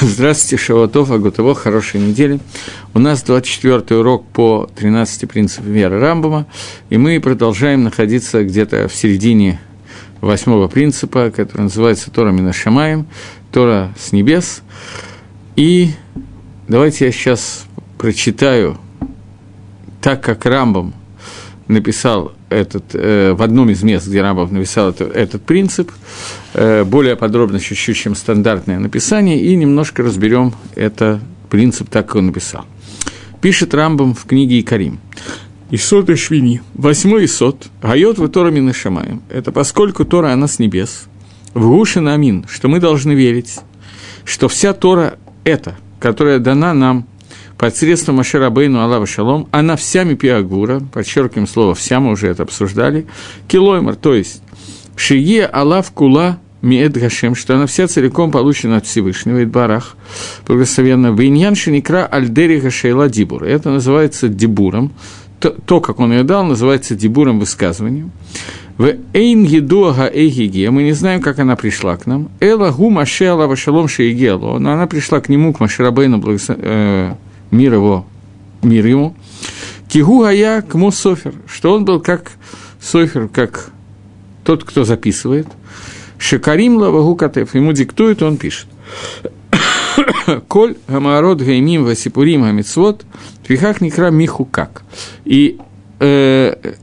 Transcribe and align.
Здравствуйте, 0.02 0.56
Шаватов, 0.56 1.10
Агутово, 1.10 1.54
хорошей 1.54 2.00
недели. 2.00 2.40
У 2.94 2.98
нас 2.98 3.22
24 3.22 4.00
урок 4.00 4.24
по 4.28 4.66
13 4.74 5.28
принципам 5.28 5.72
веры 5.72 6.00
Рамбама, 6.00 6.46
и 6.88 6.96
мы 6.96 7.20
продолжаем 7.20 7.84
находиться 7.84 8.42
где-то 8.42 8.88
в 8.88 8.94
середине 8.94 9.60
восьмого 10.22 10.68
принципа, 10.68 11.30
который 11.30 11.62
называется 11.62 12.10
Тора 12.10 12.30
Минашамаем, 12.30 13.08
Тора 13.52 13.92
с 13.98 14.12
небес. 14.12 14.62
И 15.56 15.90
давайте 16.66 17.04
я 17.04 17.12
сейчас 17.12 17.66
прочитаю 17.98 18.78
так, 20.00 20.22
как 20.24 20.46
Рамбам 20.46 20.94
написал 21.68 22.32
этот, 22.50 22.94
э, 22.94 23.32
в 23.32 23.42
одном 23.42 23.70
из 23.70 23.82
мест, 23.82 24.06
где 24.06 24.20
Рамбов 24.20 24.50
написал 24.50 24.90
это, 24.90 25.04
этот 25.04 25.42
принцип, 25.42 25.90
э, 26.54 26.84
более 26.84 27.16
подробно 27.16 27.60
чуть-чуть, 27.60 27.96
чем 27.96 28.14
стандартное 28.14 28.78
написание, 28.78 29.40
и 29.40 29.56
немножко 29.56 30.02
разберем 30.02 30.52
это 30.74 31.20
принцип 31.48 31.88
так, 31.88 32.06
как 32.06 32.16
он 32.16 32.26
написал. 32.26 32.64
Пишет 33.40 33.72
Рамбом 33.72 34.14
в 34.14 34.24
книге 34.26 34.60
Икарим. 34.60 35.00
Исот 35.70 36.10
и 36.10 36.16
Швини, 36.16 36.62
восьмой 36.74 37.26
Исот, 37.26 37.68
Гайот 37.80 38.18
в 38.18 38.28
Тора 38.28 38.50
Минашамаем. 38.50 39.22
Это 39.28 39.52
поскольку 39.52 40.04
Тора, 40.04 40.32
она 40.32 40.48
с 40.48 40.58
небес. 40.58 41.04
В 41.54 41.68
Гушин 41.68 42.08
Амин, 42.08 42.44
что 42.48 42.68
мы 42.68 42.80
должны 42.80 43.12
верить, 43.12 43.60
что 44.24 44.48
вся 44.48 44.72
Тора 44.72 45.18
это, 45.44 45.76
которая 46.00 46.40
дана 46.40 46.74
нам 46.74 47.06
посредством 47.60 48.14
Маширабейну 48.16 48.80
Аллаха 48.80 49.04
Шалом, 49.04 49.46
она 49.50 49.76
вся 49.76 50.04
Мипиагура, 50.04 50.80
подчеркиваем 50.80 51.46
слово 51.46 51.74
«вся», 51.74 52.00
мы 52.00 52.12
уже 52.12 52.28
это 52.28 52.44
обсуждали, 52.44 53.06
килоймар, 53.48 53.96
то 53.96 54.14
есть 54.14 54.42
Шие 54.96 55.44
Аллах 55.44 55.92
Кула 55.92 56.38
Миэд 56.62 56.96
Гашем, 56.96 57.34
что 57.34 57.56
она 57.56 57.66
вся 57.66 57.86
целиком 57.86 58.30
получена 58.30 58.78
от 58.78 58.86
Всевышнего, 58.86 59.44
Идбарах, 59.44 59.96
благословенно, 60.46 61.08
Виньян 61.08 61.54
Шиникра 61.54 62.06
Альдери 62.06 62.60
Гашейла 62.60 63.10
Дибур. 63.10 63.44
Это 63.44 63.70
называется 63.70 64.28
дибуром, 64.28 64.92
то, 65.38 65.50
то, 65.50 65.82
как 65.82 66.00
он 66.00 66.12
ее 66.12 66.22
дал, 66.22 66.44
называется 66.44 66.94
дибуром 66.94 67.40
высказыванием. 67.40 68.10
В 68.78 68.94
Эйн 69.12 69.44
Едуага 69.44 70.06
Эйгиге, 70.06 70.70
мы 70.70 70.84
не 70.84 70.92
знаем, 70.92 71.20
как 71.20 71.38
она 71.38 71.56
пришла 71.56 71.98
к 71.98 72.06
нам. 72.06 72.30
Эла 72.40 72.70
Гу 72.70 72.88
Маше 72.88 73.26
Аллаха 73.26 73.54
Шалом 73.54 73.86
Шейгело, 73.86 74.58
но 74.58 74.72
она 74.72 74.86
пришла 74.86 75.20
к 75.20 75.28
нему, 75.28 75.52
к 75.52 75.60
Маширабейну, 75.60 76.16
благословенно, 76.16 77.18
мир 77.50 77.74
его, 77.74 78.06
мир 78.62 78.86
ему. 78.86 79.14
Кигу 79.88 80.20
Гая 80.20 80.62
Кму 80.62 80.90
Софер, 80.90 81.34
что 81.46 81.72
он 81.74 81.84
был 81.84 82.00
как 82.00 82.32
Софер, 82.80 83.28
как 83.28 83.70
тот, 84.44 84.64
кто 84.64 84.84
записывает. 84.84 85.46
Шекарим 86.18 86.76
Лавагу 86.76 87.16
Катев, 87.16 87.54
ему 87.54 87.72
диктует, 87.72 88.22
он 88.22 88.36
пишет. 88.36 88.68
Коль 90.48 90.76
Гамарот 90.86 91.40
Гаймим 91.40 91.84
Васипурим 91.84 92.42
Гамицвот, 92.42 93.04
Твихах 93.46 93.80
Никра 93.80 94.10
Миху 94.10 94.44
как. 94.44 94.82
И 95.24 95.58
э, 95.98 96.74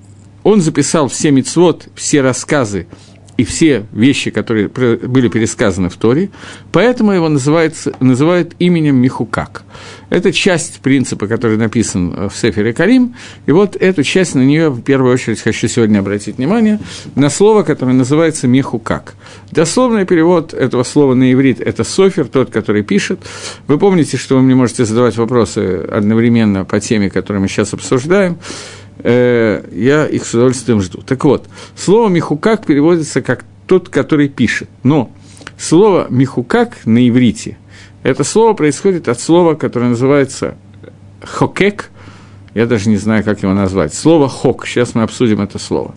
он 0.43 0.61
записал 0.61 1.07
все 1.07 1.31
мицвод, 1.31 1.87
все 1.95 2.21
рассказы 2.21 2.87
и 3.37 3.43
все 3.43 3.85
вещи, 3.91 4.31
которые 4.31 4.67
были 4.67 5.29
пересказаны 5.29 5.89
в 5.89 5.95
Торе, 5.95 6.29
поэтому 6.71 7.11
его 7.11 7.29
называется, 7.29 7.93
называют 7.99 8.53
именем 8.59 8.95
Михукак. 8.95 9.63
Это 10.09 10.33
часть 10.33 10.79
принципа, 10.79 11.27
который 11.27 11.57
написан 11.57 12.29
в 12.29 12.35
Сефере 12.35 12.73
Карим, 12.73 13.15
и 13.45 13.51
вот 13.51 13.75
эту 13.75 14.03
часть, 14.03 14.35
на 14.35 14.41
нее 14.41 14.69
в 14.69 14.81
первую 14.81 15.13
очередь 15.13 15.41
хочу 15.41 15.67
сегодня 15.67 15.99
обратить 15.99 16.37
внимание, 16.37 16.79
на 17.15 17.29
слово, 17.29 17.63
которое 17.63 17.93
называется 17.93 18.47
Михукак. 18.47 19.15
Дословный 19.51 20.05
перевод 20.05 20.53
этого 20.53 20.83
слова 20.83 21.13
на 21.13 21.31
иврит– 21.31 21.61
это 21.61 21.83
Софер, 21.83 22.27
тот, 22.27 22.49
который 22.49 22.83
пишет. 22.83 23.19
Вы 23.67 23.77
помните, 23.77 24.17
что 24.17 24.35
вы 24.35 24.41
мне 24.41 24.55
можете 24.55 24.85
задавать 24.85 25.17
вопросы 25.17 25.87
одновременно 25.91 26.65
по 26.65 26.79
теме, 26.79 27.09
которую 27.09 27.41
мы 27.41 27.47
сейчас 27.47 27.73
обсуждаем 27.73 28.37
э, 28.99 29.63
я 29.71 30.05
их 30.05 30.25
с 30.25 30.33
удовольствием 30.33 30.81
жду. 30.81 31.01
Так 31.01 31.23
вот, 31.25 31.47
слово 31.75 32.09
«михукак» 32.09 32.65
переводится 32.65 33.21
как 33.21 33.45
«тот, 33.65 33.89
который 33.89 34.29
пишет». 34.29 34.69
Но 34.83 35.11
слово 35.57 36.07
«михукак» 36.09 36.85
на 36.85 37.07
иврите– 37.07 37.57
это 38.03 38.23
слово 38.23 38.53
происходит 38.53 39.09
от 39.09 39.19
слова, 39.19 39.55
которое 39.55 39.89
называется 39.89 40.55
«хокек», 41.21 41.89
я 42.53 42.65
даже 42.65 42.89
не 42.89 42.97
знаю, 42.97 43.23
как 43.23 43.43
его 43.43 43.53
назвать. 43.53 43.93
Слово 43.93 44.29
«хок», 44.29 44.65
сейчас 44.65 44.95
мы 44.95 45.03
обсудим 45.03 45.41
это 45.41 45.59
слово. 45.59 45.93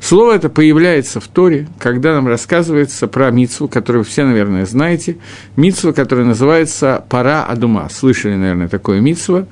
Слово 0.00 0.34
это 0.34 0.48
появляется 0.48 1.20
в 1.20 1.28
Торе, 1.28 1.68
когда 1.78 2.12
нам 2.12 2.28
рассказывается 2.28 3.08
про 3.08 3.30
мицву, 3.30 3.68
которую 3.68 4.04
все, 4.04 4.24
наверное, 4.24 4.66
знаете. 4.66 5.16
Мицва, 5.56 5.92
которая 5.92 6.26
называется 6.26 7.04
«пара 7.08 7.44
адума». 7.44 7.88
Слышали, 7.90 8.34
наверное, 8.36 8.68
такое 8.68 9.00
мицва. 9.00 9.46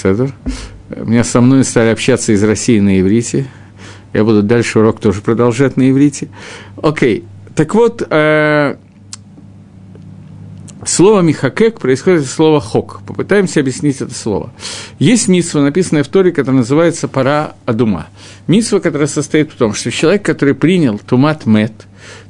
Седер. 0.00 0.32
Меня 0.88 1.24
со 1.24 1.40
мной 1.40 1.64
стали 1.64 1.90
общаться 1.90 2.32
из 2.32 2.42
России 2.42 2.80
на 2.80 3.00
иврите. 3.00 3.46
Я 4.12 4.24
буду 4.24 4.42
дальше 4.42 4.78
урок 4.78 4.98
тоже 4.98 5.20
продолжать 5.20 5.76
на 5.76 5.90
иврите. 5.90 6.28
Окей. 6.82 7.24
Так 7.54 7.74
вот, 7.74 8.06
э, 8.08 8.76
слово 10.84 11.20
«михакек» 11.20 11.78
происходит 11.78 12.22
от 12.22 12.28
слова 12.28 12.60
«хок». 12.60 13.02
Попытаемся 13.06 13.60
объяснить 13.60 14.00
это 14.00 14.14
слово. 14.14 14.52
Есть 14.98 15.28
митсва, 15.28 15.60
написанная 15.60 16.02
в 16.02 16.08
Торе, 16.08 16.32
которая 16.32 16.60
называется 16.60 17.06
«пара 17.06 17.54
адума». 17.66 18.08
Митсва, 18.46 18.80
которая 18.80 19.08
состоит 19.08 19.52
в 19.52 19.56
том, 19.56 19.74
что 19.74 19.90
человек, 19.90 20.24
который 20.24 20.54
принял 20.54 20.98
тумат 20.98 21.44
мет, 21.46 21.72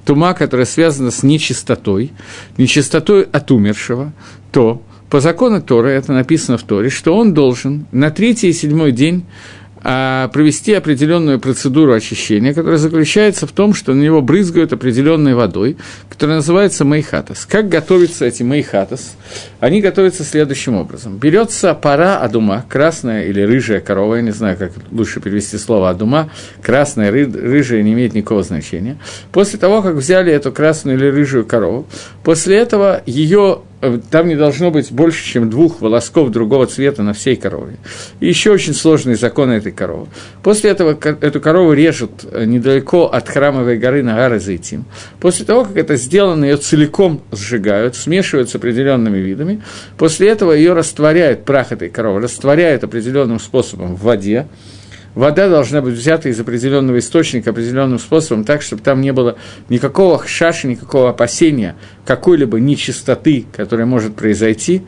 тума, 0.05 0.35
которая 0.35 0.67
связана 0.67 1.11
с 1.11 1.23
нечистотой, 1.23 2.13
нечистотой 2.59 3.23
от 3.23 3.51
умершего, 3.53 4.13
то 4.53 4.83
по 5.11 5.21
закону 5.21 5.61
Торы, 5.61 5.91
это 5.91 6.13
написано 6.13 6.57
в 6.57 6.63
Торе, 6.63 6.89
что 6.89 7.17
он 7.17 7.35
должен 7.35 7.87
на 7.91 8.11
третий 8.11 8.49
и 8.49 8.53
седьмой 8.53 8.93
день 8.93 9.25
а, 9.83 10.29
провести 10.29 10.75
определенную 10.75 11.41
процедуру 11.41 11.95
очищения, 11.95 12.53
которая 12.53 12.77
заключается 12.77 13.47
в 13.47 13.53
том, 13.53 13.73
что 13.73 13.95
на 13.95 14.03
него 14.03 14.21
брызгают 14.21 14.73
определенной 14.73 15.35
водой, 15.35 15.79
которая 16.09 16.37
называется 16.37 16.85
мейхатас. 16.85 17.47
Как 17.47 17.69
готовится 17.69 18.27
эти 18.27 18.43
мейхатас? 18.43 19.17
Они 19.59 19.81
готовятся 19.81 20.23
следующим 20.23 20.77
образом. 20.77 21.17
Берется 21.17 21.73
пара 21.75 22.19
адума, 22.19 22.65
красная 22.69 23.25
или 23.25 23.41
рыжая 23.41 23.81
корова, 23.81 24.17
я 24.17 24.23
не 24.23 24.33
знаю, 24.33 24.59
как 24.59 24.73
лучше 24.93 25.21
перевести 25.21 25.57
слово 25.57 25.91
адума, 25.91 26.31
красная, 26.63 27.11
ры, 27.11 27.25
рыжая 27.25 27.83
не 27.83 27.95
имеет 27.95 28.15
никакого 28.15 28.43
значения. 28.43 28.99
После 29.33 29.59
того, 29.59 29.81
как 29.81 29.95
взяли 29.95 30.31
эту 30.31 30.53
красную 30.53 30.99
или 30.99 31.07
рыжую 31.07 31.47
корову, 31.47 31.87
после 32.23 32.59
этого 32.59 33.03
ее 33.07 33.63
там 34.11 34.29
не 34.29 34.37
должно 34.37 34.71
быть 34.71 34.93
больше, 34.93 35.25
чем 35.25 35.49
двух 35.49 35.81
волосков 35.81 36.31
другого 36.31 36.67
цвета 36.67 37.03
на 37.03 37.13
всей 37.13 37.37
корове. 37.37 37.77
И 38.21 38.27
еще 38.27 38.51
очень 38.51 38.75
сложные 38.75 39.17
законы 39.17 39.53
этой 39.53 39.73
коровы. 39.73 40.09
После 40.43 40.71
этого 40.71 40.99
эту 41.21 41.41
корову 41.41 41.73
режут 41.73 42.25
э, 42.31 42.45
недалеко 42.45 43.07
от 43.07 43.29
храмовой 43.29 43.79
горы 43.79 44.03
Нагара 44.03 44.39
Зайтим. 44.39 44.85
После 45.19 45.47
того, 45.47 45.65
как 45.65 45.77
это 45.77 45.97
сделано, 45.97 46.45
ее 46.45 46.57
целиком 46.57 47.23
сжигают, 47.33 47.97
смешивают 47.97 48.51
с 48.51 48.55
определенными 48.55 49.19
видами. 49.19 49.63
После 49.97 50.29
этого 50.29 50.53
ее 50.53 50.75
растворяют, 50.75 51.45
прах 51.45 51.73
этой 51.73 51.89
коровы, 51.89 52.21
растворяют 52.21 52.85
определенным 52.85 53.41
способом 53.41 53.97
в 53.97 54.03
воде 54.03 54.47
вода 55.15 55.49
должна 55.49 55.81
быть 55.83 55.95
взята 55.95 56.29
из 56.29 56.39
определенного 56.41 56.99
источника 56.99 57.51
определенным 57.51 57.99
способом, 57.99 58.45
так, 58.45 58.63
чтобы 58.63 58.83
там 58.83 59.01
не 59.01 59.13
было 59.13 59.37
никакого 59.69 60.25
шаши, 60.27 60.67
никакого 60.67 61.11
опасения 61.11 61.77
какой-либо 62.05 62.59
нечистоты, 62.59 63.47
которая 63.55 63.87
может 63.87 64.17
произойти, 64.17 64.83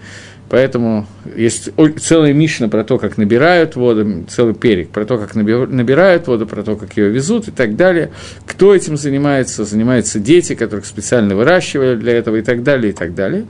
Поэтому 0.53 1.07
есть 1.35 1.71
целая 1.99 2.35
мишна 2.35 2.69
про 2.69 2.85
то, 2.85 2.99
как 2.99 3.17
набирают 3.17 3.75
воду, 3.75 4.27
целый 4.29 4.53
перек 4.53 4.91
про 4.91 5.07
то, 5.07 5.17
как 5.17 5.35
набирают 5.35 6.27
воду, 6.27 6.47
про 6.47 6.63
то, 6.63 6.77
как 6.77 6.95
ее 6.99 7.09
везут 7.09 7.49
и 7.49 7.51
так 7.51 7.75
далее. 7.75 8.11
Кто 8.47 8.75
этим 8.75 8.99
занимается? 8.99 9.65
Занимаются 9.65 10.19
дети, 10.21 10.55
которых 10.55 10.85
специально 10.85 11.35
выращивали 11.35 11.97
для 11.97 12.13
этого 12.13 12.37
и 12.37 12.43
так 12.43 12.63
далее, 12.65 12.93
и 12.93 12.95
так 12.95 13.15
далее. 13.15 13.47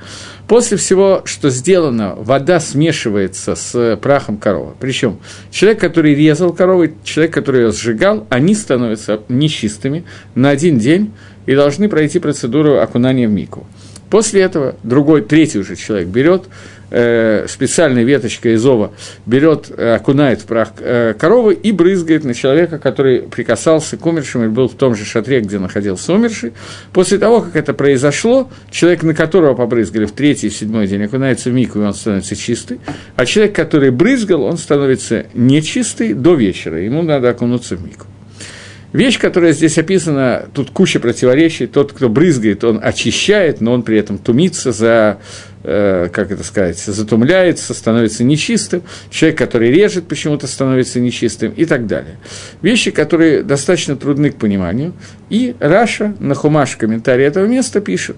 После 0.46 0.76
всего, 0.76 1.22
что 1.24 1.50
сделано, 1.50 2.14
вода 2.16 2.60
смешивается 2.60 3.56
с 3.56 3.98
прахом 4.00 4.36
коровы. 4.36 4.74
Причем 4.78 5.18
человек, 5.50 5.80
который 5.80 6.14
резал 6.14 6.52
корову, 6.52 6.86
человек, 7.02 7.34
который 7.34 7.62
ее 7.62 7.72
сжигал, 7.72 8.28
они 8.30 8.54
становятся 8.54 9.22
нечистыми 9.28 10.04
на 10.36 10.50
один 10.50 10.78
день 10.78 11.10
и 11.46 11.56
должны 11.56 11.88
пройти 11.88 12.20
процедуру 12.20 12.78
окунания 12.78 13.26
в 13.26 13.32
мику. 13.32 13.66
После 14.08 14.42
этого 14.42 14.76
другой, 14.82 15.22
третий 15.22 15.58
уже 15.58 15.74
человек 15.74 16.06
берет 16.06 16.44
э, 16.92 17.46
специальной 17.48 18.04
веточкой 18.04 18.54
из 18.54 18.64
ова, 18.64 18.92
берет, 19.26 19.70
э, 19.76 19.94
окунает 19.94 20.42
в 20.42 20.44
прах 20.44 20.72
э, 20.78 21.14
коровы 21.18 21.54
и 21.54 21.72
брызгает 21.72 22.24
на 22.24 22.34
человека, 22.34 22.78
который 22.78 23.22
прикасался 23.22 23.96
к 23.96 24.06
умершим 24.06 24.44
и 24.44 24.48
был 24.48 24.68
в 24.68 24.74
том 24.74 24.94
же 24.94 25.04
шатре, 25.04 25.40
где 25.40 25.58
находился 25.58 26.12
умерший. 26.12 26.52
После 26.92 27.18
того, 27.18 27.40
как 27.40 27.56
это 27.56 27.72
произошло, 27.74 28.50
человек, 28.70 29.02
на 29.02 29.14
которого 29.14 29.54
побрызгали 29.54 30.04
в 30.04 30.12
третий 30.12 30.48
и 30.48 30.50
седьмой 30.50 30.86
день, 30.86 31.02
окунается 31.04 31.50
в 31.50 31.54
мику, 31.54 31.80
и 31.80 31.82
он 31.82 31.94
становится 31.94 32.36
чистый, 32.36 32.80
а 33.16 33.26
человек, 33.26 33.56
который 33.56 33.90
брызгал, 33.90 34.42
он 34.42 34.58
становится 34.58 35.26
нечистый 35.34 36.12
до 36.12 36.34
вечера, 36.34 36.80
ему 36.80 37.02
надо 37.02 37.30
окунуться 37.30 37.76
в 37.76 37.84
мику. 37.84 38.06
Вещь, 38.92 39.18
которая 39.18 39.52
здесь 39.52 39.78
описана, 39.78 40.46
тут 40.52 40.70
куча 40.70 41.00
противоречий. 41.00 41.66
Тот, 41.66 41.92
кто 41.92 42.10
брызгает, 42.10 42.62
он 42.62 42.78
очищает, 42.82 43.62
но 43.62 43.72
он 43.72 43.82
при 43.82 43.96
этом 43.96 44.18
тумится 44.18 44.70
за, 44.70 45.18
э, 45.64 46.08
как 46.12 46.30
это 46.30 46.44
сказать, 46.44 46.78
затумляется, 46.78 47.72
становится 47.72 48.22
нечистым. 48.22 48.82
Человек, 49.08 49.38
который 49.38 49.70
режет, 49.70 50.06
почему-то 50.08 50.46
становится 50.46 51.00
нечистым 51.00 51.52
и 51.52 51.64
так 51.64 51.86
далее. 51.86 52.18
Вещи, 52.60 52.90
которые 52.90 53.42
достаточно 53.42 53.96
трудны 53.96 54.30
к 54.30 54.36
пониманию. 54.36 54.92
И 55.30 55.56
Раша 55.58 56.14
на 56.20 56.34
хумаш 56.34 56.76
комментарии 56.76 57.24
этого 57.24 57.46
места 57.46 57.80
пишет, 57.80 58.16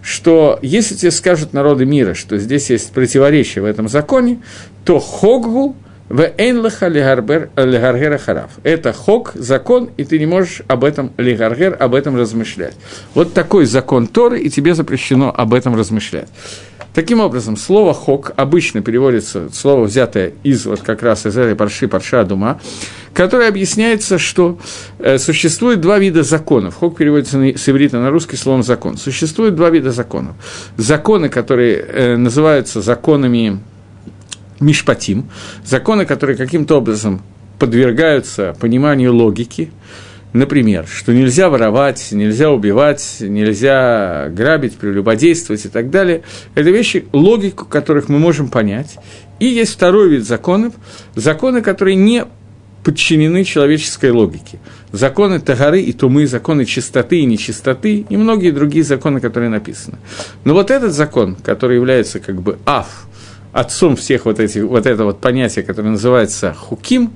что 0.00 0.58
если 0.62 0.94
тебе 0.94 1.10
скажут 1.10 1.52
народы 1.52 1.84
мира, 1.84 2.14
что 2.14 2.38
здесь 2.38 2.70
есть 2.70 2.92
противоречие 2.92 3.60
в 3.60 3.66
этом 3.66 3.90
законе, 3.90 4.40
то 4.86 4.98
хоггу 4.98 5.76
в 6.08 6.32
эйнлаха 6.36 6.88
лигаргера 6.88 8.18
харав. 8.18 8.50
Это 8.62 8.92
хок, 8.92 9.32
закон, 9.34 9.90
и 9.96 10.04
ты 10.04 10.18
не 10.18 10.26
можешь 10.26 10.62
об 10.68 10.84
этом 10.84 11.12
лигаргер, 11.16 11.76
об 11.78 11.94
этом 11.94 12.16
размышлять. 12.16 12.74
Вот 13.14 13.32
такой 13.32 13.64
закон 13.64 14.06
Торы, 14.06 14.40
и 14.40 14.50
тебе 14.50 14.74
запрещено 14.74 15.32
об 15.34 15.54
этом 15.54 15.74
размышлять. 15.76 16.28
Таким 16.92 17.18
образом, 17.20 17.56
слово 17.56 17.92
«хок» 17.92 18.30
обычно 18.36 18.80
переводится, 18.80 19.48
слово, 19.52 19.84
взятое 19.84 20.34
из 20.44 20.64
вот 20.64 20.80
как 20.80 21.02
раз 21.02 21.26
из 21.26 21.36
этой 21.36 21.56
парши, 21.56 21.88
парша 21.88 22.22
Дума, 22.22 22.60
которое 23.12 23.48
объясняется, 23.48 24.16
что 24.16 24.58
э, 25.00 25.18
существует 25.18 25.80
два 25.80 25.98
вида 25.98 26.22
законов. 26.22 26.76
Хок 26.76 26.96
переводится 26.96 27.38
на, 27.38 27.58
с 27.58 27.68
иврита 27.68 27.98
на 27.98 28.10
русский 28.10 28.36
словом 28.36 28.62
«закон». 28.62 28.96
Существует 28.96 29.56
два 29.56 29.70
вида 29.70 29.90
законов. 29.90 30.36
Законы, 30.76 31.28
которые 31.28 31.78
э, 31.78 32.16
называются 32.16 32.80
законами 32.80 33.58
мишпатим, 34.60 35.28
законы, 35.64 36.06
которые 36.06 36.36
каким-то 36.36 36.78
образом 36.78 37.22
подвергаются 37.58 38.56
пониманию 38.60 39.14
логики, 39.14 39.70
например, 40.32 40.86
что 40.86 41.12
нельзя 41.12 41.48
воровать, 41.48 42.08
нельзя 42.10 42.50
убивать, 42.50 43.16
нельзя 43.20 44.28
грабить, 44.30 44.74
прелюбодействовать 44.74 45.64
и 45.64 45.68
так 45.68 45.90
далее, 45.90 46.22
это 46.54 46.70
вещи, 46.70 47.06
логику 47.12 47.64
которых 47.64 48.08
мы 48.08 48.18
можем 48.18 48.48
понять. 48.48 48.96
И 49.38 49.46
есть 49.46 49.72
второй 49.72 50.08
вид 50.10 50.26
законов, 50.26 50.74
законы, 51.14 51.62
которые 51.62 51.96
не 51.96 52.24
подчинены 52.84 53.44
человеческой 53.44 54.10
логике. 54.10 54.58
Законы 54.92 55.40
Тагары 55.40 55.80
и 55.80 55.92
Тумы, 55.92 56.26
законы 56.26 56.66
чистоты 56.66 57.20
и 57.20 57.24
нечистоты 57.24 58.04
и 58.08 58.16
многие 58.16 58.50
другие 58.50 58.84
законы, 58.84 59.20
которые 59.20 59.48
написаны. 59.48 59.96
Но 60.44 60.52
вот 60.52 60.70
этот 60.70 60.92
закон, 60.92 61.36
который 61.36 61.76
является 61.76 62.20
как 62.20 62.40
бы 62.42 62.58
аф, 62.66 63.06
отцом 63.54 63.94
всех 63.94 64.24
вот, 64.26 64.40
этих, 64.40 64.64
вот 64.64 64.84
это 64.84 65.04
вот 65.04 65.20
понятие, 65.20 65.64
которое 65.64 65.90
называется 65.90 66.52
хуким, 66.52 67.12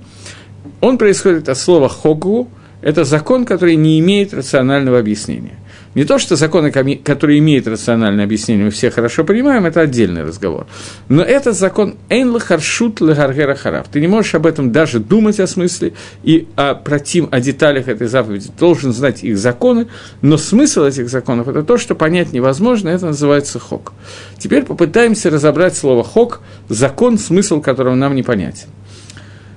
он 0.80 0.96
происходит 0.96 1.48
от 1.48 1.58
слова 1.58 1.88
хогу, 1.88 2.48
это 2.80 3.04
закон, 3.04 3.44
который 3.44 3.74
не 3.74 3.98
имеет 3.98 4.32
рационального 4.32 5.00
объяснения. 5.00 5.56
Не 5.98 6.04
то, 6.04 6.20
что 6.20 6.36
законы, 6.36 6.70
которые 6.70 7.40
имеют 7.40 7.66
рациональное 7.66 8.24
объяснение, 8.24 8.66
мы 8.66 8.70
все 8.70 8.88
хорошо 8.88 9.24
понимаем, 9.24 9.66
это 9.66 9.80
отдельный 9.80 10.22
разговор. 10.22 10.68
Но 11.08 11.24
этот 11.24 11.56
закон 11.56 11.96
«эйн 12.08 12.30
лахаршут 12.30 13.00
лагаргера 13.00 13.56
харав». 13.56 13.88
Ты 13.88 14.00
не 14.00 14.06
можешь 14.06 14.32
об 14.36 14.46
этом 14.46 14.70
даже 14.70 15.00
думать 15.00 15.40
о 15.40 15.48
смысле 15.48 15.94
и 16.22 16.46
о, 16.54 16.76
против, 16.76 17.26
о 17.32 17.40
деталях 17.40 17.88
этой 17.88 18.06
заповеди. 18.06 18.48
Должен 18.60 18.92
знать 18.92 19.24
их 19.24 19.36
законы, 19.38 19.88
но 20.22 20.36
смысл 20.38 20.84
этих 20.84 21.08
законов– 21.08 21.48
это 21.48 21.64
то, 21.64 21.76
что 21.78 21.96
понять 21.96 22.32
невозможно, 22.32 22.90
это 22.90 23.06
называется 23.06 23.58
хок. 23.58 23.92
Теперь 24.38 24.62
попытаемся 24.62 25.30
разобрать 25.30 25.76
слово 25.76 26.04
хок, 26.04 26.42
закон, 26.68 27.18
смысл 27.18 27.60
которого 27.60 27.96
нам 27.96 28.14
не 28.14 28.22
понятен. 28.22 28.68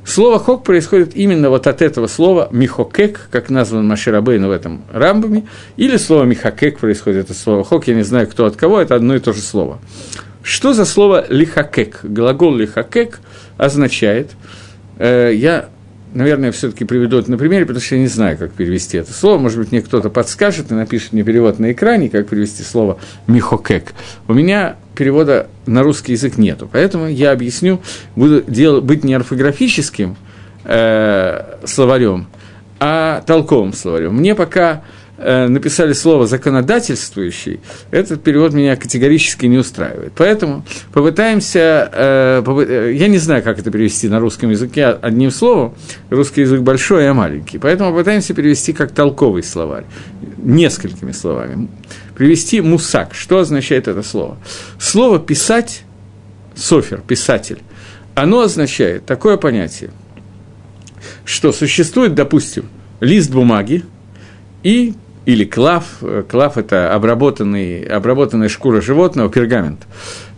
Слово 0.03 0.39
«хок» 0.39 0.63
происходит 0.63 1.15
именно 1.15 1.49
вот 1.49 1.67
от 1.67 1.81
этого 1.81 2.07
слова 2.07 2.49
«михокек», 2.51 3.27
как 3.31 3.49
назван 3.49 3.87
Маширабейн 3.87 4.45
в 4.45 4.51
этом 4.51 4.83
рамбами, 4.91 5.47
или 5.77 5.97
слово 5.97 6.23
«михокек» 6.23 6.79
происходит 6.79 7.29
от 7.29 7.37
слова 7.37 7.63
«хок», 7.63 7.87
я 7.87 7.93
не 7.93 8.03
знаю, 8.03 8.27
кто 8.27 8.45
от 8.45 8.55
кого, 8.55 8.81
это 8.81 8.95
одно 8.95 9.15
и 9.15 9.19
то 9.19 9.31
же 9.31 9.41
слово. 9.41 9.79
Что 10.41 10.73
за 10.73 10.85
слово 10.85 11.25
«лихакек»? 11.29 11.99
Глагол 12.03 12.55
«лихакек» 12.55 13.19
означает, 13.57 14.31
э, 14.97 15.33
я 15.35 15.69
наверное, 16.13 16.51
все-таки 16.51 16.83
приведу 16.83 17.17
это 17.17 17.31
на 17.31 17.37
примере, 17.37 17.65
потому 17.65 17.81
что 17.81 17.95
я 17.95 18.01
не 18.01 18.07
знаю, 18.07 18.37
как 18.37 18.51
перевести 18.51 18.97
это 18.97 19.13
слово. 19.13 19.37
Может 19.37 19.59
быть, 19.59 19.71
мне 19.71 19.81
кто-то 19.81 20.09
подскажет 20.09 20.71
и 20.71 20.73
напишет 20.73 21.13
мне 21.13 21.23
перевод 21.23 21.59
на 21.59 21.71
экране, 21.71 22.09
как 22.09 22.27
перевести 22.27 22.63
слово 22.63 22.99
«михокек». 23.27 23.93
У 24.27 24.33
меня 24.33 24.75
перевода 24.95 25.47
на 25.65 25.83
русский 25.83 26.13
язык 26.13 26.37
нету, 26.37 26.69
поэтому 26.71 27.07
я 27.07 27.31
объясню, 27.31 27.81
буду 28.15 28.41
дел, 28.41 28.81
быть 28.81 29.03
не 29.03 29.13
орфографическим 29.13 30.15
э, 30.63 31.57
словарем, 31.65 32.27
а 32.79 33.21
толковым 33.25 33.73
словарем. 33.73 34.15
Мне 34.15 34.35
пока 34.35 34.83
Э, 35.23 35.47
написали 35.47 35.93
слово 35.93 36.25
«законодательствующий», 36.25 37.59
этот 37.91 38.23
перевод 38.23 38.53
меня 38.53 38.75
категорически 38.75 39.45
не 39.45 39.59
устраивает. 39.59 40.13
Поэтому 40.15 40.65
попытаемся, 40.93 41.91
э, 41.93 42.43
э, 42.43 42.93
я 42.95 43.07
не 43.07 43.19
знаю, 43.19 43.43
как 43.43 43.59
это 43.59 43.69
перевести 43.69 44.09
на 44.09 44.19
русском 44.19 44.49
языке 44.49 44.87
одним 44.87 45.29
словом, 45.29 45.75
русский 46.09 46.41
язык 46.41 46.61
большой, 46.61 47.07
а 47.07 47.13
маленький, 47.13 47.59
поэтому 47.59 47.91
попытаемся 47.91 48.33
перевести 48.33 48.73
как 48.73 48.93
толковый 48.93 49.43
словарь, 49.43 49.83
несколькими 50.37 51.11
словами. 51.11 51.67
Привести 52.21 52.61
«мусак». 52.61 53.15
Что 53.15 53.39
означает 53.39 53.87
это 53.87 54.03
слово? 54.03 54.37
Слово 54.77 55.17
«писать», 55.17 55.85
«софер», 56.53 57.01
«писатель», 57.01 57.63
оно 58.13 58.41
означает 58.41 59.07
такое 59.07 59.37
понятие, 59.37 59.89
что 61.25 61.51
существует, 61.51 62.13
допустим, 62.13 62.65
лист 62.99 63.31
бумаги, 63.31 63.85
и 64.61 64.93
или 65.25 65.45
клав, 65.45 66.03
клав– 66.29 66.57
это 66.59 66.93
обработанный, 66.93 67.81
обработанная 67.85 68.49
шкура 68.49 68.81
животного, 68.81 69.27
пергамент, 69.27 69.87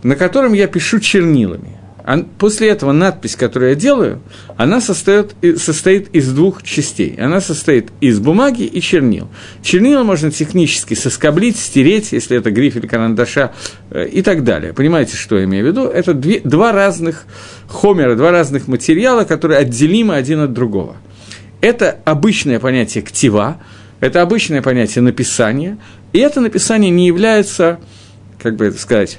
на 0.02 0.16
котором 0.16 0.54
я 0.54 0.68
пишу 0.68 1.00
чернилами. 1.00 1.76
А 2.04 2.18
после 2.38 2.68
этого 2.68 2.92
надпись, 2.92 3.34
которую 3.34 3.70
я 3.70 3.74
делаю, 3.74 4.20
она 4.56 4.80
состоит, 4.80 5.34
состоит 5.56 6.14
из 6.14 6.30
двух 6.32 6.62
частей. 6.62 7.16
Она 7.18 7.40
состоит 7.40 7.88
из 8.00 8.20
бумаги 8.20 8.62
и 8.62 8.80
чернил. 8.80 9.28
Чернила 9.62 10.02
можно 10.02 10.30
технически 10.30 10.94
соскоблить, 10.94 11.56
стереть, 11.56 12.12
если 12.12 12.36
это 12.36 12.50
грифель 12.50 12.86
карандаша 12.86 13.52
э, 13.90 14.06
и 14.06 14.22
так 14.22 14.44
далее. 14.44 14.72
Понимаете, 14.74 15.16
что 15.16 15.38
я 15.38 15.44
имею 15.44 15.64
в 15.64 15.68
виду? 15.68 15.84
Это 15.86 16.14
две, 16.14 16.40
два 16.40 16.72
разных 16.72 17.24
хомера, 17.68 18.14
два 18.16 18.30
разных 18.30 18.68
материала, 18.68 19.24
которые 19.24 19.58
отделимы 19.58 20.14
один 20.14 20.40
от 20.40 20.52
другого. 20.52 20.96
Это 21.62 21.98
обычное 22.04 22.60
понятие 22.60 23.02
ктива– 23.02 23.58
это 24.04 24.20
обычное 24.20 24.60
понятие 24.60 25.00
написания, 25.00 25.78
и 26.12 26.18
это 26.18 26.42
написание 26.42 26.90
не 26.90 27.06
является, 27.06 27.80
как 28.38 28.56
бы 28.56 28.66
это 28.66 28.78
сказать, 28.78 29.16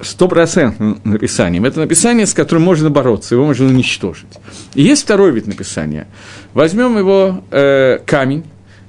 стопроцентным 0.00 1.00
написанием. 1.04 1.64
Это 1.64 1.80
написание, 1.80 2.26
с 2.26 2.34
которым 2.34 2.62
можно 2.62 2.90
бороться, 2.90 3.34
его 3.34 3.44
можно 3.46 3.66
уничтожить. 3.66 4.28
И 4.74 4.82
есть 4.82 5.02
второй 5.02 5.32
вид 5.32 5.46
написания. 5.46 6.06
Возьмем 6.54 6.98
его 6.98 7.42
э, 7.50 7.98
камень, 8.06 8.44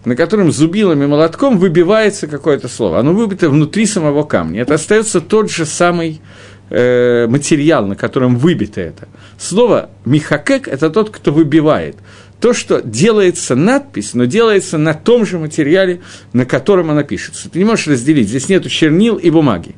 на 0.06 0.16
котором 0.16 0.52
зубилом 0.52 1.04
и 1.04 1.08
молотком 1.08 1.58
выбивается 1.58 2.28
какое-то 2.28 2.68
слово. 2.68 3.00
Оно 3.00 3.14
выбито 3.14 3.50
внутри 3.50 3.86
самого 3.86 4.24
камня. 4.24 4.62
Это 4.62 4.76
остается 4.76 5.20
тот 5.22 5.52
же 5.52 5.66
самый 5.66 6.22
э, 6.70 7.28
материал, 7.28 7.86
на 7.86 7.96
котором 7.96 8.38
выбито 8.38 8.82
это. 8.82 9.08
Слово 9.38 9.90
«михакек»– 10.06 10.68
это 10.70 10.90
тот, 10.90 11.10
кто 11.10 11.32
выбивает 11.32 11.98
то, 12.40 12.54
что 12.54 12.82
делается 12.82 13.56
надпись, 13.56 14.14
но 14.14 14.26
делается 14.26 14.78
на 14.78 14.94
том 14.94 15.26
же 15.26 15.38
материале, 15.38 16.02
на 16.34 16.46
котором 16.46 16.90
она 16.90 17.04
пишется. 17.04 17.50
Ты 17.50 17.60
не 17.60 17.66
можешь 17.66 17.88
разделить. 17.88 18.30
Здесь 18.30 18.50
нету 18.50 18.70
чернил 18.70 19.18
и 19.18 19.30
бумаги. 19.30 19.76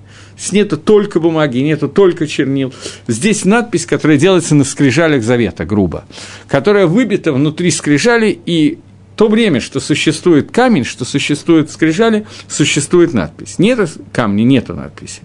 Нету 0.51 0.77
только 0.77 1.19
бумаги, 1.19 1.60
нету 1.60 1.88
только 1.88 2.27
чернил. 2.27 2.74
Здесь 3.07 3.45
надпись, 3.45 3.86
которая 3.86 4.17
делается 4.17 4.55
на 4.55 4.63
скрижалях 4.63 5.24
завета, 5.24 5.65
грубо, 5.65 6.05
которая 6.48 6.88
выбита 6.88 7.31
внутри 7.31 7.71
скрижали, 7.71 8.39
и 8.45 8.79
то 9.15 9.27
время, 9.27 9.62
что 9.62 9.79
существует 9.79 10.51
камень, 10.51 10.83
что 10.83 11.05
существует 11.05 11.69
скрижали, 11.69 12.25
существует 12.48 13.13
надпись. 13.13 13.60
Нет 13.60 13.89
камня, 14.12 14.43
нету 14.43 14.74
надписи. 14.74 15.21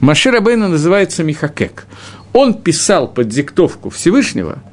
Машир 0.00 0.34
Абейна 0.34 0.68
называется 0.68 1.22
Михакек. 1.22 1.86
Он 2.32 2.54
писал 2.54 3.08
под 3.08 3.28
диктовку 3.28 3.90
Всевышнего– 3.90 4.62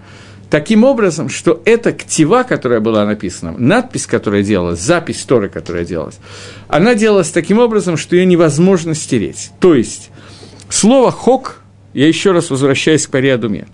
таким 0.54 0.84
образом, 0.84 1.30
что 1.30 1.64
эта 1.66 1.94
ктива, 1.94 2.44
которая 2.44 2.80
была 2.80 3.08
написана, 3.08 3.56
надпись, 3.58 4.06
которая 4.06 4.44
делалась, 4.44 4.80
запись 4.80 5.24
Торы, 5.24 5.50
которая 5.50 5.84
делалась, 5.84 6.20
она 6.68 6.94
делалась 6.94 7.32
таким 7.32 7.58
образом, 7.58 7.98
что 7.98 8.16
ее 8.16 8.28
невозможно 8.28 8.94
стереть. 8.94 9.50
То 9.60 9.74
есть, 9.74 10.12
слово 10.70 11.10
«хок», 11.12 11.62
я 11.96 12.08
еще 12.08 12.34
раз 12.34 12.52
возвращаюсь 12.52 13.08
к 13.08 13.10
париадуме. 13.10 13.66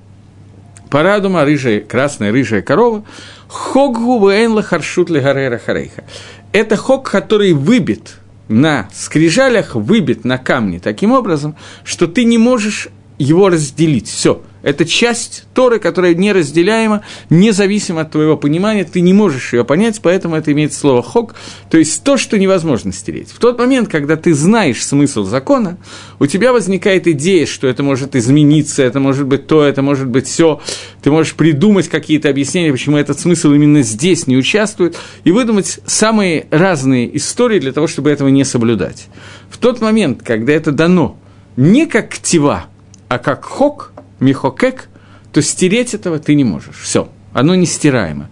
Парадума, 0.90 1.44
рыжая, 1.44 1.82
красная 1.82 2.32
рыжая 2.32 2.62
корова, 2.62 3.04
хоггу 3.50 4.18
вэйнла 4.18 4.64
харшут 4.64 5.10
легарера 5.10 5.58
харейха. 5.58 6.06
Это 6.54 6.78
хок, 6.78 7.12
который 7.12 7.52
выбит 7.52 8.20
на 8.48 8.88
скрижалях, 8.94 9.76
выбит 9.76 10.24
на 10.24 10.38
камне 10.38 10.80
таким 10.80 11.12
образом, 11.12 11.58
что 11.84 12.08
ты 12.08 12.24
не 12.24 12.38
можешь 12.38 12.88
его 13.18 13.50
разделить. 13.50 14.08
Все, 14.08 14.42
Это 14.62 14.86
часть 14.86 15.46
Торы, 15.54 15.80
которая 15.80 16.14
неразделяема, 16.14 17.04
независимо 17.30 18.02
от 18.02 18.12
твоего 18.12 18.36
понимания, 18.38 18.84
ты 18.84 19.02
не 19.02 19.14
можешь 19.14 19.54
ее 19.54 19.64
понять, 19.64 20.00
поэтому 20.02 20.36
это 20.36 20.52
имеет 20.52 20.74
слово 20.74 21.02
«хок», 21.02 21.36
то 21.70 21.78
есть 21.78 22.04
то, 22.04 22.18
что 22.18 22.38
невозможно 22.38 22.92
стереть. 22.92 23.30
В 23.30 23.40
тот 23.40 23.58
момент, 23.58 23.90
когда 23.90 24.16
ты 24.16 24.34
знаешь 24.34 24.86
смысл 24.86 25.24
закона, 25.24 25.78
у 26.20 26.26
тебя 26.26 26.52
возникает 26.52 27.08
идея, 27.08 27.46
что 27.46 27.68
это 27.68 27.84
может 27.84 28.16
измениться, 28.16 28.84
это 28.84 29.00
может 29.00 29.28
быть 29.28 29.48
то, 29.48 29.64
это 29.64 29.82
может 29.82 30.08
быть 30.08 30.28
все, 30.28 30.62
ты 31.02 31.12
можешь 31.12 31.36
придумать 31.36 31.88
какие-то 31.88 32.30
объяснения, 32.30 32.72
почему 32.72 32.98
этот 32.98 33.20
смысл 33.20 33.54
именно 33.54 33.82
здесь 33.82 34.28
не 34.28 34.38
участвует, 34.38 34.98
и 35.24 35.32
выдумать 35.32 35.80
самые 35.86 36.48
разные 36.52 37.16
истории 37.16 37.60
для 37.60 37.72
того, 37.72 37.88
чтобы 37.88 38.10
этого 38.10 38.28
не 38.28 38.44
соблюдать. 38.44 39.08
В 39.50 39.58
тот 39.58 39.82
момент, 39.82 40.22
когда 40.24 40.54
это 40.54 40.72
дано 40.72 41.18
не 41.56 41.86
как 41.86 42.10
ктива, 42.10 42.66
а 43.08 43.18
как 43.18 43.44
хок, 43.44 43.94
михокек, 44.20 44.90
то 45.32 45.42
стереть 45.42 45.94
этого 45.94 46.20
ты 46.20 46.36
не 46.36 46.44
можешь. 46.44 46.78
Все, 46.82 47.10
оно 47.34 47.56
нестираемо. 47.56 48.30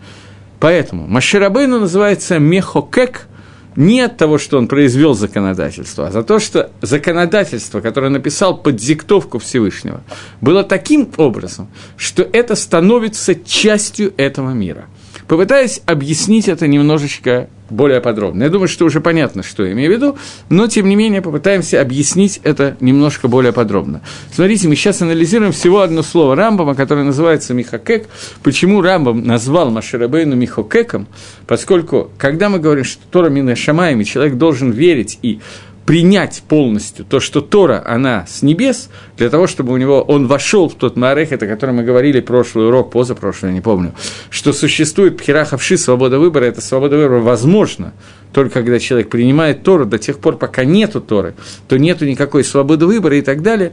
Поэтому 0.60 1.08
Маширабейну 1.08 1.80
называется 1.80 2.40
мехокек 2.40 3.28
не 3.76 4.02
от 4.02 4.18
того, 4.18 4.40
что 4.40 4.58
он 4.58 4.68
произвел 4.68 5.14
законодательство, 5.14 6.08
а 6.08 6.12
за 6.12 6.24
то, 6.24 6.40
что 6.40 6.72
законодательство, 6.82 7.80
которое 7.80 8.10
написал 8.10 8.58
под 8.58 8.76
диктовку 8.76 9.38
Всевышнего, 9.38 10.02
было 10.42 10.64
таким 10.64 11.10
образом, 11.18 11.68
что 11.96 12.24
это 12.24 12.56
становится 12.56 13.36
частью 13.36 14.14
этого 14.18 14.52
мира– 14.52 14.86
Попытаюсь 15.28 15.82
объяснить 15.86 16.48
это 16.48 16.68
немножечко 16.68 17.50
более 17.70 18.00
подробно. 18.00 18.44
Я 18.44 18.50
думаю, 18.50 18.68
что 18.68 18.86
уже 18.86 19.02
понятно, 19.02 19.44
что 19.44 19.66
я 19.66 19.74
имею 19.74 19.92
в 19.92 19.94
виду, 19.94 20.18
но, 20.50 20.68
тем 20.68 20.88
не 20.88 20.96
менее, 20.96 21.22
попытаемся 21.22 21.82
объяснить 21.82 22.40
это 22.44 22.78
немножко 22.80 23.28
более 23.28 23.52
подробно. 23.52 24.02
Смотрите, 24.32 24.70
мы 24.70 24.76
сейчас 24.76 25.02
анализируем 25.02 25.52
всего 25.52 25.82
одно 25.82 26.02
слово 26.02 26.36
Рамбама, 26.36 26.76
которое 26.76 27.04
называется 27.04 27.54
Михакек. 27.54 28.08
Почему 28.42 28.82
Рамбам 28.82 29.26
назвал 29.26 29.70
Маширабейну 29.70 30.36
Михокеком? 30.36 31.08
Поскольку, 31.46 32.10
когда 32.18 32.48
мы 32.48 32.60
говорим, 32.60 32.86
что 32.86 33.02
Тора 33.12 33.30
Мина 33.30 33.56
Шамаями, 33.56 34.04
человек 34.06 34.36
должен 34.36 34.72
верить 34.72 35.20
и 35.22 35.40
принять 35.88 36.44
полностью 36.46 37.06
то, 37.06 37.22
что 37.22 37.40
Тора, 37.40 37.82
она 37.86 38.26
с 38.28 38.42
небес, 38.42 38.90
для 39.16 39.30
того, 39.30 39.48
чтобы 39.48 39.72
у 39.72 39.78
него 39.78 40.02
он 40.02 40.28
вошел 40.28 40.68
в 40.68 40.76
тот 40.76 40.98
Марех, 40.98 41.32
это 41.32 41.46
о 41.46 41.48
котором 41.48 41.78
мы 41.78 41.84
говорили 41.84 42.20
прошлый 42.20 42.68
урок, 42.68 42.92
позапрошлый, 42.92 43.54
не 43.54 43.62
помню, 43.62 43.94
что 44.30 44.52
существует 44.52 45.16
пхерахавши, 45.16 45.78
свобода 45.78 46.20
выбора, 46.20 46.44
это 46.44 46.60
свобода 46.60 46.98
выбора 46.98 47.22
возможно, 47.22 47.94
только 48.34 48.56
когда 48.56 48.80
человек 48.80 49.10
принимает 49.10 49.64
Тору, 49.64 49.86
до 49.86 49.98
тех 49.98 50.20
пор, 50.20 50.36
пока 50.36 50.66
нету 50.66 51.00
Торы, 51.00 51.36
то 51.70 51.78
нету 51.78 52.06
никакой 52.06 52.44
свободы 52.44 52.86
выбора 52.86 53.18
и 53.18 53.22
так 53.22 53.42
далее. 53.42 53.72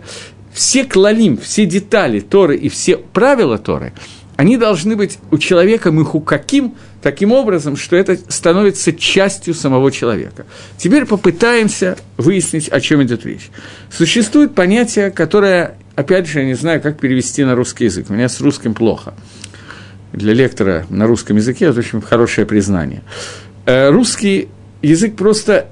Все 0.52 0.84
клалим, 0.84 1.36
все 1.36 1.66
детали 1.66 2.20
Торы 2.20 2.56
и 2.56 2.68
все 2.68 2.96
правила 2.96 3.58
Торы, 3.58 3.92
они 4.36 4.56
должны 4.56 4.96
быть 4.96 5.18
у 5.30 5.38
человека 5.38 5.92
мыху 5.92 6.20
каким, 6.20 6.74
таким 7.02 7.32
образом, 7.32 7.76
что 7.76 7.96
это 7.96 8.18
становится 8.28 8.92
частью 8.92 9.54
самого 9.54 9.92
человека. 9.92 10.46
Теперь 10.76 11.06
попытаемся 11.06 11.96
выяснить, 12.16 12.68
о 12.68 12.80
чем 12.80 13.02
идет 13.02 13.24
речь. 13.24 13.50
Существует 13.90 14.54
понятие, 14.54 15.10
которое, 15.10 15.76
опять 15.94 16.26
же, 16.26 16.40
я 16.40 16.46
не 16.46 16.54
знаю, 16.54 16.80
как 16.80 16.98
перевести 16.98 17.44
на 17.44 17.54
русский 17.54 17.84
язык. 17.84 18.06
У 18.08 18.12
меня 18.12 18.28
с 18.28 18.40
русским 18.40 18.74
плохо. 18.74 19.14
Для 20.12 20.32
лектора 20.32 20.86
на 20.90 21.06
русском 21.06 21.36
языке 21.36 21.66
это 21.66 21.80
очень 21.80 22.00
хорошее 22.00 22.46
признание. 22.46 23.02
Э, 23.66 23.90
русский 23.90 24.48
язык 24.82 25.16
просто 25.16 25.68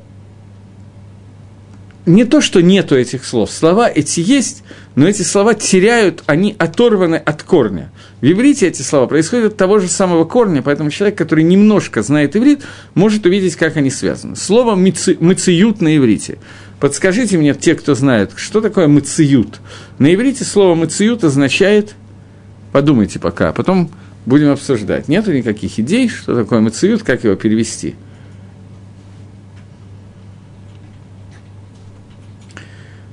не 2.06 2.24
то, 2.24 2.40
что 2.40 2.60
нету 2.60 2.96
этих 2.96 3.24
слов, 3.24 3.50
слова 3.50 3.88
эти 3.88 4.20
есть, 4.20 4.64
но 4.96 5.06
эти 5.06 5.22
слова 5.22 5.54
теряют, 5.54 6.24
они 6.26 6.54
оторваны 6.58 7.16
от 7.16 7.42
корня. 7.42 7.92
В 8.20 8.26
иврите 8.26 8.66
эти 8.66 8.82
слова 8.82 9.06
происходят 9.06 9.52
от 9.52 9.56
того 9.56 9.78
же 9.78 9.88
самого 9.88 10.24
корня, 10.24 10.62
поэтому 10.62 10.90
человек, 10.90 11.16
который 11.16 11.44
немножко 11.44 12.02
знает 12.02 12.36
иврит, 12.36 12.62
может 12.94 13.24
увидеть, 13.24 13.56
как 13.56 13.76
они 13.76 13.90
связаны. 13.90 14.36
Слово 14.36 14.74
«мыциют» 14.74 15.80
на 15.80 15.96
иврите. 15.96 16.38
Подскажите 16.80 17.38
мне, 17.38 17.54
те, 17.54 17.76
кто 17.76 17.94
знает, 17.94 18.32
что 18.36 18.60
такое 18.60 18.88
«мыциют». 18.88 19.60
На 19.98 20.12
иврите 20.12 20.44
слово 20.44 20.74
«мыциют» 20.74 21.22
означает, 21.22 21.94
подумайте 22.72 23.20
пока, 23.20 23.50
а 23.50 23.52
потом 23.52 23.90
будем 24.26 24.50
обсуждать. 24.50 25.06
Нету 25.06 25.32
никаких 25.32 25.78
идей, 25.78 26.08
что 26.08 26.34
такое 26.34 26.60
«мыциют», 26.60 27.04
как 27.04 27.22
его 27.22 27.36
перевести– 27.36 27.94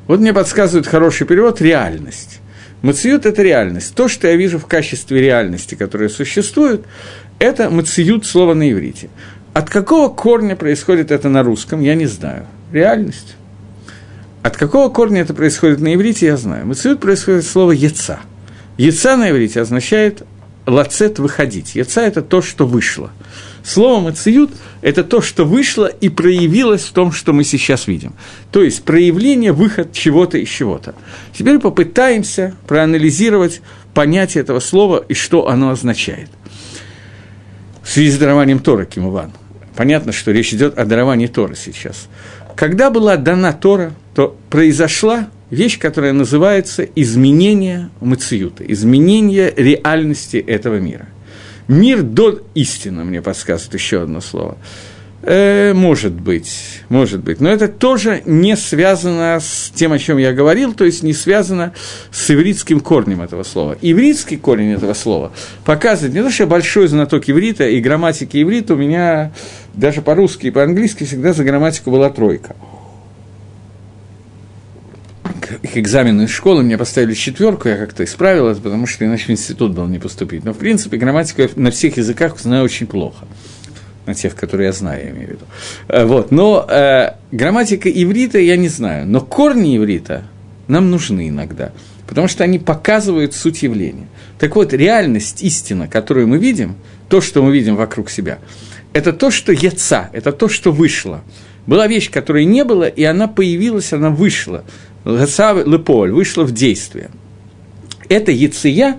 Вот 0.10 0.20
мне 0.22 0.34
подсказывает 0.34 0.88
хороший 0.88 1.28
перевод– 1.28 1.62
реальность. 1.62 2.40
Мациют– 2.82 3.26
это 3.28 3.44
реальность. 3.44 3.94
То, 3.94 4.08
что 4.08 4.28
я 4.28 4.36
вижу 4.36 4.58
в 4.58 4.66
качестве 4.66 5.22
реальности, 5.22 5.76
которая 5.76 6.10
существует, 6.10 6.84
это 7.38 7.70
мациют 7.70 8.26
слово 8.26 8.56
на 8.56 8.72
иврите. 8.72 9.12
От 9.54 9.70
какого 9.70 10.10
корня 10.10 10.56
происходит 10.56 11.12
это 11.12 11.30
на 11.30 11.44
русском, 11.44 11.80
я 11.82 11.94
не 11.94 12.08
знаю. 12.08 12.48
Реальность. 12.72 13.36
От 14.42 14.58
какого 14.58 14.90
корня 14.90 15.22
это 15.22 15.36
происходит 15.36 15.80
на 15.80 15.94
иврите, 15.94 16.26
я 16.26 16.38
знаю. 16.38 16.66
Мациют 16.66 17.02
происходит 17.02 17.46
слово 17.46 17.74
«яца». 17.74 18.20
«Яца» 18.80 19.16
на 19.16 19.30
иврите 19.30 19.62
означает 19.62 20.24
«лацет»– 20.66 21.20
«выходить». 21.20 21.76
«Яца»– 21.76 22.02
это 22.04 22.22
то, 22.22 22.42
что 22.42 22.66
вышло– 22.66 23.12
Слово 23.64 24.02
«мациют»– 24.02 24.52
это 24.82 25.04
то, 25.04 25.22
что 25.22 25.46
вышло 25.46 25.86
и 25.86 26.10
проявилось 26.10 26.84
в 26.84 26.92
том, 26.92 27.12
что 27.12 27.34
мы 27.34 27.44
сейчас 27.44 27.88
видим. 27.88 28.14
То 28.52 28.64
есть 28.64 28.84
проявление, 28.84 29.52
выход 29.52 29.92
чего-то 29.92 30.38
из 30.38 30.50
чего-то. 30.50 30.96
Теперь 31.38 31.60
попытаемся 31.60 32.56
проанализировать 32.68 33.62
понятие 33.94 34.42
этого 34.42 34.60
слова 34.60 35.04
и 35.08 35.14
что 35.14 35.50
оно 35.50 35.70
означает. 35.70 36.30
В 37.84 37.90
связи 37.90 38.12
с 38.12 38.18
дарованием 38.18 38.60
Тора, 38.60 38.86
Кимуван. 38.86 39.34
Понятно, 39.76 40.12
что 40.12 40.32
речь 40.32 40.54
идет 40.54 40.78
о 40.78 40.86
даровании 40.86 41.28
Тора 41.28 41.56
сейчас. 41.56 42.08
Когда 42.56 42.90
была 42.90 43.18
дана 43.18 43.54
Тора, 43.54 43.94
то 44.16 44.38
произошла 44.50 45.30
вещь, 45.52 45.80
которая 45.80 46.14
называется 46.14 46.84
изменение 46.96 47.90
мациюта, 48.02 48.64
изменение 48.66 49.54
реальности 49.56 50.38
этого 50.38 50.78
мира– 50.80 51.08
Мир 51.70 52.02
до 52.02 52.42
истины, 52.56 53.04
мне 53.04 53.22
подсказывает 53.22 53.76
еще 53.76 54.02
одно 54.02 54.22
слово. 54.22 54.58
Э, 55.22 55.72
может 55.76 56.14
быть, 56.14 56.82
может 56.90 57.24
быть. 57.24 57.40
Но 57.40 57.48
это 57.48 57.68
тоже 57.68 58.24
не 58.26 58.58
связано 58.58 59.40
с 59.40 59.72
тем, 59.76 59.92
о 59.92 60.00
чем 60.00 60.18
я 60.18 60.34
говорил, 60.34 60.74
то 60.74 60.84
есть 60.84 61.04
не 61.04 61.14
связано 61.14 61.74
с 62.10 62.32
ивритским 62.32 62.80
корнем 62.80 63.22
этого 63.22 63.44
слова. 63.44 63.78
Ивритский 63.84 64.38
корень 64.38 64.72
этого 64.72 64.96
слова 64.96 65.32
показывает, 65.64 66.16
не 66.16 66.24
то, 66.24 66.32
что 66.32 66.44
я 66.44 66.48
большой 66.48 66.88
знаток 66.88 67.30
иврита 67.30 67.70
и 67.70 67.80
грамматики 67.80 68.42
иврита, 68.42 68.74
у 68.74 68.78
меня 68.78 69.32
даже 69.76 70.02
по-русски 70.02 70.48
и 70.48 70.52
по-английски 70.52 71.04
всегда 71.04 71.34
за 71.34 71.44
грамматику 71.44 71.92
была 71.92 72.10
тройка– 72.10 72.56
к 75.40 75.78
экзамену 75.78 76.24
из 76.24 76.30
школы 76.30 76.64
мне 76.64 76.78
поставили 76.78 77.14
четверку, 77.14 77.68
я 77.68 77.78
как-то 77.78 78.04
исправилась, 78.04 78.58
потому 78.60 78.88
что 78.88 79.06
иначе 79.06 79.26
в 79.26 79.30
институт 79.30 79.74
был 79.74 79.88
не 79.88 80.00
поступить. 80.00 80.44
Но, 80.44 80.54
в 80.54 80.58
принципе, 80.58 80.98
грамматику 80.98 81.42
я 81.42 81.50
на 81.56 81.72
всех 81.72 81.98
языках 81.98 82.40
знаю 82.40 82.64
очень 82.64 82.88
плохо. 82.88 83.26
На 84.06 84.16
тех, 84.16 84.36
которые 84.36 84.68
я 84.68 84.74
знаю, 84.74 85.06
я 85.06 85.12
имею 85.12 85.28
в 85.28 85.32
виду. 85.32 85.46
Э, 85.88 86.06
вот. 86.06 86.32
Но 86.32 86.66
э, 86.68 87.14
грамматика 87.32 87.90
иврита 87.90 88.40
я 88.40 88.58
не 88.58 88.68
знаю. 88.68 89.06
Но 89.06 89.22
корни 89.22 89.78
иврита 89.78 90.24
нам 90.68 90.90
нужны 90.90 91.30
иногда, 91.30 91.74
потому 92.08 92.28
что 92.28 92.44
они 92.44 92.60
показывают 92.60 93.34
суть 93.34 93.64
явления. 93.64 94.08
Так 94.40 94.56
вот, 94.56 94.74
реальность, 94.74 95.44
истина, 95.44 95.88
которую 95.88 96.28
мы 96.28 96.38
видим, 96.38 96.76
то, 97.10 97.22
что 97.22 97.44
мы 97.44 97.52
видим 97.52 97.76
вокруг 97.76 98.10
себя, 98.10 98.40
это 98.94 99.14
то, 99.14 99.32
что 99.32 99.52
яца, 99.52 100.10
это 100.14 100.32
то, 100.32 100.48
что 100.48 100.72
вышло. 100.72 101.22
Была 101.68 101.88
вещь, 101.88 102.10
которой 102.10 102.46
не 102.46 102.64
было, 102.64 102.88
и 102.88 103.04
она 103.04 103.28
появилась, 103.28 103.94
она 103.94 104.10
вышла. 104.10 104.64
Леполь 105.66 106.12
вышла 106.12 106.44
в 106.44 106.52
действие. 106.52 107.10
Эта 108.10 108.32
яция 108.32 108.98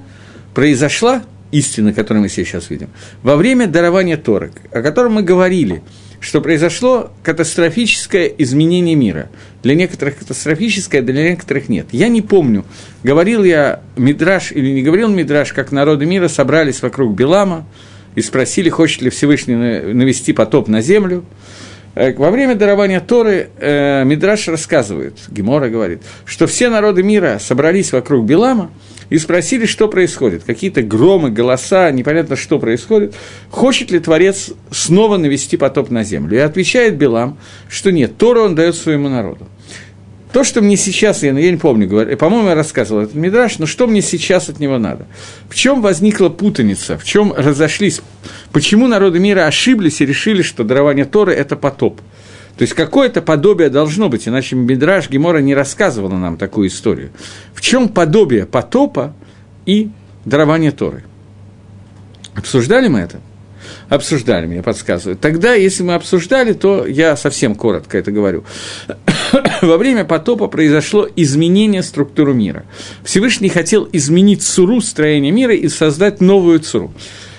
произошла, 0.55 1.23
истина, 1.53 1.93
которую 1.93 2.23
мы 2.23 2.29
сейчас 2.29 2.71
видим, 2.71 2.89
во 3.23 3.37
время 3.37 3.67
дарования 3.67 4.17
Торок, 4.17 4.53
о 4.73 4.83
котором 4.83 5.15
мы 5.15 5.23
говорили, 5.23 5.83
что 6.21 6.41
произошло 6.41 7.11
катастрофическое 7.23 8.27
изменение 8.27 8.95
мира. 8.95 9.31
Для 9.63 9.75
некоторых 9.75 10.19
катастрофическое, 10.19 11.03
для 11.03 11.31
некоторых 11.31 11.69
нет. 11.69 11.87
Я 11.93 12.09
не 12.09 12.21
помню, 12.21 12.65
говорил 13.03 13.43
я 13.43 13.81
Мидраш 13.97 14.53
или 14.53 14.71
не 14.71 14.83
говорил 14.83 15.09
Мидраш, 15.09 15.53
как 15.53 15.73
народы 15.73 16.07
мира 16.07 16.29
собрались 16.29 16.83
вокруг 16.83 17.15
Белама 17.15 17.67
и 18.15 18.23
спросили, 18.23 18.69
хочет 18.69 19.03
ли 19.03 19.11
Всевышний 19.11 19.55
навести 19.55 20.33
потоп 20.33 20.69
на 20.69 20.83
землю. 20.83 21.25
Э, 21.95 22.15
во 22.15 22.31
время 22.31 22.55
дарования 22.55 23.01
Торы 23.01 23.51
э, 23.59 24.05
Мидраш 24.05 24.49
рассказывает, 24.49 25.15
Гемора 25.29 25.69
говорит, 25.69 26.03
что 26.25 26.47
все 26.47 26.69
народы 26.69 27.03
мира 27.03 27.39
собрались 27.41 27.93
вокруг 27.93 28.25
Белама 28.27 28.71
и 29.09 29.19
спросили, 29.19 29.67
что 29.67 29.89
происходит. 29.89 30.45
Какие-то 30.45 30.83
громы, 30.83 31.31
голоса, 31.31 31.91
непонятно, 31.91 32.37
что 32.37 32.61
происходит. 32.61 33.15
Хочет 33.51 33.91
ли 33.91 33.99
Творец 33.99 34.53
снова 34.71 35.17
навести 35.17 35.57
потоп 35.57 35.91
на 35.91 36.05
землю? 36.05 36.37
И 36.37 36.41
отвечает 36.41 36.97
Белам, 36.97 37.37
что 37.69 37.91
нет, 37.91 38.17
Тору 38.17 38.43
он 38.43 38.55
дает 38.55 38.77
своему 38.77 39.09
народу. 39.09 39.49
То, 40.33 40.45
что 40.45 40.61
мне 40.61 40.77
сейчас, 40.77 41.23
я, 41.23 41.33
я 41.33 41.51
не 41.51 41.57
помню, 41.57 41.89
говорю, 41.89 42.17
по-моему, 42.17 42.49
я 42.49 42.55
рассказывал 42.55 43.03
этот 43.03 43.15
Мидраш, 43.15 43.59
но 43.59 43.67
что 43.67 43.87
мне 43.89 44.01
сейчас 44.01 44.49
от 44.49 44.61
него 44.61 44.79
надо? 44.79 45.07
В 45.49 45.55
чем 45.55 45.83
возникла 45.83 46.29
путаница, 46.29 46.97
в 46.97 47.05
чем 47.05 47.33
разошлись, 47.37 48.01
почему 48.53 48.87
народы 48.87 49.19
мира 49.19 49.47
ошиблись 49.47 50.01
и 50.01 50.07
решили, 50.07 50.43
что 50.43 50.63
дарование 50.63 51.05
Торы– 51.05 51.33
это 51.35 51.57
потоп? 51.57 52.01
То 52.57 52.63
есть 52.63 52.75
какое-то 52.75 53.23
подобие 53.23 53.71
должно 53.71 54.09
быть, 54.09 54.29
иначе 54.29 54.55
Мидраш 54.55 55.09
Гемора 55.09 55.39
не 55.39 55.55
рассказывала 55.55 56.17
нам 56.17 56.37
такую 56.37 56.69
историю. 56.69 57.11
В 57.55 57.61
чем 57.61 57.89
подобие 57.89 58.47
потопа 58.47 59.15
и 59.67 59.91
дарования 60.25 60.71
Торы? 60.71 61.05
Обсуждали 62.35 62.89
мы 62.89 63.01
это? 63.01 63.21
Обсуждали, 63.91 64.47
мне 64.47 64.63
подсказывают. 64.63 65.21
Тогда, 65.21 65.55
если 65.55 65.83
мы 65.83 65.95
обсуждали, 65.95 66.53
то 66.53 66.87
я 66.87 67.17
совсем 67.17 67.57
коротко 67.57 67.99
это 67.99 68.13
говорю. 68.13 68.45
Во 69.63 69.77
время 69.77 70.05
потопа 70.05 70.47
произошло 70.47 71.09
изменение 71.17 71.83
структуры 71.83 72.33
мира. 72.33 72.65
Всевышний 73.03 73.49
хотел 73.49 73.89
изменить 73.93 74.43
цуру 74.43 74.81
строения 74.81 75.33
мира 75.33 75.55
и 75.55 75.69
создать 75.69 76.21
новую 76.21 76.61
цуру. 76.61 76.93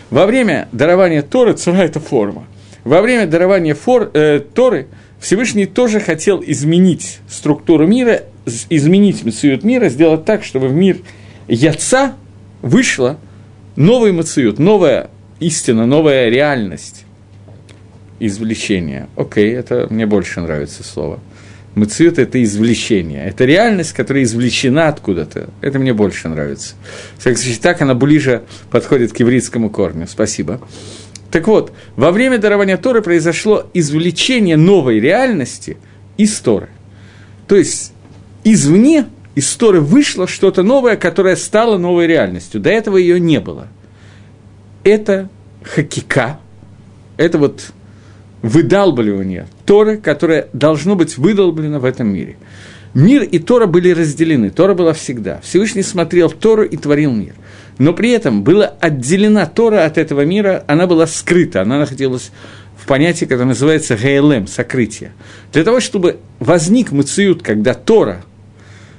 Во 0.09 0.25
время 0.25 0.67
дарования 0.73 1.21
Торы, 1.21 1.53
цура– 1.53 1.77
это 1.77 2.01
форма. 2.01 2.45
Во 2.83 3.01
время 3.01 3.27
дарования 3.27 3.73
фор, 3.73 4.11
э, 4.13 4.41
Торы 4.53 4.87
Всевышний 5.21 5.67
тоже 5.67 6.01
хотел 6.01 6.43
изменить 6.45 7.19
структуру 7.29 7.87
мира, 7.87 8.23
изменить 8.69 9.23
мациют 9.23 9.63
мира, 9.63 9.87
сделать 9.87 10.25
так, 10.25 10.43
чтобы 10.43 10.67
в 10.67 10.73
мир 10.73 10.97
Яца 11.47 12.15
вышла 12.61 13.17
новый 13.77 14.11
мациют, 14.11 14.59
новая 14.59 15.09
истина, 15.41 15.85
новая 15.85 16.29
реальность 16.29 17.05
извлечения. 18.19 19.09
Окей, 19.17 19.51
это 19.53 19.87
мне 19.89 20.05
больше 20.05 20.39
нравится 20.39 20.83
слово. 20.83 21.19
Мациют– 21.73 22.17
это 22.19 22.41
извлечение. 22.43 23.25
Это 23.25 23.45
реальность, 23.45 23.93
которая 23.93 24.23
извлечена 24.23 24.89
откуда-то. 24.89 25.49
Это 25.61 25.79
мне 25.79 25.93
больше 25.93 26.29
нравится. 26.29 26.75
Так 27.61 27.81
она 27.81 27.95
ближе 27.95 28.43
подходит 28.69 29.13
к 29.13 29.17
еврейскому 29.17 29.69
корню. 29.69 30.05
Спасибо. 30.07 30.61
Так 31.31 31.47
вот, 31.47 31.71
во 31.95 32.11
время 32.11 32.37
дарования 32.37 32.77
Торы 32.77 33.01
произошло 33.01 33.65
извлечение 33.73 34.57
новой 34.57 34.99
реальности 34.99 35.77
из 36.17 36.37
Торы. 36.41 36.69
То 37.47 37.55
есть, 37.55 37.93
извне 38.43 39.05
из 39.33 39.49
Торы 39.55 39.79
вышло 39.79 40.27
что-то 40.27 40.61
новое, 40.61 40.97
которое 40.97 41.37
стало 41.37 41.77
новой 41.77 42.05
реальностью. 42.05 42.59
До 42.59 42.69
этого 42.69 42.97
ее 42.97 43.19
не 43.19 43.39
было– 43.39 43.67
это 44.83 45.29
хакика, 45.63 46.39
это 47.17 47.37
вот 47.37 47.71
выдалбливание 48.41 49.47
Торы, 49.65 49.97
которое 49.97 50.47
должно 50.53 50.95
быть 50.95 51.17
выдолблено 51.17 51.79
в 51.79 51.85
этом 51.85 52.07
мире. 52.07 52.37
Мир 52.93 53.23
и 53.23 53.39
Тора 53.39 53.67
были 53.67 53.91
разделены, 53.91 54.49
Тора 54.49 54.73
была 54.73 54.93
всегда. 54.93 55.39
Всевышний 55.41 55.83
смотрел 55.83 56.29
Тору 56.29 56.63
и 56.63 56.75
творил 56.75 57.11
мир. 57.11 57.33
Но 57.77 57.93
при 57.93 58.11
этом 58.11 58.43
была 58.43 58.65
отделена 58.65 59.45
Тора 59.45 59.85
от 59.85 59.97
этого 59.97 60.25
мира, 60.25 60.63
она 60.67 60.87
была 60.87 61.07
скрыта, 61.07 61.61
она 61.61 61.79
находилась 61.79 62.31
в 62.77 62.85
понятии, 62.85 63.25
которое 63.25 63.45
называется 63.45 63.95
ГЛМ, 63.95 64.47
сокрытие. 64.47 65.13
Для 65.53 65.63
того, 65.63 65.79
чтобы 65.79 66.17
возник 66.39 66.91
мациют, 66.91 67.43
когда 67.43 67.73
Тора, 67.73 68.23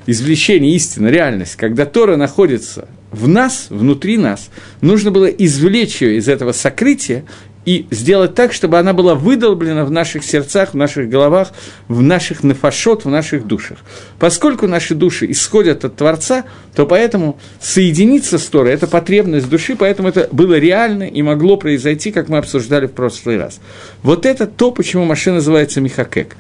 извлечение 0.06 0.74
истины, 0.74 1.08
реальность, 1.08 1.56
когда 1.56 1.84
Тора 1.84 2.16
находится 2.16 2.88
в 3.12 3.28
нас, 3.28 3.66
внутри 3.70 4.16
нас, 4.16 4.50
нужно 4.80 5.10
было 5.10 5.26
извлечь 5.26 6.02
ее 6.02 6.16
из 6.16 6.28
этого 6.28 6.52
сокрытия 6.52 7.24
и 7.64 7.86
сделать 7.90 8.34
так, 8.34 8.52
чтобы 8.52 8.78
она 8.78 8.92
была 8.92 9.14
выдолблена 9.14 9.84
в 9.84 9.90
наших 9.90 10.24
сердцах, 10.24 10.72
в 10.72 10.76
наших 10.76 11.08
головах, 11.08 11.52
в 11.86 12.02
наших 12.02 12.42
нафашот, 12.42 13.04
в 13.04 13.08
наших 13.08 13.46
душах. 13.46 13.78
Поскольку 14.18 14.66
наши 14.66 14.94
души 14.94 15.30
исходят 15.30 15.84
от 15.84 15.94
Творца, 15.94 16.44
то 16.74 16.86
поэтому 16.86 17.38
соединиться 17.60 18.38
с 18.38 18.46
Торой– 18.46 18.72
это 18.74 18.88
потребность 18.88 19.48
души, 19.48 19.76
поэтому 19.76 20.08
это 20.08 20.28
было 20.32 20.58
реально 20.58 21.04
и 21.04 21.22
могло 21.22 21.56
произойти, 21.56 22.10
как 22.10 22.28
мы 22.28 22.38
обсуждали 22.38 22.86
в 22.86 22.92
прошлый 22.92 23.38
раз. 23.38 23.60
Вот 24.02 24.26
это 24.26 24.46
то, 24.46 24.72
почему 24.72 25.04
машина 25.04 25.36
называется 25.36 25.80
Михакек. 25.80 26.36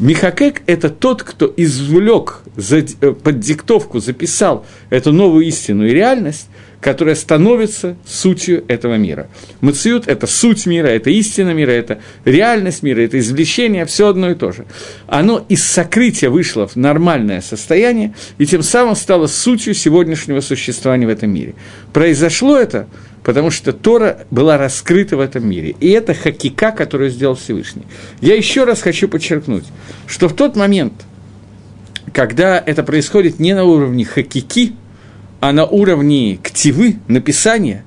Михакек– 0.00 0.62
это 0.66 0.90
тот, 0.90 1.22
кто 1.22 1.52
извлек 1.56 2.42
э, 2.56 3.12
под 3.12 3.38
диктовку, 3.38 4.00
записал 4.00 4.66
эту 4.90 5.12
новую 5.12 5.46
истину 5.46 5.86
и 5.86 5.90
реальность, 5.90 6.48
которая 6.80 7.14
становится 7.14 7.96
сутью 8.04 8.64
этого 8.66 8.96
мира. 8.96 9.28
Мациют– 9.60 10.06
это 10.08 10.26
суть 10.26 10.66
мира, 10.66 10.88
это 10.88 11.10
истина 11.10 11.54
мира, 11.54 11.70
это 11.70 12.00
реальность 12.24 12.82
мира, 12.82 13.00
это 13.02 13.20
извлечение, 13.20 13.86
все 13.86 14.08
одно 14.08 14.30
и 14.30 14.34
то 14.34 14.50
же. 14.50 14.66
Оно 15.06 15.46
из 15.48 15.64
сокрытия 15.64 16.28
вышло 16.28 16.66
в 16.66 16.74
нормальное 16.74 17.40
состояние, 17.40 18.14
и 18.38 18.46
тем 18.46 18.64
самым 18.64 18.96
стало 18.96 19.28
сутью 19.28 19.74
сегодняшнего 19.74 20.40
существования 20.40 21.06
в 21.06 21.10
этом 21.10 21.30
мире. 21.30 21.54
Произошло 21.92 22.58
это– 22.58 22.88
потому 23.24 23.50
что 23.50 23.72
Тора 23.72 24.26
была 24.30 24.58
раскрыта 24.58 25.16
в 25.16 25.20
этом 25.20 25.48
мире. 25.48 25.74
И 25.80 25.88
это 25.88 26.14
хакика, 26.14 26.70
которую 26.70 27.10
сделал 27.10 27.34
Всевышний. 27.34 27.84
Я 28.20 28.36
еще 28.36 28.64
раз 28.64 28.82
хочу 28.82 29.08
подчеркнуть, 29.08 29.64
что 30.06 30.28
в 30.28 30.34
тот 30.34 30.54
момент, 30.54 30.92
когда 32.12 32.62
это 32.64 32.84
происходит 32.84 33.40
не 33.40 33.54
на 33.54 33.64
уровне 33.64 34.04
хакики, 34.04 34.74
а 35.40 35.52
на 35.52 35.64
уровне 35.64 36.38
ктивы, 36.42 36.96
написания, 37.08 37.84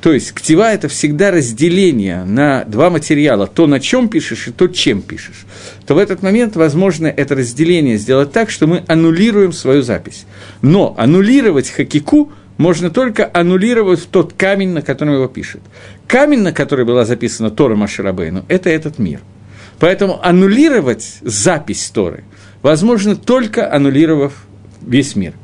то 0.00 0.12
есть 0.12 0.32
ктива– 0.32 0.72
это 0.72 0.88
всегда 0.88 1.32
разделение 1.32 2.24
на 2.24 2.64
два 2.64 2.90
материала, 2.90 3.48
то, 3.48 3.66
на 3.66 3.80
чем 3.80 4.08
пишешь, 4.08 4.46
и 4.46 4.52
то, 4.52 4.68
чем 4.68 5.02
пишешь, 5.02 5.46
то 5.84 5.94
в 5.94 5.98
этот 5.98 6.22
момент 6.22 6.54
возможно 6.54 7.08
это 7.08 7.34
разделение 7.34 7.96
сделать 7.96 8.30
так, 8.30 8.50
что 8.50 8.68
мы 8.68 8.84
аннулируем 8.86 9.52
свою 9.52 9.82
запись. 9.82 10.26
Но 10.62 10.94
аннулировать 10.96 11.70
хакику– 11.70 12.30
можно 12.58 12.90
только 12.90 13.30
аннулировать 13.32 14.08
тот 14.10 14.32
камень, 14.32 14.70
на 14.70 14.82
котором 14.82 15.14
его 15.14 15.28
пишет. 15.28 15.60
Камень, 16.06 16.40
на 16.40 16.52
который 16.52 16.84
была 16.84 17.04
записана 17.04 17.50
Тора 17.50 17.76
Маширабейну, 17.76 18.44
это 18.48 18.70
этот 18.70 18.98
мир. 18.98 19.20
Поэтому 19.78 20.24
аннулировать 20.24 21.18
запись 21.20 21.90
Торы 21.90 22.24
возможно 22.62 23.14
только 23.14 23.72
аннулировав 23.72 24.32
весь 24.80 25.14
мир, 25.16 25.34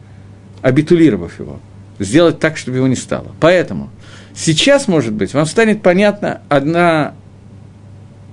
абитулировав 0.63 1.39
его, 1.39 1.61
сделать 1.99 2.39
так, 2.39 2.57
чтобы 2.57 2.79
его 2.79 2.87
не 2.87 2.97
стало. 2.97 3.33
Поэтому 3.41 3.91
сейчас, 4.35 4.89
может 4.89 5.13
быть, 5.13 5.35
вам 5.35 5.47
станет 5.47 5.83
понятна 5.83 6.41
одна 6.49 7.15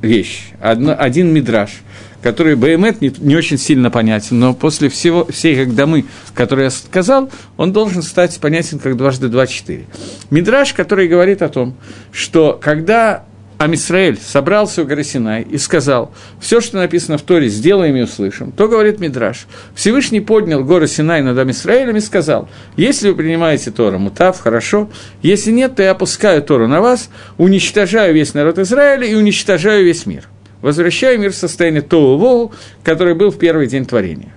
вещь, 0.01 0.51
одна, 0.61 0.95
один 0.95 1.33
мидраж– 1.33 1.81
который 2.21 2.55
Баймет 2.55 3.01
не, 3.01 3.13
не 3.19 3.35
очень 3.35 3.57
сильно 3.57 3.89
понятен, 3.89 4.39
но 4.39 4.53
после 4.53 4.89
всего, 4.89 5.25
всей 5.25 5.55
как 5.55 5.75
домы, 5.75 6.05
которые 6.33 6.65
я 6.65 6.71
сказал, 6.71 7.29
он 7.57 7.73
должен 7.73 8.01
стать 8.01 8.39
понятен 8.39 8.79
как 8.79 8.97
дважды 8.97 9.29
два 9.29 9.47
четыре. 9.47 9.85
Мидраж, 10.29 10.73
который 10.73 11.07
говорит 11.07 11.41
о 11.41 11.49
том, 11.49 11.75
что 12.11 12.59
когда 12.61 13.23
Амисраэль 13.59 14.17
собрался 14.17 14.83
у 14.83 14.85
горы 14.85 15.03
Синай 15.03 15.41
и 15.41 15.57
сказал, 15.57 16.13
все, 16.39 16.61
что 16.61 16.77
написано 16.77 17.17
в 17.17 17.23
Торе, 17.23 17.49
сделаем 17.49 17.93
и 17.97 18.03
услышим, 18.03 18.53
то 18.53 18.69
говорит 18.69 19.01
Мидраш. 19.01 19.47
Всевышний 19.75 20.21
поднял 20.21 20.63
гору 20.63 20.87
Синай 20.87 21.21
над 21.21 21.37
Амисраэлем 21.37 21.97
и 21.97 21.99
сказал, 21.99 22.47
если 22.77 23.09
вы 23.09 23.15
принимаете 23.15 23.71
Тору, 23.71 23.99
мутав, 23.99 24.39
хорошо, 24.39 24.89
если 25.21 25.51
нет, 25.51 25.75
то 25.75 25.83
я 25.83 25.91
опускаю 25.91 26.41
Тору 26.41 26.69
на 26.69 26.79
вас, 26.79 27.09
уничтожаю 27.37 28.13
весь 28.13 28.33
народ 28.33 28.59
Израиля 28.59 29.05
и 29.05 29.15
уничтожаю 29.15 29.83
весь 29.83 30.05
мир 30.05 30.29
возвращаю 30.61 31.19
мир 31.19 31.31
в 31.31 31.35
состояние 31.35 31.81
Тоу 31.81 32.17
Вову, 32.17 32.51
который 32.83 33.15
был 33.15 33.31
в 33.31 33.37
первый 33.37 33.67
день 33.67 33.85
творения. 33.85 34.33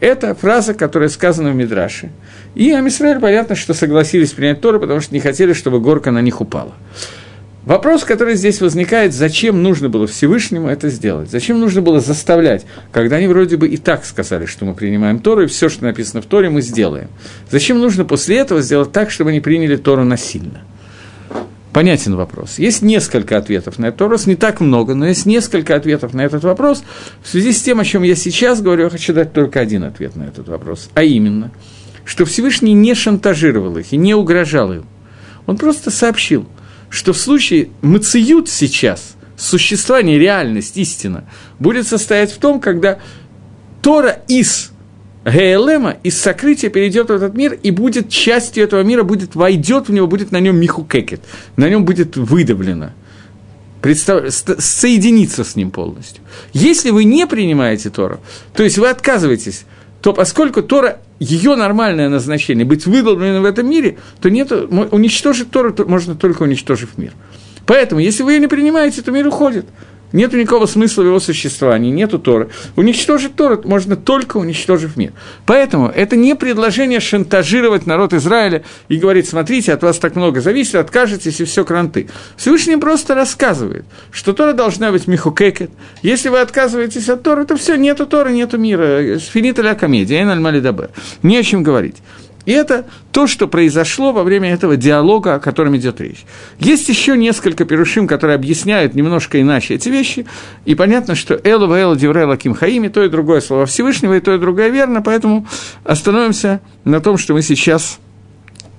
Это 0.00 0.34
фраза, 0.34 0.74
которая 0.74 1.08
сказана 1.08 1.52
в 1.52 1.54
Мидраше. 1.54 2.10
И 2.54 2.72
Амисраэль, 2.72 3.20
понятно, 3.20 3.54
что 3.54 3.72
согласились 3.72 4.32
принять 4.32 4.60
Тору, 4.60 4.80
потому 4.80 5.00
что 5.00 5.14
не 5.14 5.20
хотели, 5.20 5.52
чтобы 5.52 5.80
горка 5.80 6.10
на 6.10 6.20
них 6.20 6.40
упала. 6.40 6.72
Вопрос, 7.64 8.02
который 8.02 8.34
здесь 8.34 8.60
возникает, 8.60 9.14
зачем 9.14 9.62
нужно 9.62 9.88
было 9.88 10.08
Всевышнему 10.08 10.66
это 10.66 10.88
сделать? 10.88 11.30
Зачем 11.30 11.60
нужно 11.60 11.80
было 11.80 12.00
заставлять, 12.00 12.66
когда 12.90 13.16
они 13.16 13.28
вроде 13.28 13.56
бы 13.56 13.68
и 13.68 13.76
так 13.76 14.04
сказали, 14.04 14.46
что 14.46 14.64
мы 14.64 14.74
принимаем 14.74 15.20
Тору, 15.20 15.44
и 15.44 15.46
все, 15.46 15.68
что 15.68 15.84
написано 15.84 16.20
в 16.22 16.26
Торе, 16.26 16.50
мы 16.50 16.60
сделаем. 16.60 17.06
Зачем 17.48 17.78
нужно 17.78 18.04
после 18.04 18.38
этого 18.38 18.60
сделать 18.60 18.90
так, 18.90 19.12
чтобы 19.12 19.30
они 19.30 19.38
приняли 19.38 19.76
Тору 19.76 20.02
насильно? 20.02 20.62
Понятен 21.72 22.16
вопрос. 22.16 22.58
Есть 22.58 22.82
несколько 22.82 23.38
ответов 23.38 23.78
на 23.78 23.86
этот 23.86 24.02
вопрос, 24.02 24.26
не 24.26 24.36
так 24.36 24.60
много, 24.60 24.94
но 24.94 25.06
есть 25.06 25.24
несколько 25.24 25.74
ответов 25.74 26.12
на 26.12 26.20
этот 26.20 26.44
вопрос. 26.44 26.84
В 27.22 27.28
связи 27.28 27.52
с 27.52 27.62
тем, 27.62 27.80
о 27.80 27.84
чем 27.84 28.02
я 28.02 28.14
сейчас 28.14 28.60
говорю, 28.60 28.84
я 28.84 28.90
хочу 28.90 29.14
дать 29.14 29.32
только 29.32 29.60
один 29.60 29.84
ответ 29.84 30.14
на 30.14 30.24
этот 30.24 30.48
вопрос, 30.48 30.90
а 30.92 31.02
именно, 31.02 31.50
что 32.04 32.26
Всевышний 32.26 32.74
не 32.74 32.94
шантажировал 32.94 33.78
их 33.78 33.92
и 33.92 33.96
не 33.96 34.14
угрожал 34.14 34.72
им. 34.72 34.84
Он 35.46 35.56
просто 35.56 35.90
сообщил, 35.90 36.46
что 36.90 37.14
в 37.14 37.18
случае 37.18 37.70
мациют 37.80 38.50
сейчас, 38.50 39.14
существование, 39.38 40.18
реальность, 40.18 40.76
истина, 40.76 41.24
будет 41.58 41.86
состоять 41.86 42.32
в 42.32 42.36
том, 42.36 42.60
когда 42.60 42.98
Тора 43.80 44.18
из 44.28 44.71
Гейлема 45.24 45.96
из 46.02 46.20
сокрытия 46.20 46.68
перейдет 46.70 47.08
в 47.08 47.12
этот 47.12 47.34
мир 47.34 47.58
и 47.62 47.70
будет 47.70 48.08
частью 48.08 48.64
этого 48.64 48.82
мира, 48.82 49.02
будет, 49.04 49.34
войдет 49.34 49.88
в 49.88 49.92
него, 49.92 50.06
будет 50.06 50.32
на 50.32 50.40
нем 50.40 50.56
михукекет, 50.56 51.20
на 51.56 51.68
нем 51.68 51.84
будет 51.84 52.16
выдавлено. 52.16 52.90
Представ... 53.80 54.24
Соединиться 54.30 55.44
с 55.44 55.56
ним 55.56 55.70
полностью. 55.70 56.22
Если 56.52 56.90
вы 56.90 57.04
не 57.04 57.26
принимаете 57.26 57.90
Тору, 57.90 58.20
то 58.54 58.62
есть 58.62 58.78
вы 58.78 58.88
отказываетесь 58.88 59.64
то 60.02 60.12
поскольку 60.12 60.62
Тора, 60.62 60.98
ее 61.20 61.54
нормальное 61.54 62.08
назначение, 62.08 62.64
быть 62.64 62.86
выдолбленным 62.86 63.42
в 63.42 63.46
этом 63.46 63.70
мире, 63.70 63.98
то 64.20 64.28
нет, 64.28 64.50
уничтожить 64.50 65.50
Тору 65.52 65.72
можно 65.86 66.16
только 66.16 66.42
уничтожив 66.42 66.98
мир. 66.98 67.12
Поэтому, 67.66 68.00
если 68.00 68.24
вы 68.24 68.32
ее 68.32 68.40
не 68.40 68.48
принимаете, 68.48 69.00
то 69.02 69.12
мир 69.12 69.28
уходит. 69.28 69.66
Нет 70.12 70.32
никакого 70.32 70.66
смысла 70.66 71.02
в 71.02 71.06
его 71.06 71.20
существовании, 71.20 71.90
нету 71.90 72.18
Торы. 72.18 72.50
Уничтожить 72.76 73.34
Тору 73.34 73.60
можно 73.64 73.96
только 73.96 74.36
уничтожив 74.36 74.96
мир. 74.96 75.12
Поэтому 75.46 75.88
это 75.88 76.16
не 76.16 76.34
предложение 76.34 77.00
шантажировать 77.00 77.86
народ 77.86 78.12
Израиля 78.12 78.62
и 78.88 78.96
говорить, 78.96 79.28
смотрите, 79.28 79.72
от 79.72 79.82
вас 79.82 79.98
так 79.98 80.16
много 80.16 80.40
зависит, 80.40 80.74
откажетесь 80.76 81.40
и 81.40 81.44
все 81.44 81.64
кранты. 81.64 82.08
Всевышний 82.36 82.76
просто 82.76 83.14
рассказывает, 83.14 83.84
что 84.10 84.32
Тора 84.32 84.52
должна 84.52 84.92
быть 84.92 85.06
михукекет. 85.06 85.70
Если 86.02 86.28
вы 86.28 86.40
отказываетесь 86.40 87.08
от 87.08 87.22
Торы, 87.22 87.44
то 87.44 87.56
все, 87.56 87.76
нету 87.76 88.06
Торы, 88.06 88.32
нету 88.32 88.58
мира. 88.58 89.18
Финита 89.18 89.62
ля 89.62 89.74
комедия, 89.74 90.18
эн 90.20 90.46
аль 90.46 90.90
Не 91.22 91.38
о 91.38 91.42
чем 91.42 91.62
говорить. 91.62 91.96
И 92.44 92.52
это 92.52 92.86
то, 93.12 93.26
что 93.26 93.46
произошло 93.46 94.12
во 94.12 94.24
время 94.24 94.52
этого 94.52 94.76
диалога, 94.76 95.34
о 95.34 95.40
котором 95.40 95.76
идет 95.76 96.00
речь. 96.00 96.24
Есть 96.58 96.88
еще 96.88 97.16
несколько 97.16 97.64
перушим, 97.64 98.08
которые 98.08 98.34
объясняют 98.34 98.94
немножко 98.94 99.40
иначе 99.40 99.74
эти 99.74 99.88
вещи, 99.88 100.26
и 100.64 100.74
понятно, 100.74 101.14
что 101.14 101.40
Элу 101.44 101.66
Ваэлу 101.66 101.96
Дивре 101.96 102.24
Лаким 102.24 102.54
Хаими, 102.54 102.88
то 102.88 103.02
и 103.04 103.08
другое 103.08 103.40
слово 103.40 103.66
Всевышнего, 103.66 104.16
и 104.16 104.20
то 104.20 104.34
и 104.34 104.38
другое 104.38 104.68
верно, 104.68 105.02
поэтому 105.02 105.46
остановимся 105.84 106.60
на 106.84 107.00
том, 107.00 107.16
что 107.16 107.34
мы 107.34 107.42
сейчас 107.42 107.98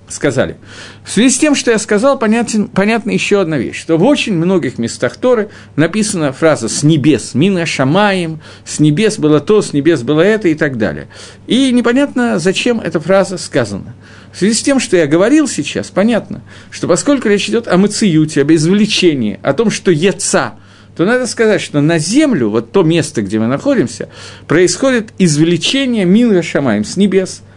сказали. 0.07 0.57
В 1.03 1.11
связи 1.11 1.29
с 1.29 1.39
тем, 1.39 1.55
что 1.55 1.71
я 1.71 1.79
сказал, 1.79 2.19
понятен, 2.19 2.67
понятна 2.67 3.11
еще 3.11 3.41
одна 3.41 3.57
вещь, 3.57 3.79
что 3.79 3.97
в 3.97 4.03
очень 4.03 4.33
многих 4.33 4.77
местах 4.77 5.17
Торы 5.17 5.49
написана 5.75 6.31
фраза 6.31 6.69
«с 6.69 6.83
небес», 6.83 7.33
«мина 7.33 7.65
шамаем», 7.65 8.41
«с 8.65 8.79
небес 8.79 9.17
было 9.17 9.39
то», 9.39 9.61
«с 9.61 9.73
небес 9.73 10.03
было 10.03 10.21
это» 10.21 10.49
и 10.49 10.55
так 10.55 10.77
далее. 10.77 11.07
И 11.47 11.71
непонятно, 11.71 12.39
зачем 12.39 12.79
эта 12.79 12.99
фраза 12.99 13.37
сказана. 13.37 13.95
В 14.31 14.37
связи 14.37 14.53
с 14.53 14.61
тем, 14.61 14.79
что 14.79 14.97
я 14.97 15.07
говорил 15.07 15.47
сейчас, 15.47 15.89
понятно, 15.89 16.41
что 16.71 16.87
поскольку 16.87 17.29
речь 17.29 17.49
идет 17.49 17.67
о 17.67 17.77
мациюте, 17.77 18.41
об 18.41 18.51
извлечении, 18.51 19.39
о 19.41 19.53
том, 19.53 19.69
что 19.69 19.91
яца, 19.91 20.55
то 20.95 21.05
надо 21.05 21.25
сказать, 21.27 21.61
что 21.61 21.81
на 21.81 21.97
землю, 21.97 22.49
вот 22.49 22.71
то 22.71 22.83
место, 22.83 23.21
где 23.21 23.39
мы 23.39 23.47
находимся, 23.47 24.09
происходит 24.47 25.11
извлечение 25.17 26.05
Мина 26.05 26.43
Шамаем 26.43 26.83
с 26.83 26.97
небес– 26.97 27.41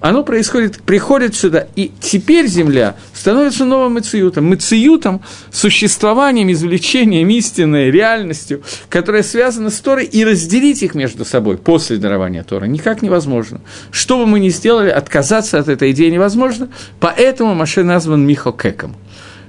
оно 0.00 0.22
происходит, 0.22 0.80
приходит 0.82 1.34
сюда, 1.34 1.66
и 1.74 1.90
теперь 2.00 2.46
Земля 2.46 2.94
становится 3.12 3.64
новым 3.64 3.94
мациютом, 3.94 4.48
мациютом, 4.48 5.22
существованием, 5.50 6.52
извлечением 6.52 7.28
истинной 7.30 7.90
реальностью, 7.90 8.62
которая 8.88 9.22
связана 9.22 9.70
с 9.70 9.80
Торой, 9.80 10.04
и 10.04 10.24
разделить 10.24 10.82
их 10.82 10.94
между 10.94 11.24
собой 11.24 11.58
после 11.58 11.96
дарования 11.96 12.44
Торы 12.44 12.68
никак 12.68 13.02
невозможно. 13.02 13.60
Что 13.90 14.18
бы 14.18 14.26
мы 14.26 14.40
ни 14.40 14.50
сделали, 14.50 14.90
отказаться 14.90 15.58
от 15.58 15.68
этой 15.68 15.90
идеи 15.90 16.10
невозможно, 16.10 16.68
поэтому 17.00 17.54
Маше 17.54 17.82
назван 17.82 18.26
Михокеком. 18.26 18.94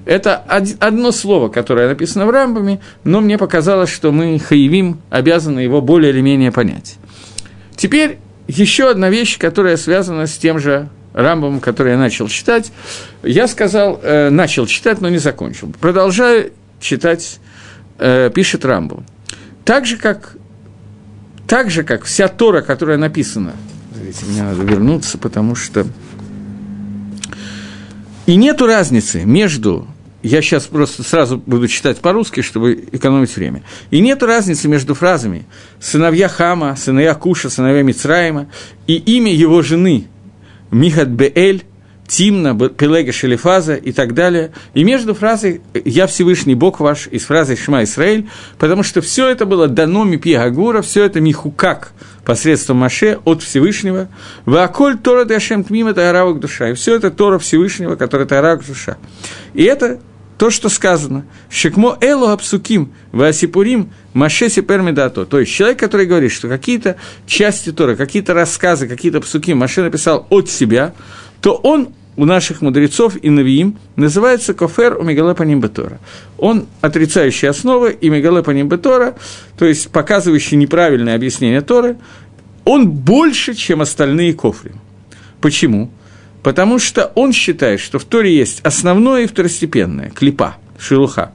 Это 0.05 0.37
одно 0.37 1.11
слово, 1.11 1.49
которое 1.49 1.87
написано 1.87 2.25
в 2.25 2.31
Рамбаме, 2.31 2.79
но 3.03 3.21
мне 3.21 3.37
показалось, 3.37 3.91
что 3.91 4.11
мы, 4.11 4.39
хаевим, 4.39 5.01
обязаны 5.11 5.59
его 5.59 5.81
более 5.81 6.11
или 6.11 6.21
менее 6.21 6.51
понять. 6.51 6.95
Теперь 7.75 8.17
еще 8.49 8.89
одна 8.89 9.09
вещь, 9.09 9.37
которая 9.37 9.77
связана 9.77 10.25
с 10.25 10.37
тем 10.37 10.59
же 10.59 10.89
Рамбом, 11.13 11.59
который 11.59 11.93
я 11.93 11.97
начал 11.97 12.27
читать. 12.27 12.71
Я 13.23 13.47
сказал, 13.47 13.99
э, 14.01 14.29
начал 14.29 14.65
читать, 14.65 15.01
но 15.01 15.09
не 15.09 15.19
закончил. 15.19 15.71
Продолжаю 15.79 16.51
читать, 16.79 17.39
э, 17.99 18.31
пишет 18.33 18.65
Рамбом. 18.65 19.05
Так 19.65 19.85
же, 19.85 19.97
как, 19.97 20.35
так 21.47 21.69
же, 21.69 21.83
как 21.83 22.05
вся 22.05 22.27
Тора, 22.27 22.61
которая 22.61 22.97
написана, 22.97 23.53
Смотрите, 23.93 24.25
мне 24.25 24.43
надо 24.43 24.63
вернуться, 24.63 25.17
потому 25.17 25.55
что... 25.55 25.85
И 28.25 28.35
нету 28.35 28.65
разницы 28.65 29.25
между 29.25 29.87
я 30.21 30.41
сейчас 30.41 30.65
просто 30.65 31.03
сразу 31.03 31.37
буду 31.37 31.67
читать 31.67 31.99
по-русски, 31.99 32.41
чтобы 32.41 32.85
экономить 32.91 33.35
время. 33.35 33.63
И 33.89 33.99
нет 33.99 34.21
разницы 34.21 34.67
между 34.67 34.93
фразами 34.93 35.45
«сыновья 35.79 36.27
Хама», 36.27 36.75
«сыновья 36.75 37.15
Куша», 37.15 37.49
«сыновья 37.49 37.83
Мицраима» 37.83 38.47
и 38.87 38.95
имя 38.95 39.33
его 39.33 39.61
жены 39.61 40.07
Михат 40.71 41.07
Беэль, 41.07 41.63
Тимна, 42.09 42.57
Пелега 42.69 43.11
Шелефаза 43.11 43.75
и 43.75 43.91
так 43.91 44.13
далее. 44.13 44.51
И 44.73 44.83
между 44.83 45.13
фразой 45.13 45.61
«Я 45.85 46.07
Всевышний 46.07 46.55
Бог 46.55 46.79
ваш» 46.79 47.07
и 47.07 47.19
с 47.19 47.25
фразой 47.25 47.55
«Шма 47.55 47.83
Исраэль», 47.83 48.27
потому 48.57 48.83
что 48.83 49.01
все 49.01 49.29
это 49.29 49.45
было 49.45 49.67
дано 49.67 50.03
Мипи 50.03 50.33
Агура, 50.33 50.81
все 50.81 51.05
это 51.05 51.21
Михукак 51.21 51.93
посредством 52.25 52.77
Маше 52.77 53.19
от 53.25 53.41
Всевышнего. 53.41 54.09
«Вааколь 54.45 54.97
Тора 54.97 55.23
Дашем 55.23 55.63
Тмим»– 55.63 55.87
это 55.89 56.09
Аравок 56.09 56.39
душа. 56.39 56.69
И 56.69 56.73
все 56.73 56.95
это 56.95 57.09
Тора 57.11 57.39
Всевышнего, 57.39 57.95
который 57.95 58.25
это 58.25 58.39
Аравок 58.39 58.65
душа. 58.65 58.97
И 59.53 59.63
это 59.63 59.99
то, 60.39 60.49
что 60.49 60.69
сказано. 60.69 61.25
Шекмо 61.49 61.97
элу 61.99 62.29
апсуким 62.29 62.93
васипурим 63.11 63.89
маше 64.13 64.49
сипер 64.49 64.81
медато. 64.81 65.25
То 65.25 65.41
есть 65.41 65.51
человек, 65.51 65.79
который 65.79 66.05
говорит, 66.05 66.31
что 66.31 66.47
какие-то 66.47 66.95
части 67.27 67.73
Тора, 67.73 67.97
какие-то 67.97 68.33
рассказы, 68.33 68.87
какие-то 68.87 69.19
псуки 69.19 69.53
Маше 69.53 69.83
написал 69.83 70.25
от 70.29 70.49
себя, 70.49 70.93
то 71.41 71.55
он 71.55 71.89
у 72.15 72.23
наших 72.23 72.61
мудрецов 72.61 73.17
и 73.21 73.29
навиим 73.29 73.77
называется 73.97 74.53
кофер 74.53 74.97
у 74.97 75.03
Мегалепаним 75.03 75.59
Бетора. 75.59 75.99
Он 76.37 76.67
отрицающий 76.79 77.49
основы 77.49 77.91
и 77.91 78.09
Мегалепаним 78.09 78.69
Бетора, 78.69 79.15
то 79.57 79.65
есть 79.65 79.89
показывающий 79.89 80.55
неправильное 80.55 81.15
объяснение 81.15 81.61
Торы, 81.61 81.97
он 82.63 82.89
больше, 82.89 83.55
чем 83.55 83.81
остальные 83.81 84.33
кофри. 84.35 84.71
Почему? 85.41 85.91
Потому 86.43 86.79
что 86.79 87.11
он 87.15 87.33
считает, 87.33 87.79
что 87.79 87.99
в 87.99 88.05
Торе 88.05 88.35
есть 88.35 88.61
основное 88.61 89.23
и 89.23 89.27
второстепенное, 89.27 90.09
клипа, 90.11 90.57
шелуха. 90.77 91.31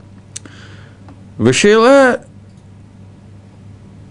Вышейла 1.38 2.20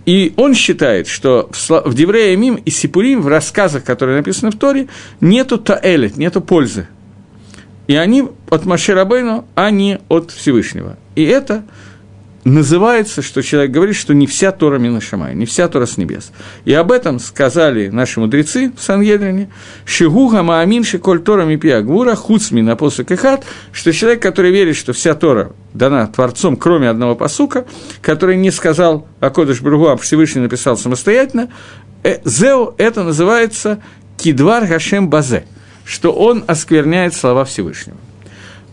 и 0.05 0.33
он 0.35 0.53
считает, 0.53 1.07
что 1.07 1.49
в 1.51 1.93
Деврея 1.93 2.35
Мим 2.35 2.55
и 2.55 2.69
Сипурим, 2.69 3.21
в 3.21 3.27
рассказах, 3.27 3.83
которые 3.83 4.17
написаны 4.17 4.51
в 4.51 4.57
Торе, 4.57 4.87
нету 5.21 5.57
таэлет, 5.57 6.17
нету 6.17 6.41
пользы. 6.41 6.87
И 7.87 7.95
они 7.95 8.27
от 8.49 8.65
Маширабейну, 8.65 9.45
а 9.55 9.71
не 9.71 9.99
от 10.09 10.31
Всевышнего. 10.31 10.97
И 11.15 11.23
это 11.23 11.63
называется, 12.43 13.21
что 13.21 13.41
человек 13.41 13.71
говорит, 13.71 13.95
что 13.95 14.13
не 14.13 14.27
вся 14.27 14.51
Тора 14.51 14.77
Минашамай, 14.77 15.35
не 15.35 15.45
вся 15.45 15.67
Тора 15.67 15.85
с 15.85 15.97
небес. 15.97 16.31
И 16.65 16.73
об 16.73 16.91
этом 16.91 17.19
сказали 17.19 17.89
наши 17.89 18.19
мудрецы 18.19 18.71
в 18.75 18.81
Сангедрине, 18.81 19.49
Шигуга 19.85 20.43
Маамин 20.43 20.83
Шиколь 20.83 21.21
Тора 21.21 21.43
Мипия 21.43 21.81
Гвура, 21.81 22.15
Хуцми 22.15 22.61
на 22.61 22.75
посок 22.75 23.11
Ихат, 23.11 23.45
что 23.71 23.93
человек, 23.93 24.21
который 24.21 24.51
верит, 24.51 24.75
что 24.75 24.93
вся 24.93 25.13
Тора 25.13 25.53
дана 25.73 26.07
Творцом, 26.07 26.57
кроме 26.57 26.89
одного 26.89 27.15
посука, 27.15 27.65
который 28.01 28.35
не 28.35 28.51
сказал 28.51 29.07
о 29.19 29.29
Кодыш 29.29 29.61
Бругу, 29.61 29.87
а 29.87 29.97
Всевышний 29.97 30.41
написал 30.41 30.77
самостоятельно, 30.77 31.49
э, 32.03 32.19
Зео 32.25 32.75
это 32.77 33.03
называется 33.03 33.81
Кидвар 34.17 34.65
Гашем 34.65 35.09
Базе, 35.09 35.45
что 35.85 36.11
он 36.11 36.43
оскверняет 36.47 37.13
слова 37.13 37.45
Всевышнего. 37.45 37.97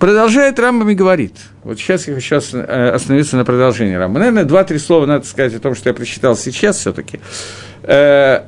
Продолжает 0.00 0.58
Рамбам 0.58 0.88
и 0.90 0.94
говорит, 0.94 1.34
вот 1.62 1.78
сейчас 1.78 2.08
я 2.08 2.14
хочу 2.14 2.36
э, 2.54 2.90
остановиться 2.90 3.36
на 3.36 3.44
продолжении 3.44 3.94
Рамба. 3.94 4.18
Наверное, 4.18 4.44
два-три 4.44 4.78
слова 4.78 5.06
надо 5.06 5.26
сказать 5.26 5.54
о 5.54 5.60
том, 5.60 5.74
что 5.76 5.90
я 5.90 5.94
прочитал 5.94 6.36
сейчас 6.36 6.78
все 6.78 6.92
таки 6.92 7.20
э, 7.82 8.42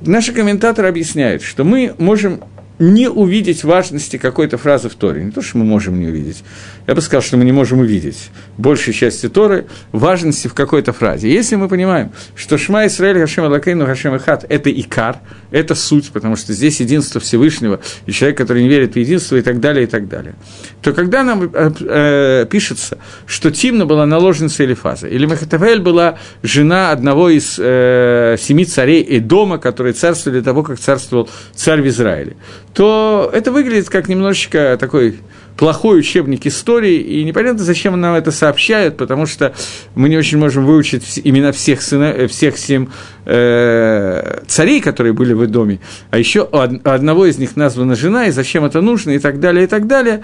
Наши 0.00 0.32
комментаторы 0.32 0.88
объясняют, 0.88 1.42
что 1.42 1.64
мы 1.64 1.94
можем 1.98 2.40
не 2.78 3.08
увидеть 3.08 3.64
важности 3.64 4.16
какой-то 4.18 4.58
фразы 4.58 4.88
в 4.88 4.94
Торе. 4.94 5.24
Не 5.24 5.30
то, 5.30 5.42
что 5.42 5.58
мы 5.58 5.64
можем 5.64 5.98
не 5.98 6.06
увидеть. 6.06 6.44
Я 6.86 6.94
бы 6.94 7.00
сказал, 7.00 7.22
что 7.22 7.36
мы 7.36 7.44
не 7.44 7.52
можем 7.52 7.80
увидеть 7.80 8.30
большей 8.56 8.92
части 8.92 9.28
Торы 9.28 9.66
важности 9.92 10.48
в 10.48 10.54
какой-то 10.54 10.92
фразе. 10.92 11.30
Если 11.30 11.56
мы 11.56 11.68
понимаем, 11.68 12.12
что 12.34 12.56
Шма 12.56 12.86
Исраэль 12.86 13.20
Хашем 13.20 13.44
Алакейну 13.44 13.86
Хашем 13.86 14.16
Ихат– 14.16 14.44
это 14.48 14.70
икар, 14.70 15.18
это 15.50 15.74
суть, 15.74 16.10
потому 16.12 16.36
что 16.36 16.52
здесь 16.52 16.80
единство 16.80 17.20
Всевышнего, 17.20 17.80
и 18.06 18.12
человек, 18.12 18.38
который 18.38 18.62
не 18.62 18.68
верит 18.68 18.94
в 18.94 18.96
единство, 18.96 19.36
и 19.36 19.42
так 19.42 19.60
далее, 19.60 19.84
и 19.84 19.86
так 19.86 20.08
далее, 20.08 20.34
то 20.82 20.92
когда 20.92 21.24
нам 21.24 21.50
э, 21.52 21.70
э, 21.80 22.46
пишется, 22.50 22.98
что 23.26 23.50
Тимна 23.50 23.86
была 23.86 24.06
наложница 24.06 24.64
Элифаза, 24.64 25.08
или 25.08 25.26
Махатавель 25.26 25.80
была 25.80 26.18
жена 26.42 26.92
одного 26.92 27.30
из 27.30 27.56
э, 27.58 28.36
семи 28.38 28.64
царей 28.64 29.04
Эдома, 29.18 29.58
которые 29.58 29.92
царствовали 29.92 30.40
того, 30.40 30.62
как 30.62 30.78
царствовал 30.78 31.28
царь 31.54 31.82
в 31.82 31.86
Израиле, 31.88 32.36
то 32.78 33.28
это 33.32 33.50
выглядит 33.50 33.90
как 33.90 34.08
немножечко 34.08 34.76
такой 34.78 35.18
плохой 35.56 35.98
учебник 35.98 36.46
истории, 36.46 37.00
и 37.00 37.24
непонятно, 37.24 37.64
зачем 37.64 38.00
нам 38.00 38.14
это 38.14 38.30
сообщают, 38.30 38.96
потому 38.96 39.26
что 39.26 39.52
мы 39.96 40.08
не 40.08 40.16
очень 40.16 40.38
можем 40.38 40.64
выучить 40.64 41.20
имена 41.24 41.50
всех, 41.50 41.82
сына, 41.82 42.04
э, 42.04 42.28
всех 42.28 42.56
семь 42.56 42.86
э, 43.24 44.42
царей, 44.46 44.80
которые 44.80 45.12
были 45.12 45.32
в 45.32 45.44
доме, 45.48 45.80
а 46.12 46.18
еще 46.18 46.48
у 46.52 46.56
одного 46.56 47.26
из 47.26 47.36
них 47.38 47.56
названа 47.56 47.96
жена, 47.96 48.28
и 48.28 48.30
зачем 48.30 48.64
это 48.64 48.80
нужно, 48.80 49.10
и 49.10 49.18
так 49.18 49.40
далее, 49.40 49.64
и 49.64 49.66
так 49.66 49.88
далее. 49.88 50.22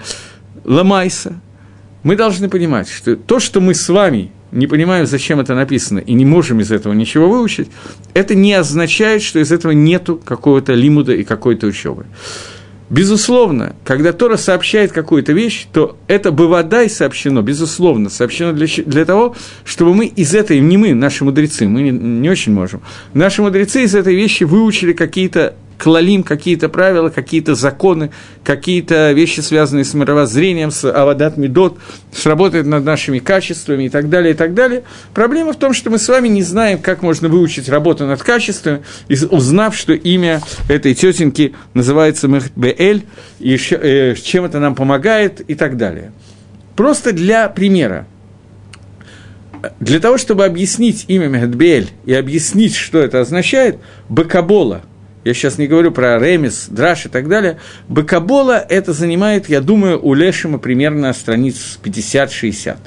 Ломайся. 0.63 1.33
Мы 2.03 2.15
должны 2.15 2.47
понимать, 2.47 2.87
что 2.87 3.17
то, 3.17 3.41
что 3.41 3.59
мы 3.59 3.73
с 3.73 3.89
вами 3.89 4.31
не 4.51 4.67
понимаем, 4.67 5.05
зачем 5.05 5.39
это 5.39 5.55
написано, 5.55 5.99
и 5.99 6.13
не 6.13 6.25
можем 6.25 6.59
из 6.59 6.71
этого 6.71 6.93
ничего 6.93 7.29
выучить, 7.29 7.69
это 8.13 8.35
не 8.35 8.53
означает, 8.53 9.21
что 9.21 9.39
из 9.39 9.51
этого 9.51 9.71
нету 9.71 10.21
какого-то 10.23 10.73
лимуда 10.73 11.13
и 11.13 11.23
какой-то 11.23 11.67
учебы. 11.67 12.05
Безусловно, 12.87 13.75
когда 13.83 14.13
Тора 14.13 14.37
сообщает 14.37 14.91
какую-то 14.91 15.33
вещь, 15.33 15.65
то 15.73 15.97
это 16.07 16.31
бывадай 16.31 16.87
сообщено, 16.87 17.41
безусловно, 17.41 18.11
сообщено 18.11 18.53
для, 18.53 18.67
для 18.85 19.05
того, 19.05 19.35
чтобы 19.63 19.95
мы 19.95 20.05
из 20.05 20.35
этой, 20.35 20.59
не 20.59 20.77
мы, 20.77 20.93
наши 20.93 21.25
мудрецы, 21.25 21.67
мы 21.67 21.81
не, 21.81 21.89
не 21.89 22.29
очень 22.29 22.53
можем, 22.53 22.81
наши 23.15 23.41
мудрецы 23.41 23.83
из 23.83 23.95
этой 23.95 24.13
вещи 24.13 24.43
выучили 24.43 24.93
какие-то 24.93 25.55
клалим, 25.77 26.23
какие-то 26.23 26.69
правила, 26.69 27.09
какие-то 27.09 27.55
законы, 27.55 28.11
какие-то 28.43 29.11
вещи, 29.11 29.41
связанные 29.41 29.85
с 29.85 29.93
мировоззрением, 29.93 30.71
с 30.71 30.89
авадат 30.89 31.37
медот, 31.37 31.77
сработает 32.11 32.65
над 32.65 32.83
нашими 32.83 33.19
качествами 33.19 33.85
и 33.85 33.89
так 33.89 34.09
далее, 34.09 34.33
и 34.33 34.37
так 34.37 34.53
далее. 34.53 34.83
Проблема 35.13 35.53
в 35.53 35.57
том, 35.57 35.73
что 35.73 35.89
мы 35.89 35.97
с 35.97 36.07
вами 36.07 36.27
не 36.27 36.43
знаем, 36.43 36.79
как 36.79 37.01
можно 37.01 37.27
выучить 37.27 37.69
работу 37.69 38.05
над 38.05 38.21
качествами, 38.21 38.83
узнав, 39.29 39.75
что 39.75 39.93
имя 39.93 40.41
этой 40.69 40.93
тетеньки 40.93 41.53
называется 41.73 42.27
Мехбеэль, 42.27 43.05
и 43.39 43.57
э, 43.71 44.15
чем 44.15 44.45
это 44.45 44.59
нам 44.59 44.75
помогает 44.75 45.41
и 45.41 45.55
так 45.55 45.77
далее. 45.77 46.11
Просто 46.75 47.11
для 47.11 47.49
примера. 47.49 48.07
Для 49.79 49.99
того, 49.99 50.17
чтобы 50.17 50.45
объяснить 50.45 51.05
имя 51.07 51.27
Мехбеэль 51.27 51.89
и 52.05 52.13
объяснить, 52.13 52.75
что 52.75 52.99
это 52.99 53.21
означает, 53.21 53.77
Бакабола– 54.09 54.83
я 55.25 55.33
сейчас 55.33 55.57
не 55.57 55.67
говорю 55.67 55.91
про 55.91 56.19
ремес, 56.19 56.67
драш 56.69 57.07
и 57.07 57.09
так 57.09 57.27
далее, 57.27 57.57
бакабола 57.89 58.63
это 58.69 58.93
занимает, 58.93 59.49
я 59.49 59.59
думаю, 59.59 59.99
у 60.01 60.13
Лешима 60.13 60.59
примерно 60.59 61.11
страниц 61.13 61.79
50-60 61.83 62.77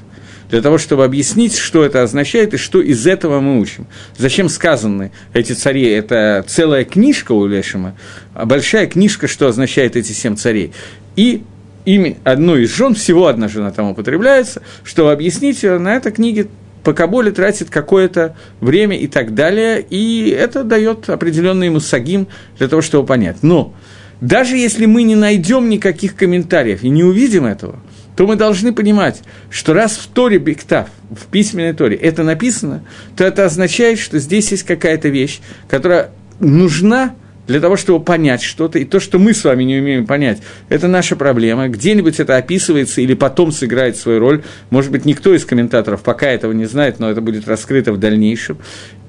для 0.48 0.62
того, 0.62 0.79
чтобы 0.79 1.05
объяснить, 1.05 1.57
что 1.57 1.85
это 1.85 2.03
означает 2.03 2.55
и 2.55 2.57
что 2.57 2.81
из 2.81 3.07
этого 3.07 3.40
мы 3.40 3.61
учим. 3.61 3.87
Зачем 4.16 4.48
сказаны 4.48 5.12
эти 5.35 5.53
цари? 5.53 5.87
Это 5.88 6.42
целая 6.46 6.85
книжка 6.85 7.33
у 7.33 7.44
Лешима, 7.46 7.94
а 8.33 8.46
большая 8.46 8.87
книжка, 8.87 9.29
что 9.29 9.48
означает 9.48 9.96
эти 9.96 10.12
семь 10.12 10.37
царей. 10.37 10.72
И 11.16 11.42
имя 11.85 12.16
одной 12.24 12.62
из 12.62 12.74
жен, 12.74 12.94
всего 12.94 13.27
одна 13.27 13.48
жена 13.48 13.72
там 13.72 13.90
употребляется, 13.90 14.62
чтобы 14.85 15.12
объяснить 15.12 15.62
на 15.64 15.94
этой 15.94 16.12
книге 16.12 16.48
по 16.84 16.92
Каболе 16.92 17.30
тратит 17.32 17.70
какое-то 17.70 18.36
время 18.60 18.96
и 18.96 19.06
так 19.06 19.34
далее, 19.34 19.84
и 19.88 20.30
это 20.30 20.64
дает 20.64 21.08
определенный 21.10 21.70
мусагим 21.70 22.28
для 22.58 22.68
того, 22.68 22.82
чтобы 22.82 23.06
понять. 23.06 23.38
Но 23.42 23.74
даже 24.20 24.56
если 24.56 24.86
мы 24.86 25.02
не 25.02 25.16
найдем 25.16 25.68
никаких 25.68 26.16
комментариев 26.16 26.82
и 26.82 26.88
не 26.88 27.04
увидим 27.04 27.44
этого, 27.44 27.80
то 28.16 28.26
мы 28.26 28.34
должны 28.34 28.72
понимать, 28.72 29.22
что 29.48 29.74
раз 29.74 29.92
в 29.92 30.08
Торе 30.08 30.38
Бектав, 30.38 30.88
в 31.08 31.26
письменной 31.26 31.72
Торе, 31.72 31.96
это 31.96 32.24
написано, 32.24 32.82
то 33.16 33.22
это 33.22 33.44
означает, 33.44 34.00
что 34.00 34.18
здесь 34.18 34.50
есть 34.50 34.64
какая-то 34.64 35.08
вещь, 35.08 35.40
которая 35.68 36.10
нужна 36.40 37.14
для 37.48 37.61
того, 37.61 37.76
чтобы 37.76 38.04
понять 38.04 38.42
что-то, 38.42 38.78
и 38.78 38.84
то, 38.84 39.00
что 39.00 39.18
мы 39.18 39.32
с 39.32 39.42
вами 39.42 39.64
не 39.64 39.78
умеем 39.78 40.06
понять, 40.06 40.38
это 40.68 40.87
наша 40.87 41.16
проблема. 41.16 41.68
Где-нибудь 41.68 42.20
это 42.20 42.37
описывается 42.37 43.00
или 43.00 43.14
потом 43.14 43.52
сыграет 43.52 43.96
свою 43.96 44.20
роль. 44.20 44.44
Может 44.68 44.92
быть, 44.92 45.06
никто 45.06 45.34
из 45.34 45.46
комментаторов 45.46 46.02
пока 46.02 46.28
этого 46.28 46.52
не 46.52 46.66
знает, 46.66 47.00
но 47.00 47.11
это 47.11 47.22
будет 47.22 47.48
раскрыто 47.48 47.92
в 47.92 47.98
дальнейшем. 47.98 48.58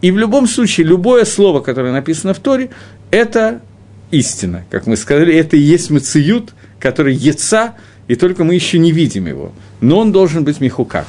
И 0.01 0.09
в 0.09 0.17
любом 0.17 0.47
случае, 0.47 0.87
любое 0.87 1.25
слово, 1.25 1.59
которое 1.59 1.91
написано 1.91 2.33
в 2.33 2.39
Торе, 2.39 2.69
это 3.11 3.61
истина. 4.09 4.63
Как 4.71 4.87
мы 4.87 4.95
сказали, 4.95 5.35
это 5.35 5.57
и 5.57 5.59
есть 5.59 5.89
мациют, 5.89 6.53
который 6.79 7.13
яца, 7.13 7.75
и 8.07 8.15
только 8.15 8.45
мы 8.45 8.55
еще 8.55 8.79
не 8.79 8.93
видим 8.93 9.27
его. 9.27 9.51
Но 9.81 9.99
он 9.99 10.13
должен 10.13 10.45
быть 10.45 10.61
михукак. 10.61 11.05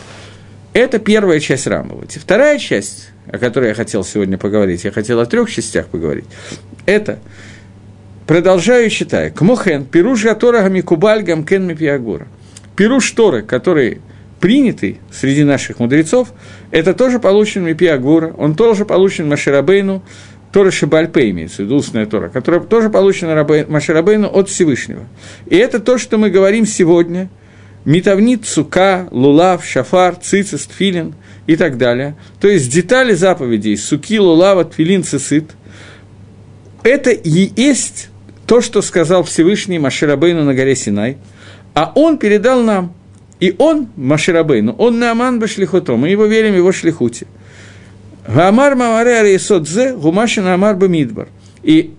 Это 0.73 0.99
первая 0.99 1.39
часть 1.39 1.69
Рамбова. 1.69 2.05
Вторая 2.09 2.59
часть, 2.59 3.10
о 3.33 3.39
которой 3.39 3.69
я 3.69 3.75
хотел 3.75 4.05
сегодня 4.05 4.39
поговорить, 4.39 4.85
я 4.85 4.91
хотел 4.91 5.21
о 5.21 5.27
трех 5.27 5.51
частях 5.51 5.87
поговорить, 5.87 6.25
это, 6.87 7.19
продолжаю 8.27 8.91
читая, 8.91 9.31
Кмохен, 9.31 9.85
Пируш 9.85 10.25
Гатора 10.25 10.63
Гамикубаль 10.63 11.23
Гамкен 11.23 11.67
Мипиагура. 11.67 12.27
Пируш 12.77 13.11
Торы, 13.13 13.43
который 13.43 14.01
принятый 14.41 15.01
среди 15.13 15.45
наших 15.45 15.79
мудрецов, 15.79 16.33
это 16.71 16.95
тоже 16.95 17.19
получен 17.19 17.65
Мипиагура, 17.65 18.33
он 18.37 18.55
тоже 18.55 18.85
получен 18.85 19.29
Маширабейну, 19.29 20.03
Тора 20.53 20.73
Шибальпе 20.73 21.31
имеется 21.31 21.63
в 21.63 21.67
виду, 21.67 21.77
устная 21.77 22.07
Тора, 22.07 22.29
которая 22.29 22.61
тоже 22.61 22.91
получена 22.91 23.47
Маширабейну 23.69 24.29
от 24.29 24.49
Всевышнего. 24.49 25.05
И 25.47 25.57
это 25.57 25.79
то, 25.79 25.97
что 25.97 26.19
мы 26.19 26.31
говорим 26.31 26.67
сегодня, 26.67 27.29
Митавнит, 27.85 28.47
Сука, 28.47 29.09
Лулав, 29.11 29.65
Шафар, 29.65 30.17
Цицис, 30.17 30.67
Тфилин 30.67 31.15
и 31.51 31.57
так 31.57 31.79
далее. 31.79 32.15
То 32.41 32.47
есть 32.47 32.73
детали 32.73 33.13
заповедей 33.13 33.77
Суки, 33.77 34.21
Лулава, 34.21 34.65
Тфилин, 34.65 35.03
Цицит– 35.03 35.51
это 36.85 37.11
и 37.11 37.51
есть 37.61 38.09
то, 38.47 38.61
что 38.61 38.83
сказал 38.83 39.25
Всевышний 39.25 39.81
Маширабейну 39.81 40.45
на 40.45 40.55
горе 40.55 40.77
Синай, 40.77 41.19
а 41.75 41.91
он 41.97 42.19
передал 42.19 42.63
нам. 42.63 42.95
И 43.41 43.55
он, 43.59 43.89
Маширабейну, 43.97 44.75
он 44.79 45.01
Нааман 45.01 45.41
Башлихото, 45.41 45.97
мы 45.97 46.11
его 46.11 46.27
верим 46.27 46.53
в 46.53 46.57
его 46.57 46.71
шлихуте. 46.71 47.27
Гамар 48.29 48.77
Мамаре 48.77 49.19
Ариесодзе, 49.19 49.95
Гумашин 49.95 50.47
Амар 50.47 50.77
Бамидбар. 50.77 51.29
И 51.65 51.95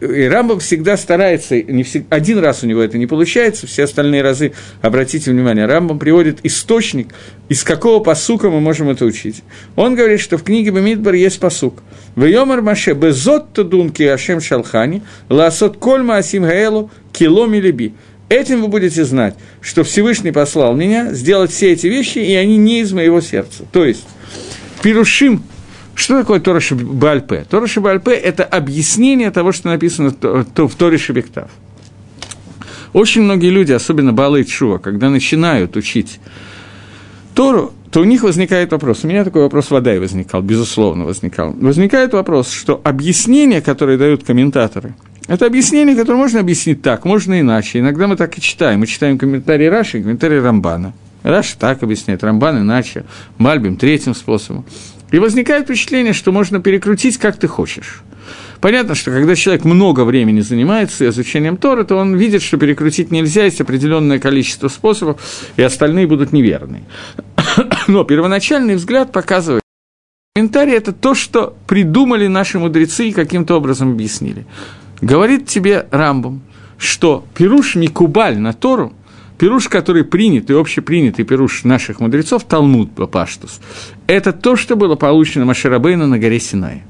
и 0.00 0.24
Рамбам 0.24 0.60
всегда 0.60 0.96
старается, 0.96 1.60
не 1.60 1.82
всегда, 1.82 2.16
один 2.16 2.38
раз 2.38 2.62
у 2.62 2.66
него 2.66 2.82
это 2.82 2.98
не 2.98 3.06
получается, 3.06 3.66
все 3.66 3.84
остальные 3.84 4.22
разы, 4.22 4.52
обратите 4.82 5.30
внимание, 5.30 5.66
Рамбам 5.66 5.98
приводит 5.98 6.40
источник, 6.42 7.14
из 7.48 7.64
какого 7.64 8.02
посука 8.02 8.50
мы 8.50 8.60
можем 8.60 8.90
это 8.90 9.04
учить. 9.04 9.42
Он 9.74 9.94
говорит, 9.94 10.20
что 10.20 10.36
в 10.36 10.42
книге 10.42 10.70
Бамидбар 10.70 11.14
есть 11.14 11.40
посук. 11.40 11.82
Вейомар 12.14 12.60
Маше 12.60 12.92
безот 12.92 13.52
тудунки 13.52 14.02
Ашем 14.02 14.40
Шалхани, 14.40 15.02
ласот 15.28 15.78
кольма 15.78 16.18
асим 16.18 16.42
гаэлу 16.42 16.90
киломи 17.12 17.58
либи. 17.58 17.94
Этим 18.28 18.62
вы 18.62 18.68
будете 18.68 19.04
знать, 19.04 19.36
что 19.60 19.84
Всевышний 19.84 20.32
послал 20.32 20.74
меня 20.74 21.12
сделать 21.14 21.52
все 21.52 21.72
эти 21.72 21.86
вещи, 21.86 22.18
и 22.18 22.34
они 22.34 22.56
не 22.56 22.80
из 22.80 22.92
моего 22.92 23.20
сердца. 23.20 23.64
То 23.70 23.84
есть, 23.84 24.04
Пирушим 24.82 25.42
что 25.96 26.18
такое 26.18 26.40
Тора 26.40 26.60
Бальпе? 26.70 27.44
Тора 27.50 27.66
Бальпе– 27.76 28.12
это 28.12 28.44
объяснение 28.44 29.30
того, 29.30 29.52
что 29.52 29.68
написано 29.68 30.10
в 30.10 30.74
Торе 30.76 30.98
Шебектав. 30.98 31.50
Очень 32.92 33.22
многие 33.22 33.50
люди, 33.50 33.72
особенно 33.72 34.12
Балы 34.12 34.44
Чува, 34.44 34.78
когда 34.78 35.10
начинают 35.10 35.76
учить 35.76 36.20
Тору, 37.34 37.72
то 37.90 38.00
у 38.00 38.04
них 38.04 38.22
возникает 38.22 38.72
вопрос. 38.72 39.04
У 39.04 39.08
меня 39.08 39.24
такой 39.24 39.42
вопрос 39.42 39.70
вода 39.70 39.94
и 39.94 39.98
возникал, 39.98 40.40
безусловно, 40.42 41.04
возникал. 41.04 41.52
Возникает 41.52 42.12
вопрос, 42.12 42.50
что 42.50 42.80
объяснение, 42.84 43.60
которое 43.60 43.98
дают 43.98 44.24
комментаторы, 44.24 44.94
это 45.28 45.44
объяснение, 45.46 45.96
которое 45.96 46.18
можно 46.18 46.40
объяснить 46.40 46.82
так, 46.82 47.04
можно 47.04 47.40
иначе. 47.40 47.80
Иногда 47.80 48.06
мы 48.06 48.16
так 48.16 48.38
и 48.38 48.40
читаем. 48.40 48.80
Мы 48.80 48.86
читаем 48.86 49.18
комментарии 49.18 49.66
Раши 49.66 49.98
и 49.98 50.02
комментарии 50.02 50.38
Рамбана. 50.38 50.94
Раши 51.22 51.56
так 51.58 51.82
объясняет, 51.82 52.22
Рамбан 52.22 52.60
иначе, 52.60 53.04
Мальбим 53.36 53.76
третьим 53.76 54.14
способом. 54.14 54.64
И 55.10 55.18
возникает 55.18 55.64
впечатление, 55.64 56.12
что 56.12 56.32
можно 56.32 56.60
перекрутить, 56.60 57.18
как 57.18 57.36
ты 57.36 57.46
хочешь. 57.46 58.02
Понятно, 58.60 58.94
что 58.94 59.10
когда 59.10 59.36
человек 59.36 59.64
много 59.64 60.04
времени 60.04 60.40
занимается 60.40 61.08
изучением 61.08 61.56
Тора, 61.56 61.84
то 61.84 61.96
он 61.96 62.16
видит, 62.16 62.42
что 62.42 62.56
перекрутить 62.56 63.10
нельзя, 63.10 63.44
есть 63.44 63.60
определенное 63.60 64.18
количество 64.18 64.68
способов, 64.68 65.20
и 65.56 65.62
остальные 65.62 66.06
будут 66.06 66.32
неверны. 66.32 66.84
Но 67.86 68.02
первоначальный 68.04 68.74
взгляд 68.74 69.12
показывает, 69.12 69.62
комментарий– 70.34 70.72
это 70.74 70.92
то, 70.92 71.14
что 71.14 71.56
придумали 71.66 72.26
наши 72.26 72.58
мудрецы 72.58 73.08
и 73.08 73.12
каким-то 73.12 73.56
образом 73.56 73.92
объяснили. 73.92 74.46
Говорит 75.00 75.46
тебе 75.46 75.86
Рамбом, 75.90 76.42
что 76.78 77.24
Пируш 77.34 77.76
Микубаль 77.76 78.38
на 78.38 78.52
Тору– 78.52 78.92
Пируш, 79.38 79.68
который 79.68 80.04
принят 80.04 80.50
и 80.50 80.54
общепринятый 80.54 81.24
пируш 81.24 81.64
наших 81.64 82.00
мудрецов, 82.00 82.44
Талмуд 82.44 82.90
Паштус, 83.10 83.60
это 84.06 84.32
то, 84.32 84.56
что 84.56 84.76
было 84.76 84.94
получено 84.94 85.44
Маширабейну 85.44 86.06
на 86.06 86.18
горе 86.18 86.40
Синай. 86.40 86.84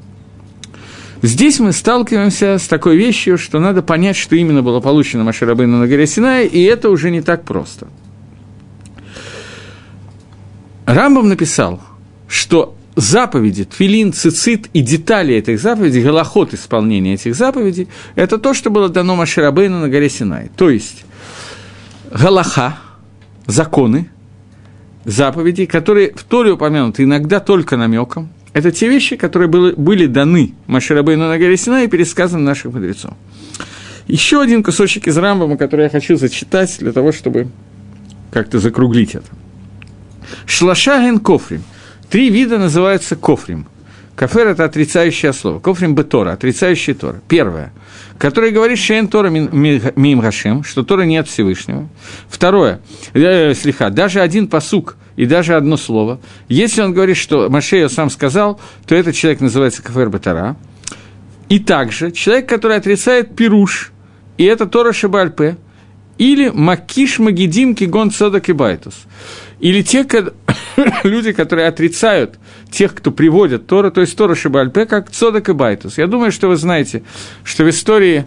Здесь 1.22 1.58
мы 1.58 1.72
сталкиваемся 1.72 2.58
с 2.58 2.68
такой 2.68 2.96
вещью, 2.96 3.38
что 3.38 3.58
надо 3.58 3.82
понять, 3.82 4.16
что 4.16 4.36
именно 4.36 4.62
было 4.62 4.80
получено 4.80 5.24
Маширабейну 5.24 5.78
на 5.78 5.88
горе 5.88 6.06
Синай, 6.06 6.46
и 6.46 6.62
это 6.62 6.90
уже 6.90 7.10
не 7.10 7.20
так 7.20 7.44
просто. 7.44 7.88
Рамбам 10.84 11.28
написал, 11.28 11.80
что 12.28 12.76
заповеди, 12.94 13.64
твилин, 13.64 14.12
цицит 14.12 14.68
и 14.72 14.82
детали 14.82 15.34
этих 15.34 15.58
заповедей, 15.58 16.02
голоход 16.02 16.54
исполнения 16.54 17.14
этих 17.14 17.34
заповедей, 17.34 17.88
это 18.14 18.38
то, 18.38 18.54
что 18.54 18.70
было 18.70 18.88
дано 18.88 19.16
Маширабейну 19.16 19.80
на 19.80 19.88
горе 19.88 20.08
Синай. 20.08 20.50
То 20.56 20.70
есть, 20.70 21.05
галаха, 22.10 22.78
законы, 23.46 24.10
заповеди, 25.04 25.66
которые 25.66 26.12
в 26.14 26.24
Торе 26.24 26.52
упомянуты 26.52 27.04
иногда 27.04 27.40
только 27.40 27.76
намеком, 27.76 28.28
это 28.52 28.72
те 28.72 28.88
вещи, 28.88 29.16
которые 29.16 29.48
были, 29.48 29.74
были 29.74 30.06
даны 30.06 30.54
Маширабейну 30.66 31.28
на 31.28 31.38
горе 31.38 31.56
Сина 31.56 31.84
и 31.84 31.88
пересказаны 31.88 32.42
нашим 32.42 32.72
мудрецом. 32.72 33.16
Еще 34.06 34.40
один 34.40 34.62
кусочек 34.62 35.08
из 35.08 35.18
Рамбама, 35.18 35.56
который 35.56 35.84
я 35.84 35.90
хочу 35.90 36.16
зачитать 36.16 36.76
для 36.78 36.92
того, 36.92 37.12
чтобы 37.12 37.48
как-то 38.30 38.58
закруглить 38.58 39.14
это. 39.14 39.26
Шлаша 40.46 41.00
ген 41.00 41.18
кофрим. 41.18 41.62
Три 42.08 42.30
вида 42.30 42.58
называются 42.58 43.16
кофрим. 43.16 43.66
Кафер– 44.16 44.46
это 44.48 44.64
отрицающее 44.64 45.34
слово. 45.34 45.60
Кофрим 45.60 45.94
бетора, 45.94 46.32
отрицающий 46.32 46.94
Тора. 46.94 47.20
Первое, 47.28 47.72
который 48.18 48.50
говорит 48.50 48.78
Шейн 48.78 49.08
Тора 49.08 49.28
мим 49.28 50.20
Гашем, 50.20 50.64
что 50.64 50.82
Тора 50.82 51.02
нет 51.02 51.28
Всевышнего. 51.28 51.86
Второе, 52.28 52.80
э, 53.12 53.52
слегка, 53.54 53.90
даже 53.90 54.20
один 54.20 54.48
פסוק 54.48 54.96
и 55.16 55.26
даже 55.26 55.54
одно 55.54 55.76
слово. 55.76 56.18
Если 56.48 56.80
он 56.80 56.94
говорит, 56.94 57.18
что 57.18 57.50
Моше 57.50 57.88
сам 57.88 58.08
сказал, 58.08 58.58
то 58.86 58.94
этот 58.94 59.14
человек 59.14 59.40
называется 59.40 59.82
כופר 59.82 60.08
בתורה. 60.08 60.56
И 61.50 61.58
также 61.58 62.10
человек, 62.10 62.48
который 62.48 62.78
отрицает 62.78 63.36
פירוש, 63.36 63.92
и 64.38 64.44
это 64.44 64.66
תורה 64.66 64.94
שבעל 64.94 65.34
פה, 65.34 65.58
или 66.16 66.48
מכחיש 66.48 67.18
מגידיה 67.18 67.74
כגון 67.74 68.10
צדוק 68.10 68.48
ובייתוס. 68.48 68.94
Или 69.60 69.82
те 69.82 70.04
люди, 71.04 71.32
которые 71.32 71.68
отрицают 71.68 72.38
тех, 72.70 72.94
кто 72.94 73.10
приводит 73.10 73.66
Тора, 73.66 73.90
то 73.90 74.00
есть 74.00 74.16
תורה 74.16 74.34
שבעל 74.34 74.67
פה, 74.67 74.86
как 74.86 75.10
Цодок 75.10 75.48
и 75.48 75.52
Байтус. 75.52 75.98
Я 75.98 76.06
думаю, 76.06 76.32
что 76.32 76.48
вы 76.48 76.56
знаете, 76.56 77.02
что 77.44 77.64
в 77.64 77.70
истории 77.70 78.26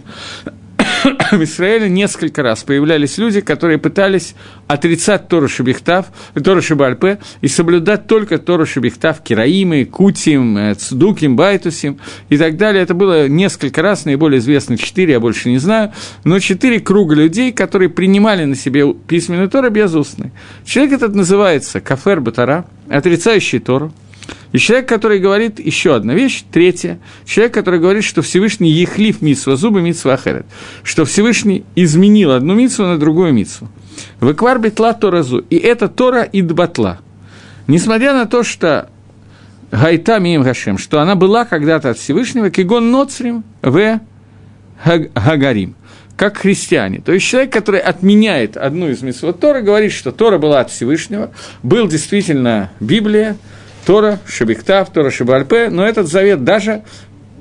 в 1.32 1.42
Израиле 1.42 1.88
несколько 1.88 2.42
раз 2.42 2.62
появлялись 2.62 3.18
люди, 3.18 3.40
которые 3.40 3.78
пытались 3.78 4.34
отрицать 4.66 5.28
Тору 5.28 5.48
Шабихтав, 5.48 6.06
Тору 6.42 6.62
Шабальпе 6.62 7.18
и 7.40 7.48
соблюдать 7.48 8.06
только 8.06 8.38
Тору 8.38 8.66
Шабихтав, 8.66 9.22
Кираимы, 9.22 9.84
Кутим, 9.84 10.56
э, 10.58 10.74
Цдуким, 10.74 11.36
Байтусим 11.36 11.98
и 12.28 12.36
так 12.36 12.56
далее. 12.56 12.82
Это 12.82 12.94
было 12.94 13.28
несколько 13.28 13.82
раз, 13.82 14.04
наиболее 14.04 14.38
известно 14.40 14.76
четыре, 14.76 15.14
я 15.14 15.20
больше 15.20 15.48
не 15.50 15.58
знаю, 15.58 15.92
но 16.24 16.38
четыре 16.38 16.80
круга 16.80 17.14
людей, 17.14 17.52
которые 17.52 17.88
принимали 17.88 18.44
на 18.44 18.54
себе 18.54 18.92
письменную 18.92 19.48
Тору 19.48 19.70
безустный. 19.70 20.32
Человек 20.64 20.94
этот 20.94 21.14
называется 21.14 21.80
Кафер 21.80 22.20
Батара, 22.20 22.66
отрицающий 22.88 23.58
Тору, 23.58 23.92
и 24.52 24.58
человек, 24.58 24.88
который 24.88 25.20
говорит 25.20 25.60
еще 25.60 25.94
одна 25.94 26.14
вещь, 26.14 26.44
третья, 26.50 26.98
человек, 27.24 27.54
который 27.54 27.78
говорит, 27.78 28.04
что 28.04 28.22
Всевышний 28.22 28.70
ехлив 28.70 29.22
митсва, 29.22 29.56
зубы 29.56 29.80
митсва 29.80 30.14
ахерет, 30.14 30.46
что 30.82 31.04
Всевышний 31.04 31.64
изменил 31.76 32.32
одну 32.32 32.54
митсву 32.54 32.84
на 32.84 32.98
другую 32.98 33.32
митсву. 33.32 33.68
Выквар 34.18 34.58
бетла 34.58 34.92
торазу, 34.92 35.38
и 35.38 35.56
это 35.56 35.88
Тора 35.88 36.22
и 36.22 36.42
дбатла. 36.42 36.98
Несмотря 37.66 38.12
на 38.12 38.26
то, 38.26 38.42
что 38.42 38.88
Гайта 39.70 40.18
Миим 40.18 40.42
Гашем, 40.42 40.78
что 40.78 41.00
она 41.00 41.14
была 41.14 41.44
когда-то 41.44 41.90
от 41.90 41.98
Всевышнего, 41.98 42.50
Кигон 42.50 42.90
Ноцрим 42.90 43.44
в 43.62 44.00
Гагарим, 44.84 45.76
как 46.16 46.38
христиане. 46.38 47.00
То 47.00 47.12
есть 47.12 47.26
человек, 47.26 47.52
который 47.52 47.80
отменяет 47.80 48.56
одну 48.56 48.88
из 48.88 49.02
митцвот 49.02 49.38
Тора, 49.38 49.60
говорит, 49.60 49.92
что 49.92 50.10
Тора 50.10 50.38
была 50.38 50.60
от 50.60 50.70
Всевышнего, 50.70 51.30
был 51.62 51.86
действительно 51.86 52.70
Библия, 52.80 53.36
Тора, 53.86 54.18
Шабиктав, 54.26 54.92
Тора 54.92 55.10
Шабальпе, 55.10 55.70
но 55.70 55.86
этот 55.86 56.06
завет 56.08 56.44
даже 56.44 56.82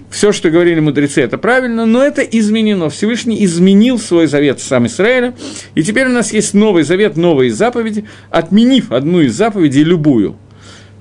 все, 0.09 0.31
что 0.31 0.49
говорили 0.49 0.79
мудрецы, 0.79 1.21
это 1.21 1.37
правильно, 1.37 1.85
но 1.85 2.03
это 2.03 2.21
изменено. 2.21 2.89
Всевышний 2.89 3.43
изменил 3.45 3.99
свой 3.99 4.27
завет 4.27 4.59
сам 4.59 4.87
Израиля, 4.87 5.35
и 5.75 5.83
теперь 5.83 6.07
у 6.07 6.11
нас 6.11 6.33
есть 6.33 6.53
новый 6.53 6.83
завет, 6.83 7.15
новые 7.15 7.51
заповеди, 7.51 8.05
отменив 8.31 8.91
одну 8.91 9.21
из 9.21 9.35
заповедей, 9.35 9.83
любую. 9.83 10.35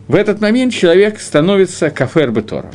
В 0.09 0.15
этот 0.15 0.41
момент 0.41 0.75
человек 0.75 1.21
становится 1.21 1.91
кафер 1.91 2.33
Тора. 2.43 2.71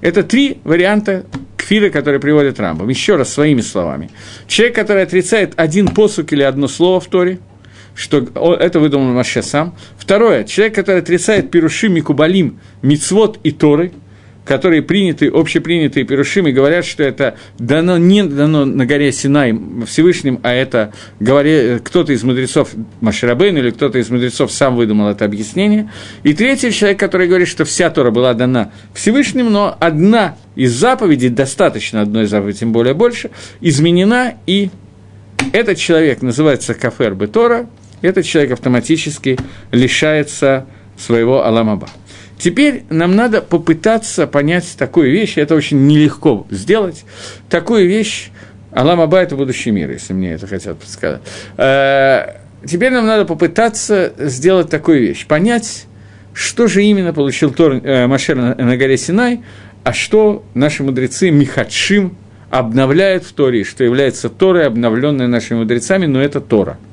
Это 0.00 0.22
три 0.22 0.58
варианта 0.64 1.24
кфира, 1.56 1.90
которые 1.90 2.20
приводит 2.20 2.60
Рамбам. 2.60 2.88
Еще 2.88 3.16
раз 3.16 3.32
своими 3.32 3.60
словами. 3.60 4.10
Человек, 4.46 4.76
который 4.76 5.02
отрицает 5.02 5.52
один 5.56 5.88
посук 5.88 6.32
или 6.32 6.42
одно 6.42 6.68
слово 6.68 7.00
в 7.00 7.06
Торе– 7.06 7.38
что 7.96 8.18
это 8.54 8.78
выдумал 8.78 9.12
Маше 9.12 9.42
сам. 9.42 9.74
Второе, 10.06 10.44
человек, 10.44 10.76
который 10.76 11.00
отрицает 11.00 11.50
Пирушим, 11.50 11.94
Микубалим, 11.94 12.60
Мицвод 12.80 13.40
и 13.42 13.50
Торы, 13.50 13.90
которые 14.44 14.80
приняты, 14.80 15.28
общепринятые 15.28 16.06
Пирушим, 16.06 16.46
и 16.46 16.52
говорят, 16.52 16.84
что 16.84 17.02
это 17.02 17.34
дано, 17.58 17.98
не 17.98 18.22
дано 18.22 18.64
на 18.64 18.86
горе 18.86 19.10
Синай 19.10 19.52
Всевышним, 19.84 20.38
а 20.44 20.52
это 20.52 20.92
говоря, 21.18 21.80
кто-то 21.80 22.12
из 22.12 22.22
мудрецов 22.22 22.70
Маширабейн 23.00 23.58
или 23.58 23.70
кто-то 23.70 23.98
из 23.98 24.08
мудрецов 24.08 24.52
сам 24.52 24.76
выдумал 24.76 25.08
это 25.08 25.24
объяснение. 25.24 25.90
И 26.22 26.34
третий 26.34 26.70
человек, 26.70 27.00
который 27.00 27.26
говорит, 27.26 27.48
что 27.48 27.64
вся 27.64 27.90
Тора 27.90 28.12
была 28.12 28.32
дана 28.32 28.70
Всевышним, 28.94 29.52
но 29.52 29.76
одна 29.80 30.36
из 30.54 30.72
заповедей, 30.72 31.30
достаточно 31.30 32.02
одной 32.02 32.26
заповеди, 32.26 32.60
тем 32.60 32.70
более 32.70 32.94
больше, 32.94 33.30
изменена, 33.60 34.34
и 34.46 34.70
этот 35.52 35.78
человек 35.78 36.22
называется 36.22 36.74
Кафер 36.74 37.14
Бетора, 37.14 37.66
этот 38.02 38.24
человек 38.24 38.52
автоматически 38.52 39.38
лишается 39.72 40.66
своего 40.96 41.44
Аламаба. 41.44 41.88
Теперь 42.38 42.84
нам 42.90 43.16
надо 43.16 43.40
попытаться 43.40 44.26
понять 44.26 44.76
такую 44.78 45.10
вещь, 45.10 45.38
это 45.38 45.54
очень 45.54 45.86
нелегко 45.86 46.46
сделать, 46.50 47.04
такую 47.48 47.88
вещь, 47.88 48.30
Аламаба– 48.72 49.18
это 49.22 49.36
будущий 49.36 49.70
мир, 49.70 49.90
если 49.90 50.12
мне 50.12 50.32
это 50.32 50.46
хотят 50.46 50.78
подсказать. 50.78 51.22
Э, 51.56 52.40
теперь 52.66 52.92
нам 52.92 53.06
надо 53.06 53.24
попытаться 53.24 54.12
сделать 54.18 54.68
такую 54.68 55.00
вещь, 55.00 55.26
понять, 55.26 55.86
что 56.34 56.66
же 56.66 56.84
именно 56.84 57.14
получил 57.14 57.52
Тор, 57.52 57.80
э, 57.82 58.06
Машер 58.06 58.36
на, 58.36 58.54
на 58.54 58.76
горе 58.76 58.98
Синай, 58.98 59.40
а 59.82 59.94
что 59.94 60.44
наши 60.52 60.82
мудрецы 60.82 61.30
Михадшим 61.30 62.18
обновляют 62.50 63.24
в 63.24 63.32
Торе, 63.32 63.64
что 63.64 63.82
является 63.82 64.28
Торой, 64.28 64.66
обновленной 64.66 65.26
нашими 65.26 65.58
мудрецами, 65.58 66.04
но 66.04 66.20
это 66.20 66.42
Тора– 66.42 66.76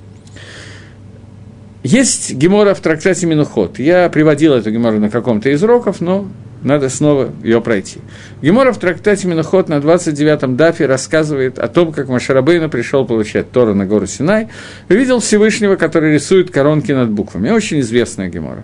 есть 1.84 2.34
гемора 2.34 2.74
в 2.74 2.80
трактате 2.80 3.26
Минухот. 3.26 3.78
Я 3.78 4.10
приводил 4.10 4.54
эту 4.54 4.72
гемору 4.72 5.00
на 5.00 5.10
каком-то 5.10 5.50
из 5.50 5.62
уроков, 5.64 6.00
но 6.00 6.28
надо 6.64 6.88
снова 6.90 7.30
ее 7.44 7.62
пройти. 7.62 8.00
Гемора 8.42 8.72
в 8.72 8.78
трактате 8.78 9.28
Минухот 9.28 9.68
на 9.68 9.76
29-м 9.76 10.56
дафе 10.56 10.86
рассказывает 10.86 11.60
о 11.60 11.68
том, 11.68 11.92
как 11.92 12.08
Машарабейна 12.08 12.70
пришел 12.70 13.06
получать 13.06 13.52
Тору 13.52 13.76
на 13.76 13.86
гору 13.86 14.08
Синай, 14.08 14.48
видел 14.88 15.20
Всевышнего, 15.20 15.76
который 15.76 16.14
рисует 16.14 16.52
коронки 16.52 16.94
над 16.94 17.10
буквами. 17.10 17.50
Очень 17.50 17.82
известная 17.82 18.30
гемора. 18.30 18.64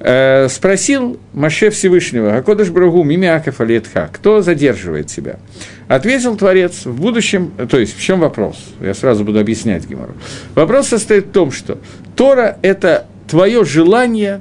Э, 0.00 0.48
спросил 0.48 1.18
Маше 1.32 1.70
Всевышнего, 1.70 2.36
Акодыш 2.36 2.70
Брагу, 2.70 3.02
Мимиаков 3.02 3.60
Алиетха, 3.60 4.08
кто 4.12 4.42
задерживает 4.42 5.08
тебя? 5.08 5.40
Ответил 5.88 6.36
Творец, 6.36 6.86
в 6.86 7.00
будущем, 7.00 7.50
то 7.68 7.80
есть 7.80 7.96
в 7.96 8.00
чем 8.00 8.20
вопрос? 8.20 8.56
Я 8.80 8.94
сразу 8.94 9.24
буду 9.24 9.40
объяснять 9.40 9.88
Гимару. 9.88 10.14
Вопрос 10.54 10.88
состоит 10.88 11.26
в 11.26 11.30
том, 11.32 11.50
что 11.50 11.78
Тора– 12.14 12.58
это 12.62 13.06
твое 13.26 13.64
желание, 13.64 14.40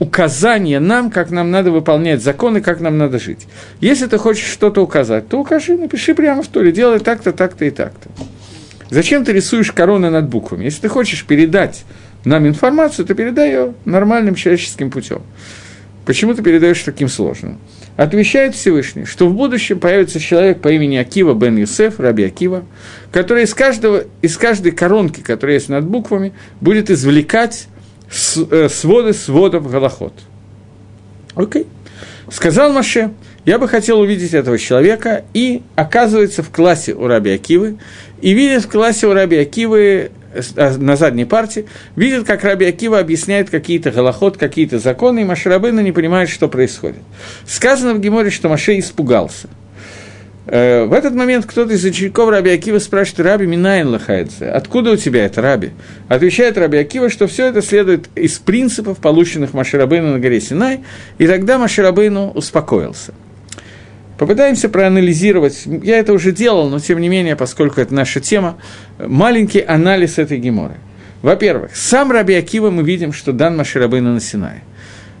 указание 0.00 0.80
нам, 0.80 1.12
как 1.12 1.30
нам 1.30 1.52
надо 1.52 1.70
выполнять 1.70 2.20
законы, 2.20 2.60
как 2.60 2.80
нам 2.80 2.98
надо 2.98 3.20
жить. 3.20 3.46
Если 3.80 4.06
ты 4.06 4.18
хочешь 4.18 4.46
что-то 4.46 4.82
указать, 4.82 5.28
то 5.28 5.38
укажи, 5.38 5.76
напиши 5.76 6.14
прямо 6.14 6.42
в 6.42 6.48
Торе, 6.48 6.72
делай 6.72 6.98
так-то, 6.98 7.32
так-то 7.32 7.64
и 7.64 7.70
так-то. 7.70 8.10
Зачем 8.90 9.24
ты 9.24 9.32
рисуешь 9.32 9.72
короны 9.72 10.10
над 10.10 10.28
буквами? 10.28 10.64
Если 10.64 10.82
ты 10.82 10.88
хочешь 10.88 11.24
передать 11.24 11.84
нам 12.26 12.46
информацию, 12.46 13.06
то 13.06 13.14
передай 13.14 13.50
ее 13.50 13.74
нормальным 13.84 14.34
человеческим 14.34 14.90
путем. 14.90 15.22
Почему 16.04 16.34
ты 16.34 16.42
передаешь 16.42 16.82
таким 16.82 17.08
сложным? 17.08 17.58
Отвечает 17.96 18.54
Всевышний, 18.54 19.04
что 19.04 19.28
в 19.28 19.34
будущем 19.34 19.78
появится 19.78 20.18
человек 20.18 20.60
по 20.60 20.68
имени 20.68 20.96
Акива 20.96 21.34
бен 21.34 21.56
Юсеф, 21.56 22.00
Раби 22.00 22.24
Акива, 22.24 22.64
который 23.12 23.44
из, 23.44 23.54
каждого, 23.54 24.04
из 24.22 24.36
каждой 24.36 24.72
коронки, 24.72 25.20
которая 25.20 25.54
есть 25.54 25.68
над 25.68 25.86
буквами, 25.86 26.32
будет 26.60 26.90
извлекать 26.90 27.68
э, 28.50 28.68
своды 28.68 29.12
сводов 29.12 29.70
Галахот. 29.70 30.14
Окей. 31.36 31.66
Сказал 32.28 32.72
Маше, 32.72 33.12
я 33.44 33.60
бы 33.60 33.68
хотел 33.68 34.00
увидеть 34.00 34.34
этого 34.34 34.58
человека, 34.58 35.24
и 35.32 35.62
оказывается 35.76 36.42
в 36.42 36.50
классе 36.50 36.92
у 36.92 37.06
Раби 37.06 37.30
Акивы, 37.30 37.78
и 38.20 38.32
видит 38.32 38.64
в 38.64 38.68
классе 38.68 39.06
у 39.06 39.12
Раби 39.12 39.36
Акивы 39.36 40.10
на 40.56 40.96
задней 40.96 41.24
партии, 41.24 41.66
видит, 41.94 42.26
как 42.26 42.44
Раби 42.44 42.66
Акива 42.66 42.98
объясняет 42.98 43.50
какие-то 43.50 43.90
голоход, 43.90 44.36
какие-то 44.36 44.78
законы, 44.78 45.20
и 45.20 45.24
Машарабына 45.24 45.80
не 45.80 45.92
понимает, 45.92 46.28
что 46.28 46.48
происходит. 46.48 47.02
Сказано 47.46 47.94
в 47.94 48.00
Геморе, 48.00 48.30
что 48.30 48.48
Маше 48.48 48.78
испугался. 48.78 49.48
Э, 50.46 50.84
в 50.84 50.92
этот 50.92 51.14
момент 51.14 51.46
кто-то 51.46 51.74
из 51.74 51.84
учеников 51.84 52.30
Раби 52.30 52.50
Акива 52.50 52.78
спрашивает, 52.78 53.26
Раби 53.26 53.46
Минайн 53.46 53.88
Лахайдзе, 53.88 54.46
откуда 54.46 54.92
у 54.92 54.96
тебя 54.96 55.24
это, 55.26 55.42
Раби? 55.42 55.70
Отвечает 56.08 56.56
Раби 56.56 56.78
Акива, 56.78 57.10
что 57.10 57.26
все 57.26 57.46
это 57.46 57.62
следует 57.62 58.08
из 58.14 58.38
принципов, 58.38 58.98
полученных 58.98 59.54
Маширабейну 59.54 60.12
на 60.12 60.18
горе 60.20 60.40
Синай, 60.40 60.80
и 61.18 61.26
тогда 61.26 61.58
Маширабейну 61.58 62.30
успокоился– 62.30 63.12
Попытаемся 64.18 64.68
проанализировать, 64.68 65.64
я 65.66 65.98
это 65.98 66.12
уже 66.12 66.32
делал, 66.32 66.70
но 66.70 66.80
тем 66.80 67.00
не 67.00 67.08
менее, 67.08 67.36
поскольку 67.36 67.80
это 67.80 67.94
наша 67.94 68.20
тема, 68.20 68.56
маленький 68.98 69.60
анализ 69.60 70.18
этой 70.18 70.38
геморы. 70.38 70.76
Во-первых, 71.20 71.76
сам 71.76 72.10
Раби 72.10 72.34
Акива 72.34 72.70
мы 72.70 72.82
видим, 72.82 73.12
что 73.12 73.32
дан 73.32 73.56
Маширабейна 73.56 74.14
на 74.14 74.20
Синае. 74.20 74.62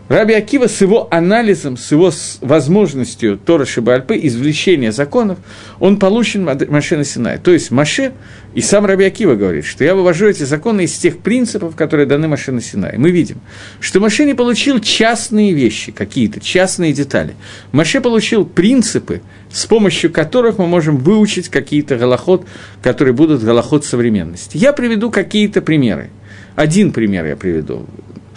Раби 0.08 0.34
Акива 0.34 0.68
с 0.68 0.80
его 0.80 1.08
анализом, 1.10 1.76
с 1.76 1.90
его 1.90 2.12
возможностью 2.40 3.36
Тора 3.38 3.64
Шибальпы, 3.64 4.16
извлечения 4.22 4.92
законов, 4.92 5.38
он 5.80 5.98
получен 5.98 6.44
Маше 6.44 6.96
на 6.96 7.04
Синай. 7.04 7.38
То 7.38 7.50
есть 7.50 7.72
Маше, 7.72 8.12
и 8.54 8.60
сам 8.60 8.86
Раби 8.86 9.04
Акива 9.04 9.34
говорит, 9.34 9.64
что 9.64 9.82
я 9.82 9.96
вывожу 9.96 10.28
эти 10.28 10.44
законы 10.44 10.84
из 10.84 10.92
тех 10.92 11.18
принципов, 11.18 11.74
которые 11.74 12.06
даны 12.06 12.28
Маше 12.28 12.52
на 12.52 12.60
Синай. 12.60 12.98
Мы 12.98 13.10
видим, 13.10 13.40
что 13.80 13.98
Маше 13.98 14.24
не 14.24 14.34
получил 14.34 14.78
частные 14.78 15.52
вещи, 15.52 15.90
какие-то 15.90 16.38
частные 16.38 16.92
детали. 16.92 17.34
Маше 17.72 18.00
получил 18.00 18.44
принципы, 18.44 19.22
с 19.50 19.66
помощью 19.66 20.12
которых 20.12 20.58
мы 20.58 20.68
можем 20.68 20.98
выучить 20.98 21.48
какие-то 21.48 21.96
голоход, 21.96 22.46
которые 22.80 23.12
будут 23.12 23.42
голоход 23.42 23.84
современности. 23.84 24.56
Я 24.56 24.72
приведу 24.72 25.10
какие-то 25.10 25.62
примеры. 25.62 26.10
Один 26.54 26.92
пример 26.92 27.26
я 27.26 27.36
приведу 27.36 27.86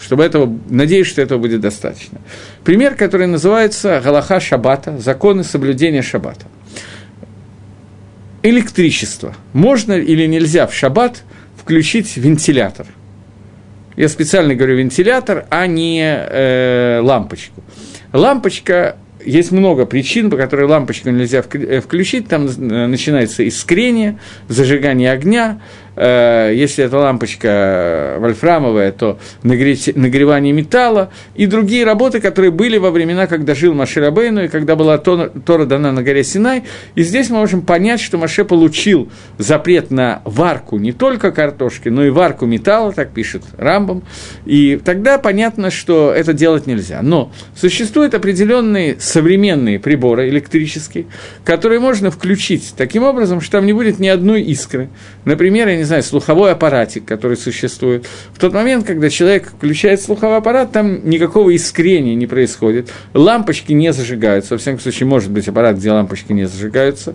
чтобы 0.00 0.24
этого, 0.24 0.58
надеюсь, 0.68 1.06
что 1.06 1.22
этого 1.22 1.38
будет 1.38 1.60
достаточно. 1.60 2.18
Пример, 2.64 2.94
который 2.94 3.26
называется 3.26 4.00
Галаха 4.02 4.40
Шабата, 4.40 4.98
законы 4.98 5.44
соблюдения 5.44 6.02
Шабата. 6.02 6.46
Электричество. 8.42 9.34
Можно 9.52 9.92
или 9.92 10.26
нельзя 10.26 10.66
в 10.66 10.74
Шаббат 10.74 11.22
включить 11.56 12.16
вентилятор? 12.16 12.86
Я 13.96 14.08
специально 14.08 14.54
говорю 14.54 14.76
вентилятор, 14.76 15.44
а 15.50 15.66
не 15.66 16.02
э, 16.02 17.00
лампочку. 17.02 17.62
Лампочка 18.12 18.96
есть 19.24 19.52
много 19.52 19.84
причин, 19.86 20.30
по 20.30 20.36
которым 20.36 20.70
лампочку 20.70 21.10
нельзя 21.10 21.44
э, 21.52 21.80
включить. 21.80 22.28
Там 22.28 22.46
э, 22.46 22.86
начинается 22.86 23.46
искрение, 23.46 24.18
зажигание 24.48 25.12
огня, 25.12 25.60
если 26.00 26.84
это 26.84 26.96
лампочка 26.96 28.16
вольфрамовая, 28.18 28.90
то 28.92 29.18
нагревание 29.42 30.52
металла 30.54 31.10
и 31.34 31.44
другие 31.44 31.84
работы, 31.84 32.20
которые 32.20 32.50
были 32.50 32.78
во 32.78 32.90
времена, 32.90 33.26
когда 33.26 33.54
жил 33.54 33.74
Маше 33.74 34.00
Рабейну 34.00 34.44
и 34.44 34.48
когда 34.48 34.76
была 34.76 34.96
Тора 34.96 35.66
дана 35.66 35.92
на 35.92 36.02
горе 36.02 36.24
Синай. 36.24 36.64
И 36.94 37.02
здесь 37.02 37.28
мы 37.28 37.36
можем 37.36 37.60
понять, 37.62 38.00
что 38.00 38.16
Маше 38.16 38.44
получил 38.44 39.10
запрет 39.36 39.90
на 39.90 40.22
варку 40.24 40.78
не 40.78 40.92
только 40.92 41.32
картошки, 41.32 41.90
но 41.90 42.04
и 42.04 42.10
варку 42.10 42.46
металла, 42.46 42.92
так 42.92 43.10
пишет 43.10 43.42
Рамбом. 43.58 44.02
И 44.46 44.80
тогда 44.82 45.18
понятно, 45.18 45.70
что 45.70 46.12
это 46.16 46.32
делать 46.32 46.66
нельзя. 46.66 47.02
Но 47.02 47.30
существуют 47.54 48.14
определенные 48.14 48.96
современные 48.98 49.78
приборы 49.78 50.28
электрические, 50.30 51.06
которые 51.44 51.80
можно 51.80 52.10
включить 52.10 52.74
таким 52.76 53.02
образом, 53.02 53.40
что 53.42 53.58
там 53.58 53.66
не 53.66 53.74
будет 53.74 53.98
ни 53.98 54.08
одной 54.08 54.42
искры. 54.42 54.88
Например, 55.24 55.68
я 55.68 55.76
не 55.76 55.84
знаю, 55.90 56.02
слуховой 56.02 56.52
аппаратик, 56.52 57.04
который 57.04 57.36
существует. 57.36 58.06
В 58.32 58.38
тот 58.38 58.52
момент, 58.52 58.86
когда 58.86 59.10
человек 59.10 59.48
включает 59.48 60.00
слуховой 60.00 60.36
аппарат, 60.36 60.72
там 60.72 61.08
никакого 61.08 61.54
искрения 61.54 62.14
не 62.14 62.26
происходит, 62.26 62.90
лампочки 63.12 63.72
не 63.72 63.92
зажигаются, 63.92 64.54
во 64.54 64.58
всяком 64.58 64.80
случае, 64.80 65.06
может 65.08 65.30
быть 65.30 65.48
аппарат, 65.48 65.76
где 65.76 65.90
лампочки 65.90 66.32
не 66.32 66.46
зажигаются, 66.46 67.14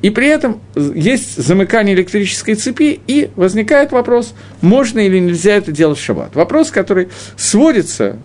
и 0.00 0.10
при 0.10 0.28
этом 0.28 0.60
есть 0.94 1.42
замыкание 1.42 1.96
электрической 1.96 2.54
цепи, 2.54 3.00
и 3.06 3.30
возникает 3.36 3.90
вопрос, 3.90 4.34
можно 4.60 5.00
или 5.00 5.18
нельзя 5.18 5.54
это 5.54 5.72
делать 5.72 5.98
в 5.98 6.02
шаббат. 6.02 6.36
Вопрос, 6.36 6.70
который 6.70 7.08
сводится 7.36 8.18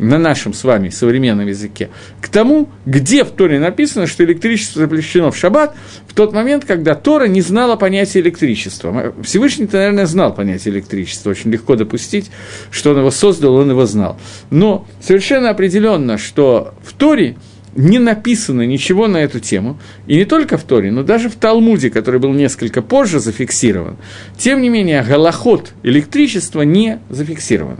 на 0.00 0.18
нашем 0.18 0.54
с 0.54 0.64
вами 0.64 0.88
современном 0.88 1.46
языке, 1.46 1.90
к 2.20 2.28
тому, 2.28 2.70
где 2.86 3.22
в 3.22 3.30
Торе 3.30 3.60
написано, 3.60 4.06
что 4.06 4.24
электричество 4.24 4.80
запрещено 4.80 5.30
в 5.30 5.36
шаббат, 5.36 5.76
в 6.08 6.14
тот 6.14 6.32
момент, 6.32 6.64
когда 6.64 6.94
Тора 6.94 7.26
не 7.26 7.42
знала 7.42 7.76
понятия 7.76 8.20
электричества. 8.20 9.14
Всевышний-то, 9.22 9.76
наверное, 9.76 10.06
знал 10.06 10.34
понятие 10.34 10.72
электричества, 10.74 11.30
очень 11.30 11.50
легко 11.50 11.76
допустить, 11.76 12.30
что 12.70 12.92
он 12.92 12.98
его 12.98 13.10
создал, 13.10 13.54
он 13.56 13.70
его 13.70 13.84
знал. 13.84 14.18
Но 14.50 14.86
совершенно 15.00 15.50
определенно, 15.50 16.16
что 16.16 16.74
в 16.82 16.94
Торе 16.94 17.36
не 17.76 17.98
написано 17.98 18.62
ничего 18.62 19.06
на 19.06 19.18
эту 19.18 19.38
тему, 19.38 19.78
и 20.06 20.16
не 20.16 20.24
только 20.24 20.56
в 20.56 20.64
Торе, 20.64 20.90
но 20.90 21.02
даже 21.02 21.28
в 21.28 21.36
Талмуде, 21.36 21.90
который 21.90 22.18
был 22.18 22.32
несколько 22.32 22.80
позже 22.80 23.20
зафиксирован, 23.20 23.96
тем 24.38 24.62
не 24.62 24.70
менее, 24.70 25.02
голоход 25.02 25.72
электричества 25.82 26.62
не 26.62 27.00
зафиксирован. 27.10 27.78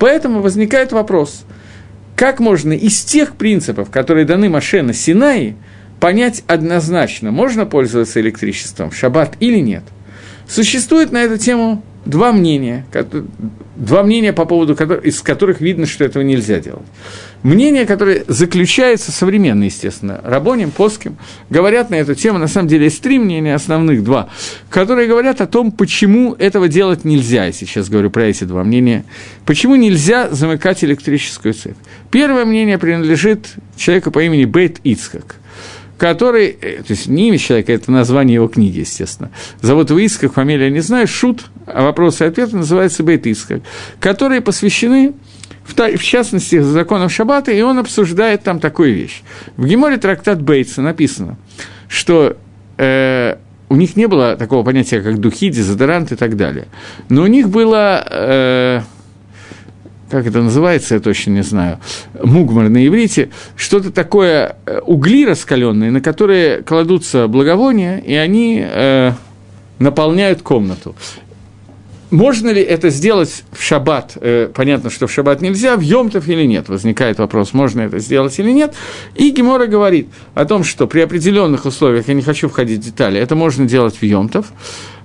Поэтому 0.00 0.42
возникает 0.42 0.90
вопрос– 0.90 1.44
как 2.20 2.38
можно 2.38 2.74
из 2.74 3.02
тех 3.02 3.34
принципов, 3.34 3.88
которые 3.88 4.26
даны 4.26 4.50
Маше 4.50 4.82
на 4.82 4.92
Синае, 4.92 5.56
понять 6.00 6.44
однозначно, 6.46 7.30
можно 7.30 7.64
пользоваться 7.64 8.20
электричеством 8.20 8.90
в 8.90 8.94
шаббат 8.94 9.38
или 9.40 9.56
нет? 9.56 9.84
Существует 10.50 11.12
на 11.12 11.18
эту 11.18 11.38
тему 11.38 11.80
два 12.04 12.32
мнения, 12.32 12.84
два 13.76 14.02
мнения 14.02 14.32
по 14.32 14.46
поводу 14.46 14.74
которых, 14.74 15.04
из 15.04 15.20
которых 15.20 15.60
видно, 15.60 15.86
что 15.86 16.02
этого 16.02 16.24
нельзя 16.24 16.58
делать. 16.58 16.82
Мнение, 17.44 17.86
которое 17.86 18.24
заключается, 18.26 19.12
современное, 19.12 19.68
естественно, 19.68 20.20
Рабоним, 20.24 20.72
Поским, 20.72 21.16
говорят 21.50 21.90
на 21.90 21.94
эту 21.94 22.16
тему, 22.16 22.38
на 22.38 22.48
самом 22.48 22.66
деле 22.66 22.84
есть 22.84 23.00
три 23.00 23.20
мнения, 23.20 23.54
основных 23.54 24.02
два, 24.02 24.28
которые 24.70 25.06
говорят 25.06 25.40
о 25.40 25.46
том, 25.46 25.70
почему 25.70 26.34
этого 26.34 26.66
делать 26.66 27.04
нельзя, 27.04 27.46
я 27.46 27.52
сейчас 27.52 27.88
говорю 27.88 28.10
про 28.10 28.24
эти 28.24 28.42
два 28.42 28.64
мнения, 28.64 29.04
почему 29.46 29.76
нельзя 29.76 30.30
замыкать 30.30 30.82
электрическую 30.82 31.54
цепь. 31.54 31.76
Первое 32.10 32.44
мнение 32.44 32.76
принадлежит 32.76 33.54
человеку 33.76 34.10
по 34.10 34.20
имени 34.20 34.46
Бейт 34.46 34.80
Ицхак 34.82 35.36
который, 36.00 36.48
э, 36.48 36.78
то 36.78 36.92
есть 36.94 37.08
не 37.08 37.28
имя 37.28 37.36
человека, 37.36 37.74
это 37.74 37.92
название 37.92 38.36
его 38.36 38.48
книги, 38.48 38.78
естественно. 38.80 39.30
Зовут 39.60 39.90
его 39.90 39.98
Ицхак, 39.98 40.32
фамилия 40.32 40.70
не 40.70 40.80
знаю, 40.80 41.06
Шут, 41.06 41.50
а 41.66 41.82
вопросы 41.82 42.24
и 42.24 42.26
ответы 42.26 42.56
называются 42.56 43.02
Бейт 43.02 43.26
Ицхак, 43.26 43.60
которые 44.00 44.40
посвящены 44.40 45.12
в 45.66 46.02
частности, 46.02 46.58
законам 46.60 47.08
Шаббата, 47.10 47.52
и 47.52 47.60
он 47.60 47.78
обсуждает 47.78 48.42
там 48.42 48.58
такую 48.58 48.94
вещь. 48.94 49.22
В 49.56 49.66
Геморе 49.66 49.98
трактат 49.98 50.42
Бейтса 50.42 50.82
написано, 50.82 51.36
что 51.86 52.36
э, 52.76 53.36
у 53.68 53.76
них 53.76 53.94
не 53.94 54.08
было 54.08 54.36
такого 54.36 54.64
понятия, 54.64 55.00
как 55.00 55.18
духи, 55.18 55.48
дезодорант 55.50 56.10
и 56.10 56.16
так 56.16 56.36
далее. 56.36 56.66
Но 57.08 57.22
у 57.22 57.26
них 57.26 57.50
было... 57.50 58.04
Э, 58.10 58.80
как 60.10 60.26
это 60.26 60.42
называется, 60.42 60.94
я 60.94 61.00
точно 61.00 61.30
не 61.30 61.42
знаю, 61.42 61.78
мугмар 62.22 62.68
на 62.68 62.86
иврите, 62.86 63.30
что-то 63.56 63.90
такое, 63.90 64.56
э, 64.66 64.80
угли 64.84 65.24
раскаленные, 65.24 65.90
на 65.90 66.00
которые 66.00 66.62
кладутся 66.62 67.28
благовония, 67.28 67.98
и 67.98 68.14
они 68.14 68.62
э, 68.62 69.12
наполняют 69.78 70.42
комнату. 70.42 70.94
Можно 72.10 72.50
ли 72.50 72.60
это 72.60 72.90
сделать 72.90 73.44
в 73.52 73.62
шаббат? 73.62 74.16
Э, 74.20 74.50
понятно, 74.52 74.90
что 74.90 75.06
в 75.06 75.12
шаббат 75.12 75.40
нельзя, 75.40 75.76
в 75.76 75.80
Йомтов 75.80 76.28
или 76.28 76.44
нет? 76.44 76.68
Возникает 76.68 77.18
вопрос, 77.18 77.52
можно 77.52 77.82
это 77.82 78.00
сделать 78.00 78.36
или 78.38 78.50
нет. 78.50 78.74
И 79.14 79.30
Гемора 79.30 79.66
говорит 79.66 80.08
о 80.34 80.44
том, 80.44 80.64
что 80.64 80.88
при 80.88 81.00
определенных 81.00 81.66
условиях, 81.66 82.08
я 82.08 82.14
не 82.14 82.22
хочу 82.22 82.48
входить 82.48 82.80
в 82.80 82.84
детали, 82.84 83.20
это 83.20 83.36
можно 83.36 83.64
делать 83.64 83.96
в 83.96 84.02
Йомтов, 84.02 84.46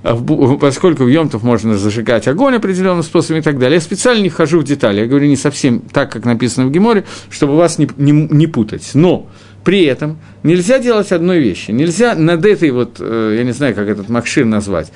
а 0.01 0.15
поскольку 0.59 1.03
в 1.03 1.07
Йомтов 1.07 1.43
можно 1.43 1.77
зажигать 1.77 2.27
огонь 2.27 2.55
определенным 2.55 3.03
способом 3.03 3.39
и 3.39 3.43
так 3.43 3.59
далее. 3.59 3.75
Я 3.75 3.81
специально 3.81 4.21
не 4.21 4.29
вхожу 4.29 4.59
в 4.59 4.63
детали, 4.63 5.01
я 5.01 5.05
говорю 5.05 5.27
не 5.27 5.35
совсем 5.35 5.81
так, 5.81 6.11
как 6.11 6.25
написано 6.25 6.67
в 6.67 6.71
Геморе, 6.71 7.05
чтобы 7.29 7.55
вас 7.55 7.77
не, 7.77 7.87
не, 7.97 8.11
не 8.11 8.47
путать. 8.47 8.91
Но 8.95 9.27
при 9.65 9.83
этом 9.85 10.19
нельзя 10.43 10.77
делать 10.77 11.11
одной 11.11 11.39
вещи. 11.39 11.71
Нельзя 11.71 12.13
над 12.13 12.45
этой 12.45 12.69
вот, 12.69 12.97
э, 12.99 13.35
я 13.37 13.43
не 13.43 13.51
знаю, 13.51 13.73
как 13.73 13.89
этот 13.89 14.09
Макшир 14.09 14.45
назвать, 14.45 14.91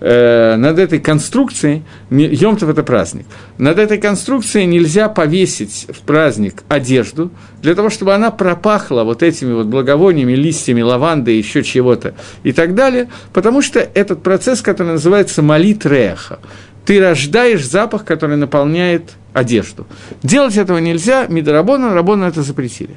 э, 0.00 0.54
над 0.56 0.78
этой 0.78 1.00
конструкцией, 1.00 1.82
Йомтов– 2.08 2.68
это 2.70 2.84
праздник, 2.84 3.26
над 3.58 3.80
этой 3.80 3.98
конструкцией 3.98 4.66
нельзя 4.66 5.08
повесить 5.08 5.88
в 5.88 6.02
праздник 6.02 6.62
одежду, 6.68 7.32
для 7.62 7.74
того, 7.74 7.90
чтобы 7.90 8.14
она 8.14 8.30
пропахла 8.30 9.02
вот 9.02 9.24
этими 9.24 9.52
вот 9.54 9.66
благовониями, 9.66 10.34
листьями 10.34 10.82
лаванды, 10.82 11.32
еще 11.32 11.64
чего-то 11.64 12.14
и 12.44 12.52
так 12.52 12.76
далее, 12.76 13.08
потому 13.32 13.60
что 13.60 13.80
этот 13.80 14.22
процесс, 14.22 14.62
который 14.62 14.92
называется 14.92 15.42
молит 15.42 15.84
реха, 15.84 16.38
ты 16.84 17.00
рождаешь 17.00 17.68
запах, 17.68 18.04
который 18.04 18.36
наполняет 18.36 19.14
одежду. 19.32 19.86
Делать 20.22 20.56
этого 20.56 20.78
нельзя, 20.78 21.26
Мидарабона, 21.26 21.92
Рабона 21.92 22.26
это 22.26 22.42
запретили. 22.42 22.96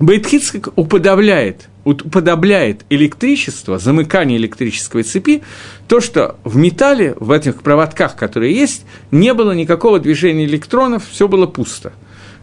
Бейтхицкак 0.00 0.70
уподобляет, 0.76 1.68
уподобляет 1.84 2.84
электричество, 2.88 3.78
замыкание 3.78 4.38
электрической 4.38 5.02
цепи, 5.02 5.42
то, 5.88 6.00
что 6.00 6.36
в 6.44 6.56
металле, 6.56 7.14
в 7.18 7.32
этих 7.32 7.62
проводках, 7.62 8.14
которые 8.14 8.54
есть, 8.54 8.84
не 9.10 9.34
было 9.34 9.52
никакого 9.52 9.98
движения 9.98 10.44
электронов, 10.44 11.08
все 11.10 11.26
было 11.26 11.46
пусто. 11.46 11.92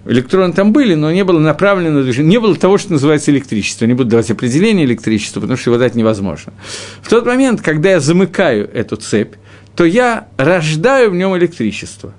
Электроны 0.06 0.54
там 0.54 0.74
были, 0.74 0.96
но 0.96 1.12
не 1.12 1.24
было 1.24 1.40
направлено 1.40 2.04
движение, 2.04 2.30
не 2.30 2.40
было 2.40 2.56
того, 2.56 2.78
что 2.78 2.92
называется 2.92 3.32
электричество. 3.32 3.86
Не 3.86 3.94
буду 3.94 4.10
давать 4.12 4.30
определение 4.30 4.86
электричества, 4.86 5.40
потому 5.40 5.58
что 5.58 5.72
его 5.72 5.80
дать 5.80 5.96
невозможно. 5.96 6.54
В 7.02 7.10
тот 7.10 7.26
момент, 7.26 7.62
когда 7.62 7.92
я 7.92 8.00
замыкаю 8.00 8.70
эту 8.72 8.98
цепь, 8.98 9.34
то 9.76 9.86
я 9.86 10.28
рождаю 10.38 11.10
в 11.10 11.16
нем 11.16 11.36
электричество. 11.38 12.14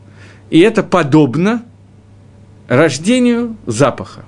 И 0.50 0.58
это 0.60 0.82
подобно 0.82 1.62
рождению 2.68 3.56
запаха 3.66 4.24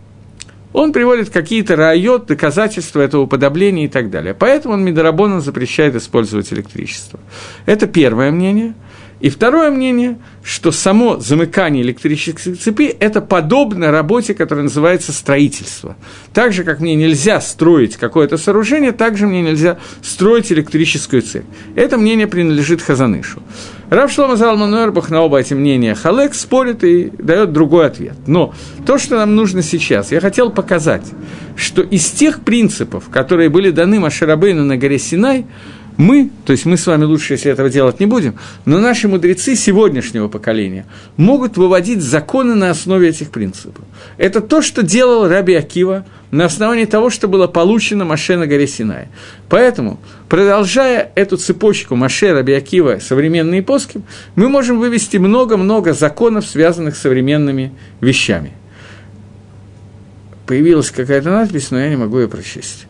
он 0.73 0.93
приводит 0.93 1.31
какие-то 1.31 1.77
райот, 1.77 2.27
доказательства 2.27 3.01
этого 3.01 3.23
уподобления 3.23 3.87
и 3.87 3.89
так 3.89 4.11
далее. 4.11 4.35
Поэтому 4.35 4.75
он 4.75 4.85
Медорабоном 4.85 5.41
запрещает 5.41 5.95
использовать 5.95 6.53
электричество. 6.53 7.21
Это 7.66 7.87
первое 7.87 8.31
мнение. 8.31 8.75
И 9.21 9.31
второе 9.31 9.71
мнение, 9.73 10.19
что 10.45 10.71
само 10.71 11.19
замыкание 11.19 11.83
электрической 11.83 12.55
цепи– 12.55 12.85
это 13.01 13.21
подобно 13.21 13.91
работе, 13.91 14.33
которая 14.33 14.62
называется 14.62 15.12
строительство. 15.12 15.97
Так 16.33 16.53
же, 16.53 16.62
как 16.62 16.79
мне 16.79 16.95
нельзя 16.95 17.41
строить 17.41 17.97
какое-то 17.97 18.37
сооружение, 18.37 18.93
так 18.93 19.16
же 19.16 19.27
мне 19.27 19.43
нельзя 19.43 19.79
строить 20.03 20.53
электрическую 20.53 21.23
цепь. 21.23 21.47
Это 21.75 21.99
мнение 21.99 22.29
принадлежит 22.29 22.81
Хазанышу. 22.81 23.43
Рав 23.91 24.12
Шлома 24.12 24.36
Залман 24.36 24.70
Нойербах 24.70 25.09
на 25.09 25.22
оба 25.22 25.39
эти 25.39 25.55
мнения 25.55 25.95
Халек 25.95 26.34
спорит 26.34 26.84
и 26.84 27.11
дает 27.18 27.53
другой 27.53 27.86
ответ. 27.86 28.16
Но 28.26 28.53
то, 28.84 28.99
что 28.99 29.16
нам 29.16 29.34
нужно 29.34 29.62
сейчас, 29.62 30.12
я 30.12 30.20
хотел 30.20 30.51
показать, 30.51 31.07
что 31.57 31.80
из 31.80 32.11
тех 32.11 32.41
принципов, 32.41 33.09
которые 33.11 33.49
были 33.49 33.70
даны 33.70 33.99
Маширабейну 33.99 34.62
на 34.64 34.76
горе 34.76 34.99
Синай, 34.99 35.47
мы, 35.99 36.30
то 36.46 36.53
есть 36.53 36.64
мы 36.64 36.76
с 36.76 36.86
вами 36.86 37.03
лучше, 37.03 37.34
если 37.34 37.51
этого 37.51 37.68
делать 37.68 37.99
не 37.99 38.07
будем, 38.07 38.36
но 38.64 38.78
наши 38.78 39.09
мудрецы 39.09 39.57
сегодняшнего 39.57 40.28
поколения 40.28 40.86
могут 41.16 41.57
выводить 41.57 42.03
законы 42.03 42.55
на 42.55 42.70
основе 42.70 43.09
этих 43.09 43.30
принципов. 43.30 43.84
Это 44.16 44.40
то, 44.40 44.62
что 44.62 44.84
делал 44.84 45.28
Раби 45.28 45.55
Акива 45.55 46.07
на 46.30 46.44
основании 46.44 46.84
того, 46.84 47.11
что 47.11 47.26
было 47.26 47.49
получено 47.49 48.05
Маше 48.05 48.36
на 48.36 48.46
горе 48.46 48.68
Синай. 48.68 49.09
Поэтому, 49.49 49.99
продолжая 50.28 51.11
эту 51.16 51.36
цепочку 51.36 51.96
Маше, 51.96 52.32
Раби 52.32 52.53
Акива, 52.53 53.01
современные 53.01 53.64
поски, 53.64 54.01
мы 54.36 54.49
можем 54.49 54.78
вывести 54.78 55.16
много-много 55.16 55.94
законов, 55.94 56.46
связанных 56.46 56.96
с 56.96 57.01
современными 57.01 57.72
вещами. 58.01 58.53
Появилась 60.46 60.92
какая-то 60.92 61.30
надпись, 61.30 61.72
но 61.72 61.80
я 61.80 61.88
не 61.88 61.96
могу 61.96 62.20
ее 62.20 62.28
прочесть. 62.28 62.86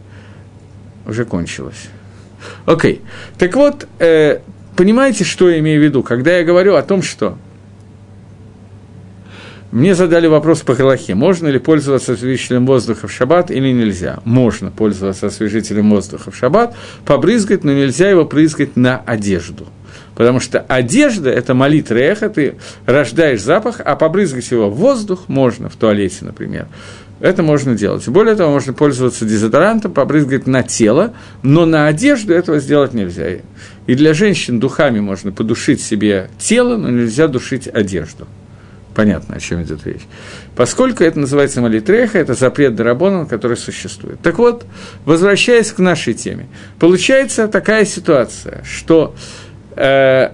Уже 1.07 1.25
кончилась. 1.25 1.89
Окей. 2.67 3.01
Okay. 3.03 3.39
Так 3.39 3.55
вот, 3.57 3.87
э, 3.99 4.41
понимаете, 4.77 5.25
что 5.25 5.49
я 5.49 5.59
имею 5.59 5.81
в 5.81 5.85
виду? 5.85 6.03
Когда 6.03 6.37
я 6.37 6.45
говорю 6.45 6.77
о 6.77 6.83
том, 6.83 7.03
что 7.03 7.39
мне 9.71 9.95
задали 9.95 10.27
вопрос 10.27 10.63
по 10.63 10.75
Галахе, 10.75 11.15
можно 11.15 11.47
ли 11.49 11.59
пользоваться 11.59 12.15
освежителем 12.15 12.65
воздуха 12.65 13.07
в 13.07 13.13
шаббат 13.13 13.51
или 13.51 13.71
нельзя. 13.71 14.21
Можно 14.25 14.71
пользоваться 14.71 15.27
освежителем 15.27 15.91
воздуха 15.91 16.31
в 16.31 16.37
шаббат, 16.37 16.75
побрызгать, 17.05 17.65
но 17.65 17.73
нельзя 17.73 18.09
его 18.09 18.25
брызгать 18.25 18.77
на 18.77 19.03
одежду. 19.05 19.67
Потому 20.15 20.41
что 20.41 20.61
одежда– 20.61 21.31
это 21.31 21.53
молитва 21.53 21.97
эхо, 21.97 22.31
ты 22.31 22.57
рождаешь 22.87 23.43
запах, 23.43 23.81
а 23.85 23.95
побрызгать 23.95 24.51
его 24.51 24.71
в 24.71 24.75
воздух 24.75 25.29
можно, 25.29 25.69
в 25.69 25.77
туалете, 25.77 26.25
например. 26.25 26.67
Это 27.21 27.43
можно 27.43 27.75
делать. 27.75 28.07
Более 28.09 28.37
того, 28.37 28.53
можно 28.53 28.73
пользоваться 28.73 29.25
дезодорантом, 29.25 29.93
побрызгать 29.93 30.47
на 30.47 30.63
тело, 30.63 31.15
но 31.43 31.67
на 31.67 31.89
одежду 31.89 32.33
этого 32.33 32.61
сделать 32.61 32.95
нельзя. 32.95 33.39
И 33.87 33.95
для 33.95 34.15
женщин 34.15 34.61
духами 34.61 35.01
можно 35.01 35.33
подушить 35.33 35.81
себе 35.81 36.31
тело, 36.39 36.77
но 36.77 36.91
нельзя 36.91 37.27
душить 37.27 37.67
одежду. 37.67 38.29
Понятно, 38.95 39.37
о 39.37 39.41
чем 39.41 39.63
идет 39.63 39.87
речь. 39.87 40.03
Поскольку 40.57 41.05
это 41.05 41.21
называется 41.21 41.61
молитреха, 41.61 42.19
это 42.19 42.35
запрет 42.35 42.75
Дарабона, 42.75 43.27
который 43.27 43.57
существует. 43.57 44.21
Так 44.21 44.39
вот, 44.39 44.65
возвращаясь 45.05 45.71
к 45.71 45.79
нашей 45.79 46.15
теме, 46.15 46.47
получается 46.81 47.47
такая 47.47 47.85
ситуация, 47.85 48.65
что 48.65 49.15
э, 49.77 50.31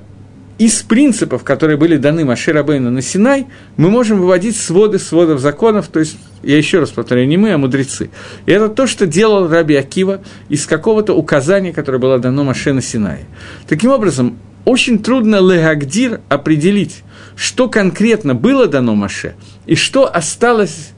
из 0.59 0.82
принципов, 0.82 1.45
которые 1.45 1.76
были 1.76 1.97
даны 1.97 2.24
Машир 2.24 2.57
Абейну 2.57 2.91
на 2.91 3.03
Синай, 3.03 3.47
мы 3.76 3.91
можем 3.91 4.20
выводить 4.20 4.57
своды 4.57 4.99
сводов 4.99 5.41
законов, 5.41 5.89
то 5.89 6.01
есть, 6.01 6.16
я 6.45 6.57
еще 6.57 6.81
раз 6.81 6.91
повторяю, 6.91 7.29
не 7.29 7.37
мы, 7.37 7.53
а 7.53 7.59
мудрецы. 7.59 8.11
И 8.47 8.53
это 8.53 8.69
то, 8.69 8.87
что 8.87 9.07
делал 9.07 9.49
Раби 9.49 9.77
Акива 9.77 10.21
из 10.49 10.67
какого-то 10.67 11.15
указания, 11.15 11.73
которое 11.73 11.99
было 11.99 12.19
дано 12.19 12.45
Маше 12.45 12.73
на 12.73 12.83
Синае. 12.83 13.27
Таким 13.69 13.91
образом, 13.91 14.39
очень 14.65 15.03
трудно 15.03 15.37
легагдир 15.37 16.21
определить, 16.29 17.03
что 17.37 17.69
конкретно 17.69 18.35
было 18.35 18.67
дано 18.67 18.95
Маше, 18.95 19.35
и 19.67 19.75
что 19.75 20.13
осталось, 20.13 20.91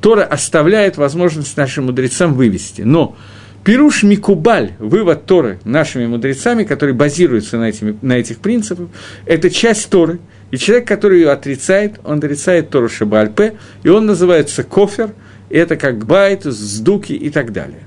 Тора 0.00 0.24
оставляет 0.24 0.96
возможность 0.96 1.56
нашим 1.56 1.86
мудрецам 1.86 2.34
вывести. 2.34 2.82
Но 2.82 3.16
Пируш 3.64 4.02
Микубаль, 4.02 4.72
вывод 4.80 5.26
Торы 5.26 5.60
нашими 5.64 6.06
мудрецами, 6.06 6.64
который 6.64 6.94
базируется 6.94 7.58
на, 7.58 7.68
этими, 7.68 7.96
на 8.02 8.14
этих 8.14 8.38
принципах, 8.38 8.88
это 9.24 9.50
часть 9.50 9.88
Торы, 9.88 10.18
и 10.52 10.58
человек, 10.58 10.86
который 10.86 11.18
ее 11.18 11.32
отрицает, 11.32 11.98
он 12.04 12.18
отрицает 12.18 12.70
Тору 12.70 12.88
Шабальпе, 12.88 13.54
и 13.82 13.88
он 13.88 14.06
называется 14.06 14.62
кофер, 14.62 15.10
и 15.50 15.56
это 15.56 15.76
как 15.76 16.06
байт, 16.06 16.44
сдуки 16.44 17.12
и 17.12 17.30
так 17.30 17.52
далее. 17.52 17.80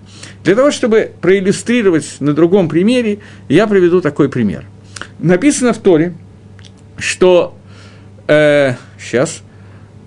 Для 0.43 0.55
того, 0.55 0.71
чтобы 0.71 1.11
проиллюстрировать 1.21 2.17
на 2.19 2.33
другом 2.33 2.67
примере, 2.67 3.19
я 3.47 3.67
приведу 3.67 4.01
такой 4.01 4.27
пример. 4.27 4.65
Написано 5.19 5.71
в 5.71 5.77
Торе, 5.77 6.13
что... 6.97 7.57
Э, 8.27 8.73
сейчас– 8.99 9.41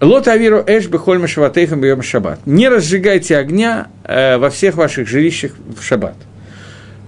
Лот 0.00 0.28
авиру 0.28 0.62
эш 0.64 0.86
бехоль 0.86 1.18
машаватейхам 1.18 1.80
бьем 1.80 2.02
шаббат. 2.02 2.38
Не 2.46 2.68
разжигайте 2.68 3.36
огня 3.36 3.88
э, 4.04 4.36
во 4.38 4.48
всех 4.48 4.76
ваших 4.76 5.08
жилищах 5.08 5.52
в 5.76 5.82
шаббат. 5.82 6.14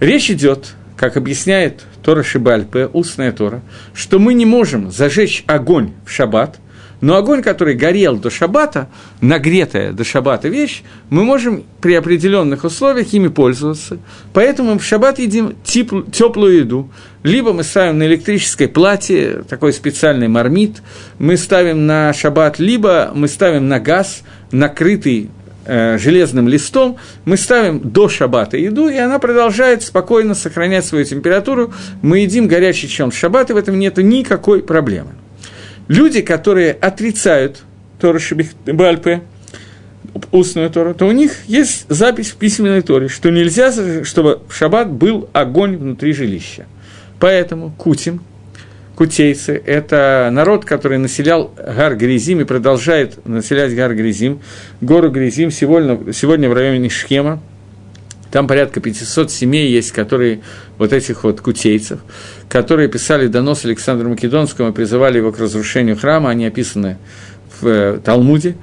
Речь 0.00 0.28
идет, 0.30 0.74
как 0.96 1.16
объясняет 1.16 1.84
Тора 2.02 2.22
Шибальпе, 2.22 2.86
устная 2.92 3.32
Тора, 3.32 3.62
что 3.94 4.18
мы 4.18 4.34
не 4.34 4.46
можем 4.46 4.90
зажечь 4.90 5.44
огонь 5.46 5.92
в 6.04 6.10
шаббат– 6.10 6.58
но 7.00 7.16
огонь, 7.16 7.42
который 7.42 7.74
горел 7.74 8.16
до 8.16 8.30
шаббата, 8.30 8.88
нагретая 9.20 9.92
до 9.92 10.04
шаббата 10.04 10.48
вещь, 10.48 10.82
мы 11.08 11.24
можем 11.24 11.64
при 11.80 11.94
определенных 11.94 12.64
условиях 12.64 13.12
ими 13.14 13.28
пользоваться. 13.28 13.98
Поэтому 14.34 14.74
мы 14.74 14.78
в 14.78 14.84
шаббат 14.84 15.18
едим 15.18 15.54
теплую 15.64 16.58
еду. 16.58 16.90
Либо 17.22 17.52
мы 17.52 17.64
ставим 17.64 17.98
на 17.98 18.04
электрической 18.04 18.68
плате 18.68 19.44
такой 19.48 19.72
специальный 19.72 20.28
мармит, 20.28 20.82
мы 21.18 21.36
ставим 21.36 21.86
на 21.86 22.12
шаббат, 22.12 22.58
либо 22.58 23.12
мы 23.14 23.28
ставим 23.28 23.68
на 23.68 23.80
газ, 23.80 24.22
накрытый 24.52 25.30
э, 25.64 25.98
железным 25.98 26.48
листом, 26.48 26.96
мы 27.24 27.36
ставим 27.36 27.80
до 27.80 28.08
шаббата 28.08 28.56
еду, 28.56 28.88
и 28.88 28.96
она 28.96 29.18
продолжает 29.18 29.82
спокойно 29.82 30.34
сохранять 30.34 30.84
свою 30.84 31.04
температуру. 31.04 31.72
Мы 32.02 32.20
едим 32.20 32.48
горячий 32.48 32.88
чем 32.88 33.12
шаббат, 33.12 33.50
и 33.50 33.52
в 33.52 33.56
этом 33.56 33.78
нет 33.78 33.96
никакой 33.98 34.62
проблемы. 34.62 35.10
Люди, 35.88 36.22
которые 36.22 36.72
отрицают 36.72 37.62
Тору 38.00 38.18
Бальпе, 38.66 39.22
устную 40.32 40.70
Тору, 40.70 40.94
то 40.94 41.06
у 41.06 41.12
них 41.12 41.32
есть 41.46 41.86
запись 41.88 42.30
в 42.30 42.36
письменной 42.36 42.82
Торе, 42.82 43.08
что 43.08 43.30
нельзя, 43.30 43.72
чтобы 44.04 44.40
в 44.48 44.54
шаббат 44.54 44.90
был 44.90 45.28
огонь 45.32 45.76
внутри 45.76 46.12
жилища. 46.12 46.66
Поэтому 47.18 47.72
кутим, 47.76 48.22
кутейцы– 49.00 49.52
это 49.66 50.28
народ, 50.30 50.66
который 50.66 50.98
населял 50.98 51.54
Гар 51.56 51.96
Гризим 51.96 52.42
и 52.42 52.44
продолжает 52.44 53.26
населять 53.26 53.74
Гар 53.74 53.94
Гризим, 53.94 54.40
гору 54.82 55.10
Гризим 55.10 55.50
сегодня, 55.50 56.12
сегодня 56.12 56.50
в 56.50 56.52
районе 56.52 56.90
Шхема. 56.90 57.40
Там 58.30 58.46
порядка 58.46 58.80
500 58.80 59.30
семей 59.30 59.70
есть, 59.70 59.92
которые 59.92 60.42
вот 60.76 60.92
этих 60.92 61.24
вот 61.24 61.40
кутейцев, 61.40 62.00
которые 62.50 62.90
писали 62.90 63.26
донос 63.26 63.64
Александру 63.64 64.10
Македонскому 64.10 64.68
и 64.68 64.72
призывали 64.72 65.16
его 65.16 65.32
к 65.32 65.38
разрушению 65.38 65.96
храма, 65.96 66.28
они 66.28 66.44
описаны 66.44 66.98
в 67.58 67.66
э, 67.66 68.00
Талмуде. 68.04 68.56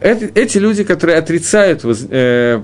Эти, 0.00 0.24
эти 0.34 0.58
люди, 0.58 0.82
которые 0.82 1.18
отрицают 1.18 1.82
э, 1.84 2.62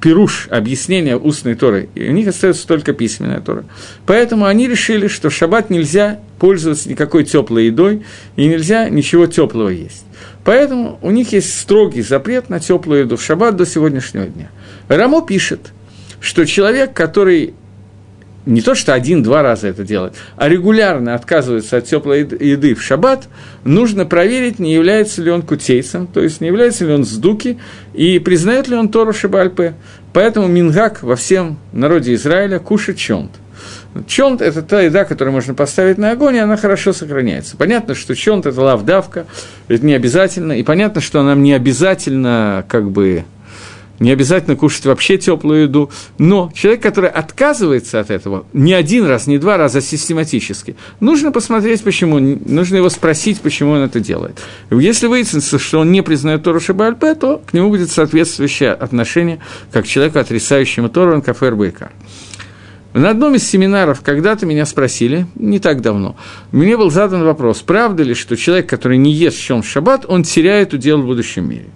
пируш, 0.00 0.48
объяснение 0.50 1.16
устной 1.16 1.54
Торы, 1.54 1.88
и 1.94 2.08
у 2.08 2.12
них 2.12 2.28
остается 2.28 2.66
только 2.66 2.92
письменная 2.92 3.40
Тора. 3.40 3.64
Поэтому 4.06 4.46
они 4.46 4.68
решили, 4.68 5.08
что 5.08 5.30
в 5.30 5.34
шаббат 5.34 5.70
нельзя 5.70 6.20
пользоваться 6.38 6.88
никакой 6.88 7.24
теплой 7.24 7.66
едой, 7.66 8.04
и 8.36 8.46
нельзя 8.46 8.88
ничего 8.88 9.26
теплого 9.26 9.70
есть. 9.70 10.04
Поэтому 10.44 10.98
у 11.02 11.10
них 11.10 11.32
есть 11.32 11.58
строгий 11.58 12.02
запрет 12.02 12.48
на 12.48 12.60
теплую 12.60 13.00
еду 13.00 13.16
в 13.16 13.22
шаббат 13.22 13.56
до 13.56 13.66
сегодняшнего 13.66 14.26
дня. 14.26 14.50
Рамо 14.88 15.22
пишет, 15.22 15.72
что 16.20 16.44
человек, 16.44 16.92
который 16.92 17.54
не 18.46 18.62
то 18.62 18.74
что 18.74 18.94
один-два 18.94 19.42
раза 19.42 19.68
это 19.68 19.84
делает, 19.84 20.14
а 20.36 20.48
регулярно 20.48 21.14
отказывается 21.14 21.76
от 21.76 21.84
теплой 21.84 22.20
еды 22.20 22.74
в 22.74 22.82
шаббат, 22.82 23.28
нужно 23.64 24.06
проверить, 24.06 24.58
не 24.58 24.72
является 24.72 25.20
ли 25.20 25.30
он 25.30 25.42
кутейцем, 25.42 26.06
то 26.06 26.22
есть 26.22 26.40
не 26.40 26.46
является 26.46 26.86
ли 26.86 26.94
он 26.94 27.04
сдуки, 27.04 27.58
и 27.92 28.18
признает 28.18 28.68
ли 28.68 28.76
он 28.76 28.88
Тору 28.88 29.12
Шабальпе. 29.12 29.74
Поэтому 30.12 30.46
Мингак 30.46 31.02
во 31.02 31.16
всем 31.16 31.58
народе 31.72 32.14
Израиля 32.14 32.58
кушает 32.58 32.98
чонт. 32.98 33.32
Чонт– 34.06 34.40
это 34.42 34.62
та 34.62 34.82
еда, 34.82 35.04
которую 35.04 35.34
можно 35.34 35.54
поставить 35.54 35.98
на 35.98 36.12
огонь, 36.12 36.36
и 36.36 36.38
она 36.38 36.56
хорошо 36.56 36.92
сохраняется. 36.92 37.56
Понятно, 37.56 37.94
что 37.94 38.14
чонт– 38.14 38.46
это 38.46 38.60
лавдавка, 38.60 39.26
это 39.68 39.84
не 39.84 39.94
обязательно, 39.94 40.52
и 40.52 40.62
понятно, 40.62 41.00
что 41.00 41.22
нам 41.22 41.42
не 41.42 41.52
обязательно 41.52 42.64
как 42.68 42.90
бы 42.90 43.24
не 43.98 44.10
обязательно 44.10 44.56
кушать 44.56 44.86
вообще 44.86 45.18
теплую 45.18 45.62
еду, 45.62 45.90
но 46.18 46.50
человек, 46.54 46.82
который 46.82 47.10
отказывается 47.10 48.00
от 48.00 48.10
этого 48.10 48.46
не 48.52 48.74
один 48.74 49.06
раз, 49.06 49.26
не 49.26 49.38
два 49.38 49.56
раза, 49.56 49.78
а 49.78 49.80
систематически, 49.80 50.76
нужно 51.00 51.32
посмотреть, 51.32 51.82
почему, 51.82 52.18
нужно 52.18 52.76
его 52.76 52.88
спросить, 52.90 53.40
почему 53.40 53.72
он 53.72 53.82
это 53.82 54.00
делает. 54.00 54.40
Если 54.70 55.06
выяснится, 55.06 55.58
что 55.58 55.80
он 55.80 55.92
не 55.92 56.02
признает 56.02 56.42
Тору 56.42 56.60
Шабальпе, 56.60 57.14
то 57.14 57.42
к 57.46 57.52
нему 57.52 57.70
будет 57.70 57.90
соответствующее 57.90 58.72
отношение, 58.72 59.40
как 59.72 59.86
человеку, 59.86 60.18
отрицающему 60.18 60.88
Тору, 60.88 61.14
он 61.14 61.22
кафе 61.22 61.50
РБК. 61.50 61.90
На 62.96 63.10
одном 63.10 63.34
из 63.34 63.46
семинаров 63.46 64.00
когда-то 64.00 64.46
меня 64.46 64.64
спросили, 64.64 65.26
не 65.34 65.58
так 65.58 65.82
давно, 65.82 66.16
мне 66.50 66.78
был 66.78 66.90
задан 66.90 67.24
вопрос, 67.24 67.60
правда 67.60 68.02
ли, 68.02 68.14
что 68.14 68.38
человек, 68.38 68.70
который 68.70 68.96
не 68.96 69.12
ест 69.12 69.36
в 69.36 69.62
шаббат, 69.64 70.06
он 70.08 70.22
теряет 70.22 70.72
удел 70.72 71.02
в 71.02 71.04
будущем 71.04 71.46
мире. 71.46 71.66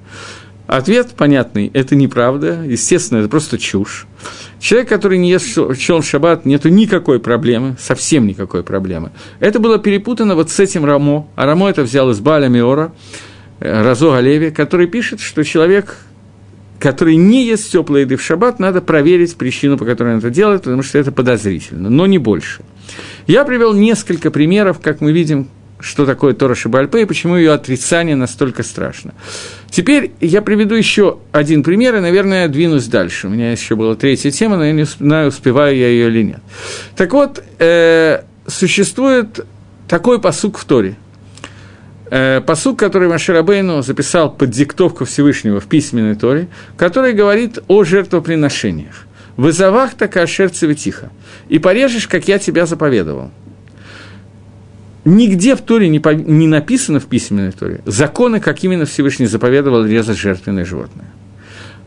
Ответ 0.71 1.15
понятный, 1.17 1.69
это 1.75 1.97
неправда, 1.97 2.63
естественно, 2.65 3.19
это 3.19 3.29
просто 3.29 3.59
чушь. 3.59 4.07
Человек, 4.61 4.89
который 4.89 5.19
не 5.19 5.29
ест 5.29 5.49
щелм 5.77 6.01
в 6.01 6.07
шаббат, 6.07 6.47
нету 6.47 6.69
никакой 6.69 7.19
проблемы, 7.19 7.75
совсем 7.81 8.25
никакой 8.25 8.63
проблемы. 8.63 9.11
Это 9.41 9.59
было 9.59 9.81
перепутано 9.81 10.37
вот 10.37 10.49
с 10.49 10.61
этим 10.61 10.85
Рамо, 10.85 11.27
а 11.35 11.45
Рамо 11.45 11.69
это 11.69 11.83
взял 11.83 12.09
из 12.11 12.21
Баля 12.21 12.47
Миора, 12.47 12.93
э, 13.59 13.83
Разо 13.83 14.13
Галеви, 14.13 14.53
который 14.53 14.87
пишет, 14.87 15.19
что 15.19 15.43
человек, 15.43 15.97
который 16.79 17.17
не 17.17 17.47
ест 17.47 17.73
теплой 17.73 18.03
еды 18.03 18.15
в 18.15 18.23
шаббат, 18.23 18.61
надо 18.61 18.81
проверить 18.81 19.35
причину, 19.35 19.77
по 19.77 19.85
которой 19.85 20.13
он 20.13 20.19
это 20.21 20.31
делает, 20.31 20.63
потому 20.63 20.85
что 20.85 20.99
это 20.99 21.11
подозрительно, 21.11 21.91
но 21.91 22.07
не 22.07 22.19
больше. 22.19 22.63
Я 23.27 23.45
привел 23.45 23.75
несколько 23.75 24.31
примеров, 24.31 24.79
как 24.79 25.01
мы 25.01 25.11
видим, 25.11 25.49
что 25.81 26.07
такое 26.07 26.35
Тора 26.35 26.55
Шибальпе 26.55 27.03
и 27.03 27.05
почему 27.05 27.37
ее 27.37 27.53
отрицание 27.53 28.17
настолько 28.17 28.63
страшно. 28.63 29.15
Теперь 29.71 30.13
я 30.21 30.43
приведу 30.43 30.75
еще 30.75 31.19
один 31.33 31.63
пример, 31.63 31.97
и, 31.97 32.01
наверное, 32.01 32.49
двинусь 32.49 32.87
дальше. 32.87 33.27
У 33.27 33.31
меня 33.31 33.53
еще 33.53 33.77
была 33.77 33.95
третья 33.95 34.31
тема, 34.31 34.57
но 34.57 34.65
я 34.65 34.73
не 34.73 34.85
знаю, 34.85 35.29
успеваю 35.29 35.77
я 35.77 35.89
ее 35.89 36.09
или 36.09 36.23
нет. 36.23 36.41
Так 36.97 37.13
вот, 37.13 37.43
э, 37.59 38.23
существует 38.47 39.47
такой 39.89 40.21
посук 40.21 40.59
в 40.59 40.65
Торе– 40.65 40.97
э, 42.11 42.41
посук, 42.41 42.79
который 42.79 43.09
Маширабейну 43.09 43.83
записал 43.83 44.31
под 44.31 44.51
диктовку 44.51 45.05
Всевышнего 45.05 45.61
в 45.61 45.67
письменной 45.67 46.17
Торе, 46.17 46.49
который 46.77 47.13
говорит 47.13 47.59
о 47.69 47.85
жертвоприношениях. 47.85 49.07
«Вызовах 49.37 49.95
такая 49.95 50.27
шерцеве 50.27 50.75
тихо, 50.75 51.11
и 51.49 51.59
порежешь, 51.59 52.09
как 52.09 52.29
я 52.29 52.39
тебя 52.39 52.67
заповедовал». 52.67 53.31
Нигде 55.05 55.57
в 55.57 55.63
Торе 55.63 55.89
не, 55.89 55.99
по, 55.99 56.11
не 56.11 56.47
написано 56.47 57.01
в 57.01 57.07
письменной 57.07 57.53
Торе 57.53 57.81
законы, 57.87 58.39
как 58.39 58.63
именно 58.65 58.85
Всевышний 58.85 59.27
заповедовал 59.27 59.85
резать 59.85 60.19
жертвенное 60.19 60.65
животное. 60.65 61.07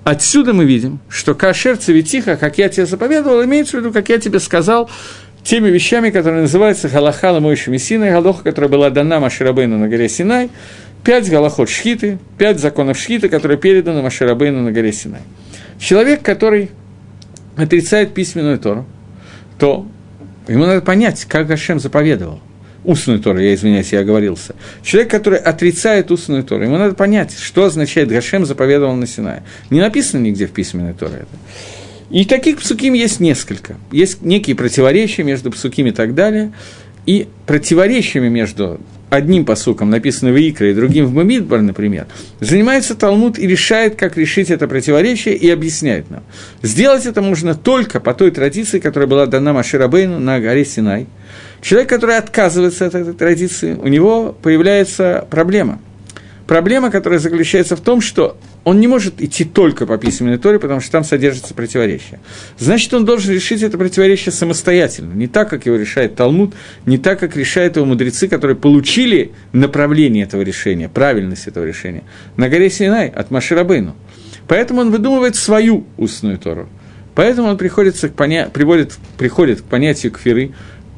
Отсюда 0.03 0.53
мы 0.53 0.65
видим, 0.65 0.99
что 1.09 1.35
кашер 1.35 1.77
цветиха, 1.77 2.35
как 2.35 2.57
я 2.57 2.69
тебе 2.69 2.85
заповедовал, 2.85 3.43
имеется 3.45 3.77
в 3.77 3.79
виду, 3.79 3.93
как 3.93 4.09
я 4.09 4.17
тебе 4.17 4.39
сказал, 4.39 4.89
теми 5.43 5.69
вещами, 5.69 6.09
которые 6.09 6.41
называются 6.41 6.89
Галахала 6.89 7.39
Моиши 7.39 7.77
Синой, 7.77 8.11
Галоха, 8.11 8.43
которая 8.43 8.69
была 8.69 8.89
дана 8.89 9.19
Маширабейну 9.19 9.77
на 9.77 9.87
горе 9.87 10.09
Синай, 10.09 10.49
пять 11.03 11.29
Галахот 11.29 11.69
Шхиты, 11.69 12.17
пять 12.37 12.59
законов 12.59 12.97
Шхиты, 12.97 13.29
которые 13.29 13.57
переданы 13.57 14.01
Маширабейну 14.01 14.61
на 14.61 14.71
горе 14.71 14.91
Синай. 14.91 15.21
Человек, 15.79 16.21
который 16.21 16.71
отрицает 17.55 18.13
письменную 18.13 18.57
Тору, 18.57 18.85
то 19.59 19.85
ему 20.47 20.65
надо 20.65 20.81
понять, 20.81 21.25
как 21.25 21.47
Гашем 21.47 21.79
заповедовал. 21.79 22.41
Устную 22.83 23.19
Тору, 23.19 23.39
я 23.39 23.53
извиняюсь, 23.53 23.93
я 23.93 24.01
оговорился. 24.01 24.55
Человек, 24.83 25.09
который 25.11 25.39
отрицает 25.39 26.11
устную 26.11 26.43
Тору, 26.43 26.63
ему 26.63 26.77
надо 26.77 26.95
понять, 26.95 27.35
что 27.37 27.65
означает 27.65 28.09
Гашем 28.09 28.45
заповедовал 28.45 28.95
на 28.95 29.07
Синае. 29.07 29.43
Не 29.69 29.79
написано 29.79 30.21
нигде 30.21 30.47
в 30.47 30.51
письменной 30.51 30.93
Торе 30.93 31.19
это. 31.21 31.37
И 32.09 32.25
таких 32.25 32.59
псуким 32.59 32.93
есть 32.93 33.19
несколько. 33.19 33.77
Есть 33.91 34.21
некие 34.21 34.55
противоречия 34.55 35.23
между 35.23 35.49
псуким 35.51 35.87
и 35.87 35.91
так 35.91 36.13
далее. 36.13 36.51
И 37.05 37.27
противоречиями 37.47 38.29
между 38.29 38.79
одним 39.09 39.45
посуком, 39.45 39.89
написанным 39.89 40.33
в 40.33 40.37
Икре, 40.37 40.71
и 40.71 40.73
другим 40.73 41.05
в 41.05 41.13
Мамидбар, 41.13 41.61
например, 41.61 42.07
занимается 42.39 42.95
Талмуд 42.95 43.37
и 43.37 43.47
решает, 43.47 43.95
как 43.95 44.17
решить 44.17 44.49
это 44.49 44.67
противоречие, 44.67 45.35
и 45.35 45.49
объясняет 45.49 46.09
нам. 46.09 46.23
Сделать 46.61 47.05
это 47.05 47.21
можно 47.21 47.55
только 47.55 47.99
по 47.99 48.13
той 48.13 48.31
традиции, 48.31 48.79
которая 48.79 49.07
была 49.07 49.25
дана 49.25 49.53
Маширабейну 49.53 50.19
на 50.19 50.39
горе 50.39 50.65
Синай. 50.65 51.07
Человек, 51.63 51.87
который 51.87 52.17
отказывается 52.17 52.85
от 52.85 52.93
этой 52.93 53.13
традиции, 53.13 53.73
у 53.73 53.87
него 53.87 54.35
появляется 54.41 55.25
проблема. 55.31 55.79
Проблема, 56.45 56.91
которая 56.91 57.19
заключается 57.19 57.77
в 57.77 57.79
том, 57.79 58.01
что 58.01 58.37
он 58.65 58.81
не 58.81 58.87
может 58.87 59.21
идти 59.21 59.45
только 59.45 59.85
по 59.85 59.97
письменной 59.97 60.37
Торе, 60.37 60.59
потому 60.59 60.81
что 60.81 60.91
там 60.91 61.05
содержится 61.05 61.53
противоречие. 61.53 62.19
Значит, 62.59 62.93
он 62.93 63.05
должен 63.05 63.33
решить 63.33 63.61
это 63.61 63.77
противоречие 63.77 64.33
самостоятельно, 64.33 65.13
не 65.13 65.27
так, 65.27 65.49
как 65.49 65.65
его 65.65 65.77
решает 65.77 66.17
Талмуд, 66.17 66.53
не 66.85 66.97
так, 66.97 67.21
как 67.21 67.37
решают 67.37 67.77
его 67.77 67.85
мудрецы, 67.85 68.27
которые 68.27 68.57
получили 68.57 69.31
направление 69.53 70.25
этого 70.25 70.41
решения, 70.41 70.89
правильность 70.89 71.47
этого 71.47 71.63
решения, 71.63 72.03
на 72.35 72.49
горе 72.49 72.69
Синай 72.69 73.07
от 73.07 73.31
Маширабейну. 73.31 73.95
Поэтому 74.49 74.81
он 74.81 74.91
выдумывает 74.91 75.37
свою 75.37 75.85
устную 75.95 76.37
Тору. 76.37 76.67
Поэтому 77.15 77.49
он 77.49 77.57
приходится 77.57 78.09
к 78.09 78.15
поня... 78.15 78.49
приводит, 78.51 78.97
приходит 79.17 79.61
к 79.61 79.65
понятию 79.65 80.11
кфиры, 80.11 80.51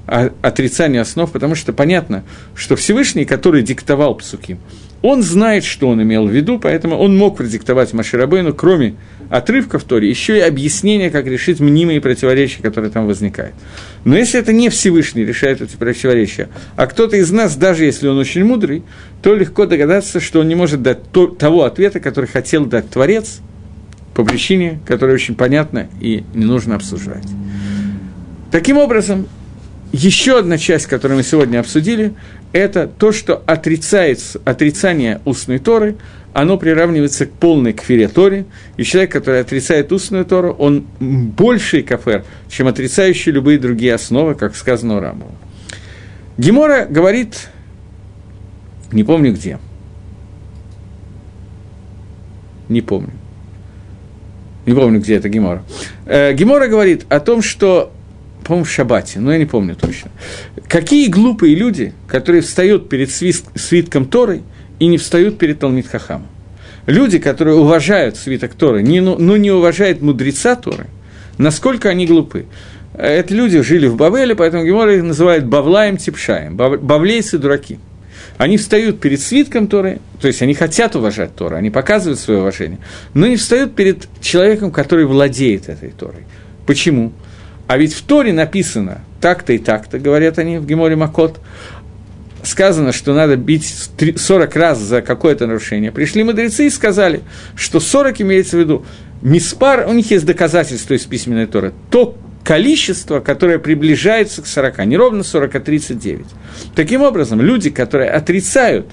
отрицанию 0.07 1.01
основ, 1.01 1.31
потому 1.31 1.55
что 1.55 1.73
понятно, 1.73 2.23
что 2.55 2.75
Всевышний, 2.75 3.25
который 3.25 3.63
диктовал 3.63 4.15
псуки, 4.15 4.57
он 5.01 5.21
знает, 5.21 5.63
что 5.63 5.89
он 5.89 6.01
имел 6.01 6.27
в 6.27 6.31
виду, 6.31 6.59
поэтому 6.59 6.97
он 6.97 7.15
мог 7.15 7.37
продиктовать 7.37 7.93
Маширабейну, 7.93 8.53
кроме 8.53 8.95
отрывков 9.29 9.83
Тори, 9.83 10.09
еще 10.09 10.37
и 10.37 10.41
объяснение, 10.41 11.11
как 11.11 11.27
решить 11.27 11.59
мнимые 11.59 12.01
противоречия, 12.01 12.63
которые 12.63 12.91
там 12.91 13.05
возникают. 13.05 13.53
Но 14.03 14.17
если 14.17 14.39
это 14.39 14.51
не 14.51 14.69
Всевышний 14.69 15.23
решает 15.23 15.61
эти 15.61 15.75
противоречия, 15.75 16.49
а 16.75 16.87
кто-то 16.87 17.17
из 17.17 17.31
нас, 17.31 17.55
даже 17.55 17.85
если 17.85 18.07
он 18.07 18.17
очень 18.17 18.43
мудрый, 18.43 18.83
то 19.21 19.35
легко 19.35 19.65
догадаться, 19.65 20.19
что 20.19 20.39
он 20.39 20.47
не 20.47 20.55
может 20.55 20.81
дать 20.81 21.11
то, 21.11 21.27
того 21.27 21.65
ответа, 21.65 21.99
который 21.99 22.27
хотел 22.27 22.65
дать 22.65 22.89
Творец, 22.89 23.41
по 24.15 24.23
причине, 24.23 24.79
которая 24.87 25.15
очень 25.15 25.35
понятна 25.35 25.89
и 25.99 26.23
не 26.33 26.45
нужно 26.45 26.75
обсуждать. 26.75 27.27
Таким 28.49 28.77
образом, 28.77 29.27
еще 29.95 30.39
одна 30.39 30.57
часть, 30.57 30.87
которую 30.87 31.17
мы 31.17 31.23
сегодня 31.23 31.59
обсудили, 31.59 32.13
это 32.51 32.87
то, 32.87 33.13
что 33.13 33.41
отрицает, 33.45 34.19
отрицание 34.43 35.21
устной 35.23 35.59
Торы, 35.59 35.95
оно 36.33 36.57
приравнивается 36.57 37.27
к 37.27 37.31
полной 37.31 37.71
кфире 37.71 38.09
Торе, 38.09 38.45
и 38.75 38.83
человек, 38.83 39.13
который 39.13 39.39
отрицает 39.39 39.93
устную 39.93 40.25
Тору, 40.25 40.51
он 40.51 40.85
больший 40.99 41.81
кафер, 41.81 42.25
чем 42.49 42.67
отрицающий 42.67 43.31
любые 43.31 43.57
другие 43.57 43.93
основы, 43.93 44.35
как 44.35 44.57
сказано 44.57 44.97
у 44.97 44.99
Рамбова. 44.99 45.31
Гемора 46.37 46.87
говорит, 46.89 47.47
не 48.91 49.05
помню 49.05 49.31
где, 49.31 49.59
не 52.67 52.81
помню, 52.81 53.13
не 54.65 54.73
помню, 54.73 54.99
где 54.99 55.15
это 55.15 55.29
Гемора. 55.29 55.63
Э, 56.05 56.33
Гемора 56.33 56.67
говорит 56.67 57.05
о 57.07 57.21
том, 57.21 57.41
что 57.41 57.93
по-моему, 58.45 58.65
в 58.65 58.69
Шабате, 58.69 59.19
но 59.19 59.33
я 59.33 59.39
не 59.39 59.45
помню 59.45 59.75
точно. 59.75 60.11
Какие 60.67 61.09
глупые 61.09 61.55
люди, 61.55 61.93
которые 62.07 62.41
встают 62.41 62.89
перед 62.89 63.09
свитком 63.09 64.05
Торы 64.05 64.43
и 64.79 64.85
не 64.85 64.97
встают 64.97 65.39
перед 65.39 65.59
Талмит 65.59 65.87
Хахамом. 65.87 66.27
Люди, 66.85 67.17
которые 67.17 67.55
уважают 67.55 68.15
свиток 68.15 68.53
Торы, 68.53 68.83
не, 68.83 69.01
но 69.01 69.17
ну, 69.17 69.35
не 69.37 69.49
уважают 69.49 70.01
мудреца 70.01 70.55
Торы, 70.55 70.85
насколько 71.39 71.89
они 71.89 72.05
глупы. 72.05 72.45
Это 72.95 73.33
люди 73.33 73.61
жили 73.61 73.87
в 73.87 73.95
Бавеле, 73.95 74.35
поэтому 74.35 74.63
Гемора 74.63 74.95
их 74.95 75.03
называют 75.03 75.45
Бавлаем 75.45 75.97
Типшаем, 75.97 76.55
бавлейцы 76.55 77.39
дураки. 77.39 77.79
Они 78.37 78.57
встают 78.57 78.99
перед 78.99 79.19
свитком 79.19 79.67
Торы, 79.67 79.99
то 80.21 80.27
есть 80.27 80.41
они 80.41 80.53
хотят 80.53 80.95
уважать 80.95 81.35
Тору, 81.35 81.55
они 81.55 81.71
показывают 81.71 82.19
свое 82.19 82.41
уважение, 82.41 82.79
но 83.13 83.27
не 83.27 83.37
встают 83.37 83.75
перед 83.75 84.07
человеком, 84.21 84.71
который 84.71 85.05
владеет 85.05 85.69
этой 85.69 85.89
Торой. 85.89 86.23
Почему? 86.65 87.11
А 87.67 87.77
ведь 87.77 87.93
в 87.93 88.03
Торе 88.03 88.31
написано 88.31 89.01
так-то 89.21 89.53
и 89.53 89.57
так-то, 89.57 89.97
говорят 89.99 90.37
они 90.37 90.57
в 90.57 90.65
Геморе 90.65 90.95
Макот, 90.95 91.39
сказано, 92.43 92.91
что 92.91 93.13
надо 93.13 93.35
бить 93.37 93.73
40 94.15 94.55
раз 94.55 94.79
за 94.79 95.01
какое-то 95.01 95.47
нарушение. 95.47 95.91
Пришли 95.91 96.23
мудрецы 96.23 96.67
и 96.67 96.69
сказали, 96.69 97.21
что 97.55 97.79
40 97.79 98.21
имеется 98.21 98.57
в 98.57 98.59
виду 98.59 98.85
миспар, 99.21 99.87
у 99.87 99.93
них 99.93 100.11
есть 100.11 100.25
доказательства 100.25 100.93
из 100.93 101.05
письменной 101.05 101.47
Торы, 101.47 101.73
то 101.89 102.15
количество, 102.43 103.19
которое 103.19 103.57
приближается 103.57 104.43
к 104.43 104.47
40, 104.47 104.85
не 104.85 104.97
ровно 104.97 105.23
40, 105.23 105.55
а 105.55 105.59
39. 105.59 106.25
Таким 106.75 107.01
образом, 107.01 107.41
люди, 107.41 107.71
которые 107.71 108.11
отрицают 108.11 108.85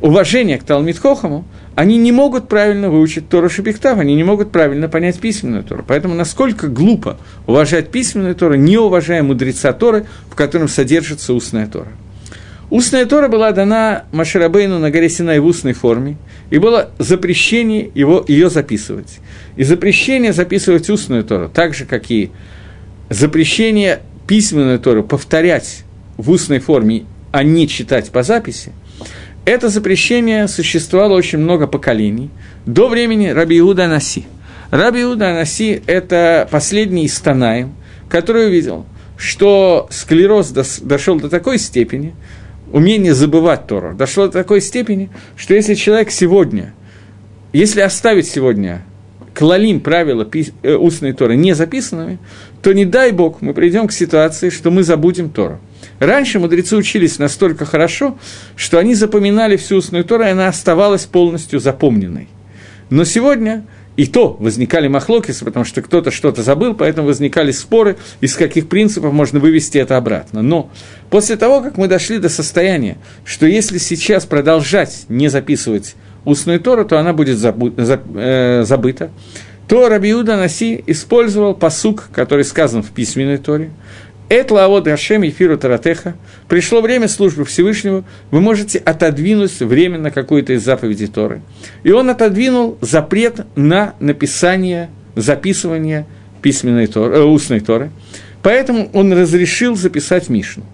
уважение 0.00 0.58
к 0.58 0.64
Талмит 0.64 0.98
Хохаму, 0.98 1.44
они 1.78 1.96
не 1.96 2.10
могут 2.10 2.48
правильно 2.48 2.90
выучить 2.90 3.28
Тору 3.28 3.48
Шепихтав, 3.48 4.00
они 4.00 4.16
не 4.16 4.24
могут 4.24 4.50
правильно 4.50 4.88
понять 4.88 5.20
письменную 5.20 5.62
Тору. 5.62 5.84
Поэтому 5.86 6.12
насколько 6.12 6.66
глупо 6.66 7.20
уважать 7.46 7.92
письменную 7.92 8.34
Тору, 8.34 8.56
не 8.56 8.76
уважая 8.76 9.22
мудреца 9.22 9.72
Торы, 9.72 10.04
в 10.28 10.34
котором 10.34 10.66
содержится 10.66 11.32
устная 11.34 11.68
Тора. 11.68 11.92
Устная 12.68 13.06
Тора 13.06 13.28
была 13.28 13.52
дана 13.52 14.06
Маширабейну 14.10 14.80
на 14.80 14.90
горе 14.90 15.08
Синай 15.08 15.38
в 15.38 15.46
устной 15.46 15.72
форме, 15.72 16.16
и 16.50 16.58
было 16.58 16.90
запрещение 16.98 17.92
его, 17.94 18.24
ее 18.26 18.50
записывать. 18.50 19.20
И 19.54 19.62
запрещение 19.62 20.32
записывать 20.32 20.90
устную 20.90 21.22
Тору, 21.22 21.48
так 21.48 21.74
же, 21.74 21.84
как 21.84 22.10
и 22.10 22.32
запрещение 23.08 24.00
письменную 24.26 24.80
Тору 24.80 25.04
повторять 25.04 25.84
в 26.16 26.28
устной 26.28 26.58
форме, 26.58 27.04
а 27.30 27.44
не 27.44 27.68
читать 27.68 28.10
по 28.10 28.24
записи– 28.24 28.72
это 29.48 29.70
запрещение 29.70 30.46
существовало 30.46 31.14
очень 31.14 31.38
много 31.38 31.66
поколений, 31.66 32.30
до 32.66 32.88
времени 32.88 33.28
Раби 33.28 33.58
Иуда 33.58 33.88
Наси. 33.88 34.26
Раби 34.70 35.02
Иуда 35.02 35.32
Наси– 35.32 35.82
это 35.86 36.46
последний 36.50 37.04
из 37.04 37.18
Танаем, 37.18 37.72
который 38.10 38.48
увидел, 38.48 38.84
что 39.16 39.88
склероз 39.90 40.50
дошел 40.50 41.18
до 41.18 41.30
такой 41.30 41.58
степени, 41.58 42.14
умение 42.72 43.14
забывать 43.14 43.66
Тору 43.66 43.94
дошло 43.94 44.26
до 44.26 44.32
такой 44.32 44.60
степени, 44.60 45.08
что 45.36 45.54
если 45.54 45.74
человек 45.74 46.10
сегодня, 46.10 46.74
если 47.54 47.80
оставить 47.80 48.28
сегодня 48.28 48.82
клалим 49.34 49.80
правила 49.80 50.28
э, 50.62 50.74
устной 50.74 51.14
Торы 51.14 51.36
не 51.36 51.54
записанными, 51.54 52.18
то 52.60 52.72
не 52.74 52.84
дай 52.84 53.12
Бог 53.12 53.40
мы 53.40 53.54
придем 53.54 53.88
к 53.88 53.92
ситуации, 53.92 54.50
что 54.50 54.70
мы 54.70 54.82
забудем 54.82 55.30
Тору. 55.30 55.58
Раньше 55.98 56.38
мудрецы 56.38 56.76
учились 56.76 57.18
настолько 57.18 57.64
хорошо, 57.64 58.18
что 58.56 58.78
они 58.78 58.94
запоминали 58.94 59.56
всю 59.56 59.76
устную 59.76 60.04
Тору, 60.04 60.24
и 60.24 60.28
она 60.28 60.48
оставалась 60.48 61.06
полностью 61.06 61.60
запомненной. 61.60 62.28
Но 62.90 63.04
сегодня 63.04 63.64
и 63.96 64.06
то 64.06 64.36
возникали 64.38 64.86
махлокисы, 64.86 65.44
потому 65.44 65.64
что 65.64 65.82
кто-то 65.82 66.12
что-то 66.12 66.44
забыл, 66.44 66.74
поэтому 66.74 67.08
возникали 67.08 67.50
споры, 67.50 67.96
из 68.20 68.36
каких 68.36 68.68
принципов 68.68 69.12
можно 69.12 69.40
вывести 69.40 69.78
это 69.78 69.96
обратно. 69.96 70.40
Но 70.40 70.70
после 71.10 71.36
того, 71.36 71.60
как 71.60 71.76
мы 71.76 71.88
дошли 71.88 72.18
до 72.18 72.28
состояния, 72.28 72.96
что 73.24 73.46
если 73.46 73.78
сейчас 73.78 74.24
продолжать 74.24 75.04
не 75.08 75.26
записывать 75.28 75.96
устную 76.24 76.60
Тору, 76.60 76.84
то 76.84 76.96
она 76.96 77.12
будет 77.12 77.38
забу- 77.38 77.74
за, 77.76 78.00
э, 78.14 78.62
забыта, 78.64 79.10
то 79.66 79.88
Рабиуда 79.88 80.36
Наси 80.36 80.82
использовал 80.86 81.54
посук, 81.54 82.08
который 82.14 82.44
сказан 82.44 82.84
в 82.84 82.90
письменной 82.90 83.38
Торе, 83.38 83.70
«Эт 84.28 84.50
лаавод 84.50 84.84
Гашем 84.84 85.22
Ефиру 85.22 85.56
Таратеха» 85.56 86.14
Пришло 86.48 86.80
время 86.80 87.08
службы 87.08 87.44
Всевышнему, 87.44 88.04
вы 88.30 88.40
можете 88.40 88.78
отодвинуть 88.78 89.60
временно 89.60 90.10
какую-то 90.10 90.54
из 90.54 90.64
заповедей 90.64 91.06
Торы. 91.06 91.42
И 91.82 91.92
он 91.92 92.08
отодвинул 92.08 92.78
запрет 92.80 93.46
на 93.54 93.94
написание, 94.00 94.90
записывание 95.14 96.06
письменной 96.40 96.86
Торы, 96.86 97.16
э, 97.16 97.22
устной 97.22 97.60
Торы. 97.60 97.90
Поэтому 98.42 98.88
он 98.94 99.12
разрешил 99.12 99.76
записать 99.76 100.30
Мишну. 100.30 100.64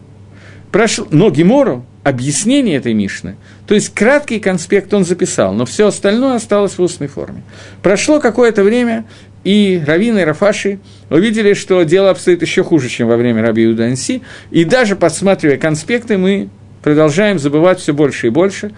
Прошло, 0.71 1.07
но 1.11 1.31
Гемору, 1.31 1.85
объяснение 2.05 2.77
этой 2.77 2.95
Мишны, 2.95 3.37
то 3.67 3.75
есть 3.75 3.95
краткий 3.95 4.39
конспект 4.39 4.93
он 4.95 5.05
записал, 5.05 5.55
но 5.55 5.65
все 5.65 5.89
остальное 5.89 6.37
осталось 6.37 6.79
в 6.79 6.83
устной 6.83 7.09
форме. 7.09 7.43
Прошло 7.83 8.21
какое-то 8.21 8.63
время, 8.63 9.07
и 9.45 9.83
Равина 9.87 10.25
Рафаши 10.25 10.79
увидели, 11.11 11.55
что 11.55 11.83
дело 11.83 12.11
обстоит 12.11 12.43
еще 12.43 12.65
хуже, 12.65 12.89
чем 12.89 13.09
во 13.09 13.17
время 13.17 13.43
Раби 13.43 13.63
Юданси, 13.63 14.23
и 14.51 14.65
даже 14.65 14.97
подсматривая 14.97 15.59
конспекты, 15.59 16.19
мы 16.19 16.49
продолжаем 16.83 17.39
забывать 17.39 17.79
все 17.79 17.93
больше 17.93 18.29
и 18.29 18.31
больше, 18.31 18.73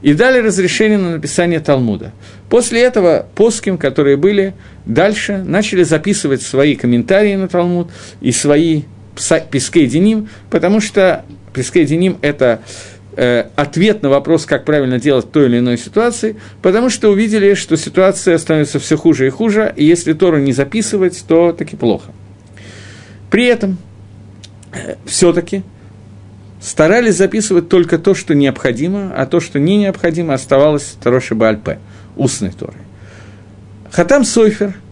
и 0.00 0.14
дали 0.14 0.38
разрешение 0.38 0.98
на 0.98 1.12
написание 1.12 1.60
Талмуда. 1.60 2.12
После 2.48 2.80
этого 2.80 3.26
поским, 3.34 3.78
которые 3.78 4.16
были 4.16 4.54
дальше, 4.84 5.44
начали 5.46 5.82
записывать 5.84 6.42
свои 6.42 6.74
комментарии 6.74 7.34
на 7.36 7.48
Талмуд 7.48 7.90
и 8.20 8.32
свои 8.32 8.82
пескей 9.50 9.86
деним, 9.86 10.28
потому 10.50 10.80
что 10.80 11.24
пескей 11.52 11.84
деним– 11.84 12.18
это 12.22 12.62
Э, 12.62 12.91
ответ 13.16 14.02
на 14.02 14.08
вопрос, 14.08 14.46
как 14.46 14.64
правильно 14.64 14.98
делать 14.98 15.26
в 15.26 15.30
той 15.30 15.46
или 15.46 15.58
иной 15.58 15.78
ситуации, 15.78 16.36
потому 16.62 16.88
что 16.90 17.10
увидели, 17.10 17.54
что 17.54 17.76
ситуация 17.76 18.38
становится 18.38 18.78
все 18.78 18.96
хуже 18.96 19.26
и 19.26 19.30
хуже, 19.30 19.72
и 19.76 19.84
если 19.84 20.12
Тору 20.12 20.38
не 20.38 20.52
записывать, 20.52 21.22
то 21.26 21.52
таки 21.52 21.76
плохо. 21.76 22.12
При 23.30 23.46
этом 23.46 23.78
э, 24.72 24.96
все-таки 25.04 25.62
старались 26.60 27.16
записывать 27.16 27.68
только 27.68 27.98
то, 27.98 28.14
что 28.14 28.34
необходимо, 28.34 29.12
а 29.14 29.26
то, 29.26 29.40
что 29.40 29.58
не 29.58 29.76
необходимо, 29.76 30.34
оставалось 30.34 30.96
Тороши 31.02 31.34
Бальпе, 31.34 31.78
устной 32.16 32.52
Торы. 32.52 32.78
Хатам 33.90 34.24
Сойфер– 34.24 34.74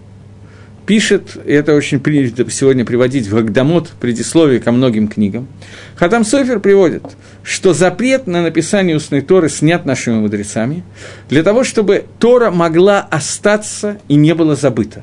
пишет, 0.90 1.36
и 1.46 1.52
это 1.52 1.76
очень 1.76 2.00
принято 2.00 2.50
сегодня 2.50 2.84
приводить 2.84 3.28
в 3.28 3.34
Гагдамот, 3.36 3.92
предисловие 4.00 4.58
ко 4.58 4.72
многим 4.72 5.06
книгам, 5.06 5.46
Хатам 5.94 6.24
Софер 6.24 6.58
приводит, 6.58 7.04
что 7.43 7.72
запрет 7.72 8.26
на 8.26 8.43
написание 8.43 8.97
устной 8.97 9.20
Торы 9.20 9.49
снят 9.49 9.84
нашими 9.84 10.16
мудрецами, 10.16 10.84
для 11.28 11.43
того, 11.43 11.64
чтобы 11.64 12.05
Тора 12.18 12.51
могла 12.51 13.01
остаться 13.01 13.99
и 14.09 14.14
не 14.14 14.34
была 14.34 14.57
забыта. 14.57 15.03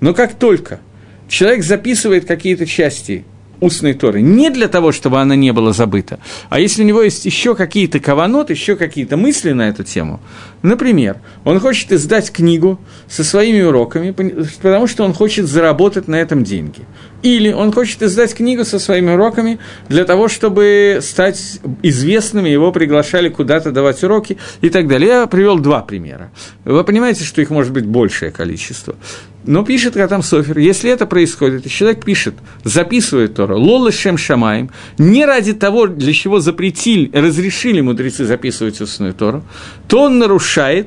Но 0.00 0.14
как 0.14 0.34
только 0.34 0.80
человек 1.28 1.64
записывает 1.64 2.24
какие-то 2.24 2.66
части 2.66 3.24
устной 3.62 3.94
Торы. 3.94 4.20
Не 4.20 4.50
для 4.50 4.68
того, 4.68 4.92
чтобы 4.92 5.20
она 5.20 5.36
не 5.36 5.52
была 5.52 5.72
забыта, 5.72 6.18
а 6.50 6.58
если 6.58 6.82
у 6.82 6.86
него 6.86 7.00
есть 7.00 7.24
еще 7.24 7.54
какие-то 7.54 8.00
каванот, 8.00 8.50
еще 8.50 8.74
какие-то 8.76 9.16
мысли 9.16 9.52
на 9.52 9.68
эту 9.68 9.84
тему. 9.84 10.20
Например, 10.62 11.18
он 11.44 11.60
хочет 11.60 11.92
издать 11.92 12.30
книгу 12.32 12.80
со 13.08 13.22
своими 13.22 13.62
уроками, 13.62 14.10
потому 14.10 14.86
что 14.88 15.04
он 15.04 15.14
хочет 15.14 15.46
заработать 15.46 16.08
на 16.08 16.16
этом 16.16 16.42
деньги. 16.42 16.80
Или 17.22 17.52
он 17.52 17.72
хочет 17.72 18.02
издать 18.02 18.34
книгу 18.34 18.64
со 18.64 18.78
своими 18.78 19.12
уроками 19.12 19.58
для 19.88 20.04
того, 20.04 20.28
чтобы 20.28 20.98
стать 21.00 21.60
известным, 21.82 22.44
его 22.44 22.72
приглашали 22.72 23.28
куда-то 23.28 23.70
давать 23.70 24.02
уроки 24.02 24.38
и 24.60 24.70
так 24.70 24.88
далее. 24.88 25.08
Я 25.08 25.26
привел 25.26 25.58
два 25.58 25.82
примера. 25.82 26.30
Вы 26.64 26.82
понимаете, 26.84 27.24
что 27.24 27.40
их 27.40 27.50
может 27.50 27.72
быть 27.72 27.86
большее 27.86 28.32
количество. 28.32 28.96
Но 29.44 29.64
пишет 29.64 29.96
Ратам 29.96 30.22
Софер, 30.22 30.58
если 30.58 30.90
это 30.90 31.06
происходит, 31.06 31.66
и 31.66 31.68
человек 31.68 32.04
пишет, 32.04 32.34
записывает 32.64 33.34
Тора, 33.34 33.56
лола 33.56 33.90
шем 33.90 34.16
шамаем, 34.16 34.70
не 34.98 35.24
ради 35.24 35.52
того, 35.52 35.88
для 35.88 36.12
чего 36.12 36.38
запретили, 36.38 37.10
разрешили 37.12 37.80
мудрецы 37.80 38.24
записывать 38.24 38.80
устную 38.80 39.14
Тору, 39.14 39.42
то 39.88 40.02
он 40.02 40.18
нарушает 40.18 40.86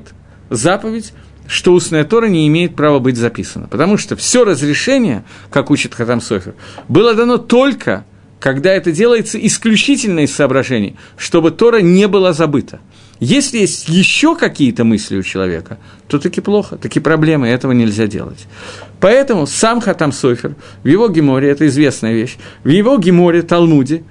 заповедь, 0.49 1.13
что 1.47 1.73
устная 1.73 2.03
Тора 2.03 2.27
не 2.27 2.47
имеет 2.47 2.75
права 2.75 2.99
быть 2.99 3.17
записана. 3.17 3.67
Потому 3.67 3.97
что 3.97 4.15
все 4.15 4.43
разрешение, 4.43 5.23
как 5.49 5.71
учит 5.71 5.93
Хатам 5.93 6.21
Софер, 6.21 6.55
было 6.87 7.13
дано 7.13 7.37
только, 7.37 8.05
когда 8.39 8.73
это 8.73 8.91
делается 8.91 9.37
исключительно 9.39 10.21
из 10.21 10.33
соображений, 10.33 10.95
чтобы 11.17 11.51
Тора 11.51 11.81
не 11.81 12.07
была 12.07 12.33
забыта. 12.33 12.79
Если 13.19 13.59
есть 13.59 13.87
еще 13.87 14.35
какие-то 14.35 14.83
мысли 14.83 15.17
у 15.17 15.23
человека, 15.23 15.77
то 16.07 16.19
таки 16.19 16.41
плохо, 16.41 16.75
таки 16.75 16.99
проблемы, 16.99 17.47
этого 17.47 17.71
нельзя 17.71 18.07
делать. 18.07 18.45
Поэтому 18.99 19.47
сам 19.47 19.79
Хатам 19.79 20.11
Софер 20.11 20.55
в 20.83 20.87
его 20.87 21.07
геморе, 21.07 21.49
это 21.49 21.65
известная 21.67 22.13
вещь, 22.13 22.35
в 22.63 22.69
его 22.69 22.97
геморе, 22.97 23.41
Талмуде, 23.41 24.03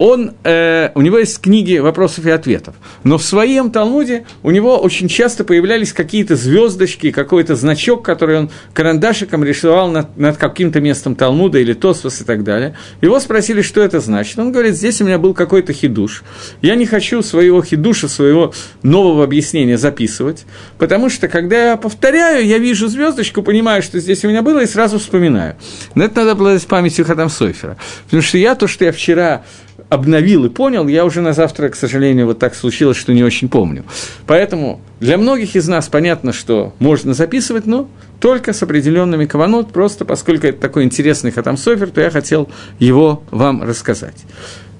он, 0.00 0.32
э, 0.44 0.92
у 0.94 1.02
него 1.02 1.18
есть 1.18 1.42
книги 1.42 1.76
вопросов 1.76 2.24
и 2.24 2.30
ответов, 2.30 2.74
но 3.04 3.18
в 3.18 3.22
своем 3.22 3.70
Талмуде 3.70 4.24
у 4.42 4.50
него 4.50 4.78
очень 4.78 5.08
часто 5.08 5.44
появлялись 5.44 5.92
какие-то 5.92 6.36
звездочки, 6.36 7.10
какой-то 7.10 7.54
значок, 7.54 8.02
который 8.02 8.38
он 8.38 8.50
карандашиком 8.72 9.44
рисовал 9.44 9.90
над, 9.90 10.16
над 10.16 10.38
каким-то 10.38 10.80
местом 10.80 11.16
Талмуда 11.16 11.58
или 11.58 11.74
Тосфос 11.74 12.22
и 12.22 12.24
так 12.24 12.44
далее. 12.44 12.78
Его 13.02 13.20
спросили, 13.20 13.60
что 13.60 13.82
это 13.82 14.00
значит. 14.00 14.38
Он 14.38 14.52
говорит, 14.52 14.74
здесь 14.74 15.02
у 15.02 15.04
меня 15.04 15.18
был 15.18 15.34
какой-то 15.34 15.74
хидуш. 15.74 16.24
Я 16.62 16.76
не 16.76 16.86
хочу 16.86 17.20
своего 17.20 17.62
хидуша, 17.62 18.08
своего 18.08 18.54
нового 18.82 19.22
объяснения 19.22 19.76
записывать, 19.76 20.46
потому 20.78 21.10
что, 21.10 21.28
когда 21.28 21.72
я 21.72 21.76
повторяю, 21.76 22.46
я 22.46 22.56
вижу 22.56 22.88
звездочку, 22.88 23.42
понимаю, 23.42 23.82
что 23.82 24.00
здесь 24.00 24.24
у 24.24 24.28
меня 24.28 24.40
было, 24.40 24.62
и 24.62 24.66
сразу 24.66 24.98
вспоминаю. 24.98 25.56
Но 25.94 26.04
это 26.04 26.20
надо 26.20 26.30
обладать 26.32 26.66
памятью 26.66 27.04
Хатам 27.04 27.28
Сойфера. 27.28 27.76
Потому 28.04 28.22
что 28.22 28.38
я 28.38 28.54
то, 28.54 28.66
что 28.66 28.86
я 28.86 28.92
вчера 28.92 29.44
обновил 29.90 30.46
и 30.46 30.48
понял, 30.48 30.88
я 30.88 31.04
уже 31.04 31.20
на 31.20 31.32
завтра, 31.32 31.68
к 31.68 31.76
сожалению, 31.76 32.26
вот 32.26 32.38
так 32.38 32.54
случилось, 32.54 32.96
что 32.96 33.12
не 33.12 33.24
очень 33.24 33.48
помню. 33.48 33.84
Поэтому 34.26 34.80
для 35.00 35.18
многих 35.18 35.56
из 35.56 35.68
нас 35.68 35.88
понятно, 35.88 36.32
что 36.32 36.72
можно 36.78 37.12
записывать, 37.12 37.66
но 37.66 37.90
только 38.20 38.52
с 38.52 38.62
определенными 38.62 39.26
каванот, 39.26 39.72
просто 39.72 40.04
поскольку 40.04 40.46
это 40.46 40.60
такой 40.60 40.84
интересный 40.84 41.32
хатам 41.32 41.56
софер, 41.56 41.90
то 41.90 42.00
я 42.00 42.10
хотел 42.10 42.48
его 42.78 43.22
вам 43.32 43.62
рассказать. 43.62 44.16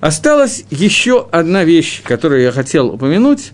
Осталась 0.01 0.65
еще 0.71 1.27
одна 1.31 1.65
вещь, 1.65 2.03
которую 2.05 2.43
я 2.43 2.53
хотел 2.53 2.89
упомянуть, 2.89 3.53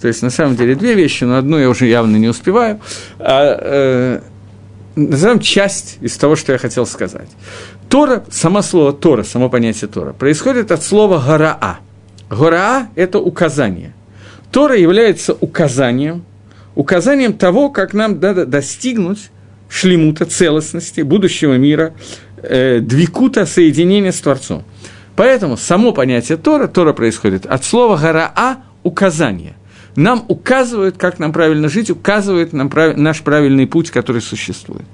то 0.00 0.08
есть 0.08 0.22
на 0.22 0.30
самом 0.30 0.56
деле 0.56 0.74
две 0.74 0.94
вещи, 0.94 1.24
но 1.24 1.38
одну 1.38 1.58
я 1.58 1.70
уже 1.70 1.86
явно 1.86 2.16
не 2.16 2.28
успеваю. 2.28 2.80
А, 3.18 3.58
э, 3.58 4.20
назовем 4.94 5.40
часть 5.40 5.98
из 6.00 6.16
того, 6.16 6.36
что 6.36 6.52
я 6.52 6.58
хотел 6.58 6.86
сказать. 6.86 7.28
Тора, 7.88 8.24
само 8.30 8.62
слово 8.62 8.92
Тора, 8.92 9.22
само 9.22 9.48
понятие 9.48 9.88
Тора, 9.88 10.12
происходит 10.12 10.70
от 10.72 10.82
слова 10.82 11.22
«гараа». 11.24 11.78
«Гараа»– 12.28 12.88
это 12.94 13.18
указание. 13.18 13.94
Тора 14.52 14.76
является 14.76 15.34
указанием, 15.40 16.24
указанием 16.74 17.32
того, 17.32 17.70
как 17.70 17.94
нам 17.94 18.20
надо 18.20 18.44
достигнуть 18.44 19.30
шлемута, 19.70 20.26
целостности, 20.26 21.00
будущего 21.00 21.54
мира, 21.54 21.94
э, 22.42 22.80
двикута, 22.80 23.46
соединения 23.46 24.12
с 24.12 24.20
Творцом. 24.20 24.64
Поэтому 25.16 25.56
само 25.56 25.92
понятие 25.92 26.38
Тора, 26.38 26.66
Тора 26.66 26.92
происходит 26.92 27.46
от 27.46 27.64
слова 27.64 27.96
«гараа»– 27.96 28.58
указание. 28.82 29.54
Нам 29.96 30.24
указывают, 30.28 30.96
как 30.96 31.18
нам 31.18 31.32
правильно 31.32 31.68
жить, 31.68 31.90
указывает 31.90 32.52
нам 32.52 32.68
прав... 32.68 32.96
наш 32.96 33.22
правильный 33.22 33.66
путь, 33.66 33.90
который 33.90 34.22
существует. 34.22 34.84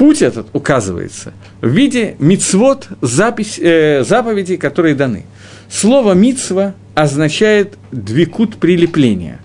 Путь 0.00 0.22
этот 0.22 0.46
указывается 0.54 1.34
в 1.60 1.68
виде 1.68 2.16
мицвод, 2.18 2.88
запись, 3.02 3.58
э, 3.58 4.02
заповедей, 4.02 4.56
которые 4.56 4.94
даны. 4.94 5.26
Слово 5.68 6.14
«мицва» 6.14 6.72
означает 6.94 7.76
«двикут 7.92 8.56
прилепления». 8.56 9.40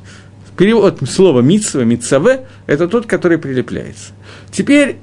Перевод 0.58 1.02
слова 1.10 1.42
«мицва», 1.42 1.82
«мицаве»– 1.84 2.46
это 2.68 2.88
тот, 2.88 3.06
который 3.06 3.38
прилепляется. 3.38 4.14
Теперь 4.50 4.96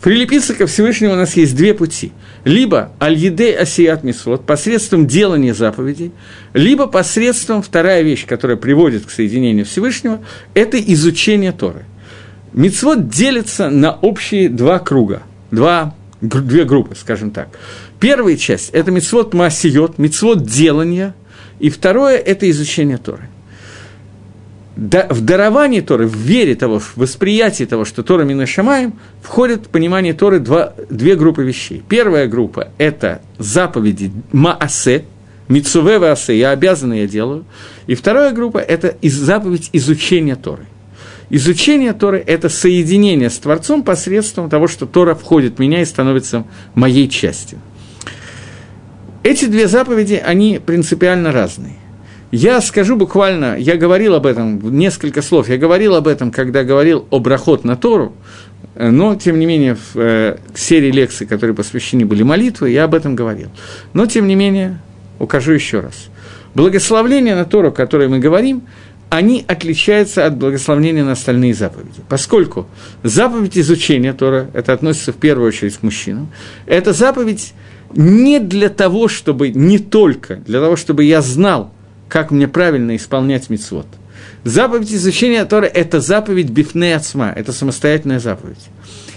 Прилепиться 0.00 0.54
ко 0.54 0.68
Всевышнему 0.68 1.14
у 1.14 1.16
нас 1.16 1.34
есть 1.34 1.56
две 1.56 1.74
пути. 1.74 2.12
Либо 2.44 2.92
аль-едей 3.00 3.56
асият 3.56 4.04
мисвод, 4.04 4.46
посредством 4.46 5.08
делания 5.08 5.52
заповедей, 5.52 6.12
либо 6.54 6.86
посредством, 6.86 7.60
вторая 7.60 8.02
вещь, 8.02 8.24
которая 8.24 8.56
приводит 8.56 9.04
к 9.04 9.10
соединению 9.10 9.66
Всевышнего, 9.66 10.20
это 10.54 10.80
изучение 10.80 11.50
Торы. 11.50 11.84
Мицвод 12.52 13.08
делится 13.08 13.70
на 13.70 13.92
общие 13.92 14.48
два 14.48 14.78
круга, 14.78 15.22
два, 15.50 15.94
две 16.20 16.64
группы, 16.64 16.94
скажем 16.96 17.30
так. 17.30 17.48
Первая 17.98 18.36
часть– 18.36 18.70
это 18.72 18.90
мицвод 18.90 19.34
маасиот, 19.34 19.98
мицвод 19.98 20.44
делания, 20.44 21.14
и 21.58 21.70
второе– 21.70 22.16
это 22.18 22.50
изучение 22.50 22.98
Торы– 22.98 23.28
в 24.80 25.20
даровании 25.20 25.80
Торы, 25.80 26.06
в 26.06 26.16
вере 26.16 26.54
того, 26.54 26.78
в 26.78 26.96
восприятии 26.96 27.64
того, 27.64 27.84
что 27.84 28.02
Тора 28.02 28.22
Мина 28.22 28.46
Шамаем, 28.46 28.94
входит 29.22 29.66
в 29.66 29.68
понимание 29.68 30.14
Торы 30.14 30.38
два, 30.38 30.72
две 30.88 31.16
группы 31.16 31.42
вещей. 31.42 31.82
Первая 31.86 32.26
группа– 32.26 32.68
это 32.78 33.20
заповеди 33.38 34.10
Маасе, 34.32 35.04
Мицуве 35.48 35.98
Ваасе, 35.98 36.38
я 36.38 36.52
обязан, 36.52 36.92
я 36.94 37.06
делаю. 37.06 37.44
И 37.86 37.94
вторая 37.94 38.32
группа– 38.32 38.58
это 38.58 38.88
из, 39.02 39.14
заповедь 39.14 39.68
изучения 39.74 40.36
Торы. 40.36 40.64
Изучение 41.30 41.92
Торы– 41.92 42.22
это 42.26 42.48
соединение 42.48 43.30
с 43.30 43.38
Творцом 43.38 43.84
посредством 43.84 44.50
того, 44.50 44.66
что 44.66 44.84
Тора 44.86 45.14
входит 45.14 45.56
в 45.56 45.58
меня 45.60 45.80
и 45.80 45.84
становится 45.84 46.44
моей 46.74 47.08
частью. 47.08 47.60
Эти 49.22 49.44
две 49.44 49.68
заповеди, 49.68 50.14
они 50.14 50.60
принципиально 50.64 51.30
разные. 51.30 51.74
Я 52.32 52.60
скажу 52.60 52.96
буквально, 52.96 53.56
я 53.58 53.76
говорил 53.76 54.14
об 54.14 54.26
этом, 54.26 54.76
несколько 54.76 55.22
слов, 55.22 55.48
я 55.48 55.56
говорил 55.56 55.94
об 55.94 56.08
этом, 56.08 56.32
когда 56.32 56.64
говорил 56.64 57.06
о 57.10 57.20
брахот 57.20 57.64
на 57.64 57.76
Тору, 57.76 58.12
но, 58.76 59.14
тем 59.14 59.38
не 59.38 59.46
менее, 59.46 59.74
в 59.74 59.96
э, 59.96 60.38
серии 60.54 60.90
лекций, 60.90 61.26
которые 61.26 61.54
посвящены 61.54 62.06
были 62.06 62.22
молитвы, 62.22 62.70
я 62.70 62.84
об 62.84 62.94
этом 62.94 63.14
говорил. 63.14 63.50
Но, 63.92 64.06
тем 64.06 64.26
не 64.26 64.36
менее, 64.36 64.80
укажу 65.18 65.52
еще 65.52 65.80
раз. 65.80 66.08
Благословление 66.54 67.34
на 67.34 67.44
Тору, 67.44 67.68
о 67.68 67.72
которой 67.72 68.08
мы 68.08 68.18
говорим, 68.18 68.62
они 69.10 69.44
отличаются 69.46 70.24
от 70.24 70.36
благословения 70.36 71.04
на 71.04 71.12
остальные 71.12 71.54
заповеди. 71.54 72.00
Поскольку 72.08 72.68
заповедь 73.02 73.58
изучения 73.58 74.12
Тора, 74.12 74.48
это 74.54 74.72
относится 74.72 75.12
в 75.12 75.16
первую 75.16 75.48
очередь 75.48 75.76
к 75.76 75.82
мужчинам, 75.82 76.28
это 76.66 76.92
заповедь 76.92 77.52
не 77.92 78.38
для 78.38 78.68
того, 78.68 79.08
чтобы, 79.08 79.50
не 79.50 79.78
только 79.78 80.36
для 80.36 80.60
того, 80.60 80.76
чтобы 80.76 81.04
я 81.04 81.22
знал, 81.22 81.72
как 82.08 82.30
мне 82.30 82.46
правильно 82.46 82.94
исполнять 82.94 83.50
мицвод. 83.50 83.86
Заповедь 84.44 84.92
изучения 84.92 85.44
Торы– 85.44 85.66
это 85.74 86.00
заповедь 86.00 86.50
бифне 86.50 86.94
отсма, 86.94 87.32
это 87.34 87.52
самостоятельная 87.52 88.20
заповедь. 88.20 88.68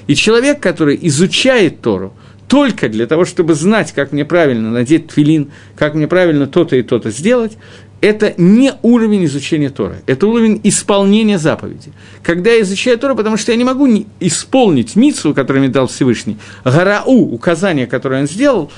И 0.08 0.16
человек, 0.16 0.60
который 0.60 0.98
изучает 1.02 1.82
Тору 1.82 2.14
только 2.48 2.90
для 2.90 3.08
того, 3.08 3.26
чтобы 3.26 3.56
знать, 3.56 3.94
как 3.94 4.12
мне 4.12 4.26
правильно 4.26 4.70
надеть 4.70 5.08
твилин, 5.08 5.52
как 5.76 5.96
мне 5.96 6.08
правильно 6.08 6.46
то-то 6.46 6.76
и 6.76 6.84
то-то 6.84 7.10
сделать, 7.10 7.58
это 8.04 8.34
не 8.36 8.74
уровень 8.82 9.24
изучения 9.24 9.70
Торы, 9.70 10.04
это 10.08 10.28
уровень 10.28 10.60
исполнения 10.66 11.40
заповеди. 11.40 11.94
Когда 12.22 12.52
я 12.52 12.62
изучаю 12.62 13.00
Тору, 13.00 13.16
потому 13.16 13.38
что 13.38 13.54
я 13.54 13.58
не 13.58 13.64
могу 13.64 13.88
исполнить 14.20 14.98
митсу, 14.98 15.34
которую 15.34 15.64
мне 15.64 15.72
дал 15.72 15.88
Всевышний, 15.88 16.38
гарау, 16.66 17.34
указание, 17.34 17.88
которое 17.88 18.24
он 18.24 18.28
сделал, 18.28 18.70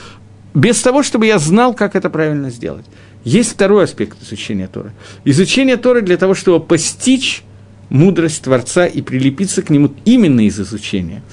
без 0.53 0.79
того, 0.79 1.01
чтобы 1.01 1.25
я 1.25 1.39
знал, 1.39 1.73
как 1.73 1.95
это 1.95 2.11
правильно 2.11 2.51
сделать. 2.51 2.85
Есть 3.23 3.53
второй 3.53 3.85
аспект 3.85 4.21
изучения 4.21 4.67
Торы. 4.67 4.91
Изучение 5.23 5.77
Торы 5.77 6.03
для 6.03 6.17
того, 6.17 6.35
чтобы 6.35 6.63
постичь 6.63 7.41
мудрость 7.89 8.43
Творца 8.43 8.85
и 8.85 9.01
прилепиться 9.01 9.63
к 9.63 9.71
нему 9.71 9.91
именно 10.05 10.45
из 10.45 10.59
изучения. 10.59 11.23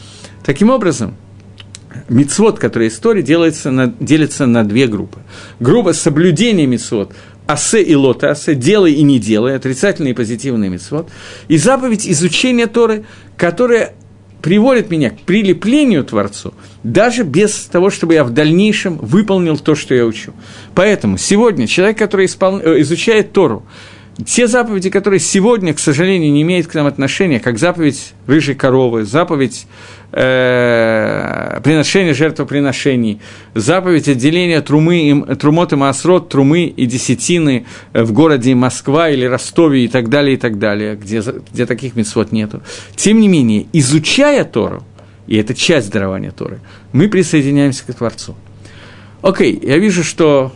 Таким 0.43 0.71
образом, 0.71 1.15
мицвод, 2.09 2.59
который 2.59 2.89
из 2.89 2.97
Торы, 2.99 3.23
делается 3.23 3.71
на, 3.71 3.89
делится 4.01 4.47
на 4.47 4.65
две 4.65 4.87
группы. 4.87 5.19
Группа 5.61 5.93
соблюдения 5.93 6.67
мицвод, 6.67 7.13
асе 7.47 7.83
и 7.83 7.95
лота, 7.95 8.31
асе, 8.31 8.55
делай 8.55 8.93
и 8.93 9.03
не 9.03 9.19
делай, 9.19 9.57
отрицательный 9.57 10.13
и 10.13 10.15
позитивный 10.15 10.69
мицвод, 10.69 11.09
и 11.49 11.57
заповедь 11.57 12.07
изучения 12.07 12.67
Торы, 12.67 13.05
которая 13.37 13.95
приводит 14.43 14.91
меня 14.91 15.11
к 15.11 15.21
прилеплению 15.21 16.05
Творцу, 16.05 16.53
даже 16.83 17.23
без 17.23 17.55
того, 17.67 17.91
чтобы 17.91 18.15
я 18.15 18.25
в 18.25 18.31
дальнейшем 18.31 18.99
выполнил 18.99 19.57
то, 19.57 19.75
что 19.75 19.95
я 19.95 20.05
учу. 20.05 20.33
Поэтому 20.75 21.17
сегодня 21.17 21.67
человек, 21.67 21.97
который 21.97 22.27
испол... 22.27 22.59
Э, 22.59 22.81
изучает 22.81 23.33
Тору, 23.33 23.65
те 24.27 24.47
заповеди, 24.47 24.91
которые 24.91 25.21
сегодня, 25.21 25.73
к 25.73 25.79
сожалению, 25.79 26.33
не 26.33 26.43
имеют 26.43 26.67
к 26.67 26.75
нам 26.75 26.87
отношения, 26.87 27.41
как 27.41 27.59
заповедь 27.59 28.13
рыжей 28.27 28.55
коровы, 28.55 29.05
заповедь 29.05 29.67
э, 30.13 31.61
приношения 31.65 32.13
жертвоприношений, 32.13 33.21
заповедь 33.55 34.09
отделения 34.09 34.61
трумы, 34.61 34.99
и, 34.99 35.35
трумот 35.37 35.73
и 35.73 35.77
маасрот, 35.77 36.29
трумы 36.29 36.65
и 36.65 36.85
десятины 36.85 37.65
в 37.95 38.13
городе 38.13 38.55
Москва 38.55 39.09
или 39.09 39.25
Ростове 39.25 39.87
и 39.87 39.89
так 39.89 40.11
далее, 40.11 40.35
и 40.35 40.39
так 40.39 40.59
далее, 40.59 40.95
где, 40.95 41.23
где 41.53 41.65
таких 41.65 41.97
митцвот 41.97 42.33
нету. 42.33 42.61
Тем 42.95 43.19
не 43.19 43.29
менее, 43.29 43.67
изучая 43.73 44.45
Тору, 44.45 44.83
и 45.27 45.37
это 45.37 45.55
часть 45.55 45.91
дарования 45.91 46.33
Торы, 46.33 46.61
мы 46.93 47.09
присоединяемся 47.09 47.85
к 47.87 47.95
Творцу. 47.95 48.37
Окей, 49.23 49.59
я 49.63 49.79
вижу, 49.79 50.05
что 50.05 50.53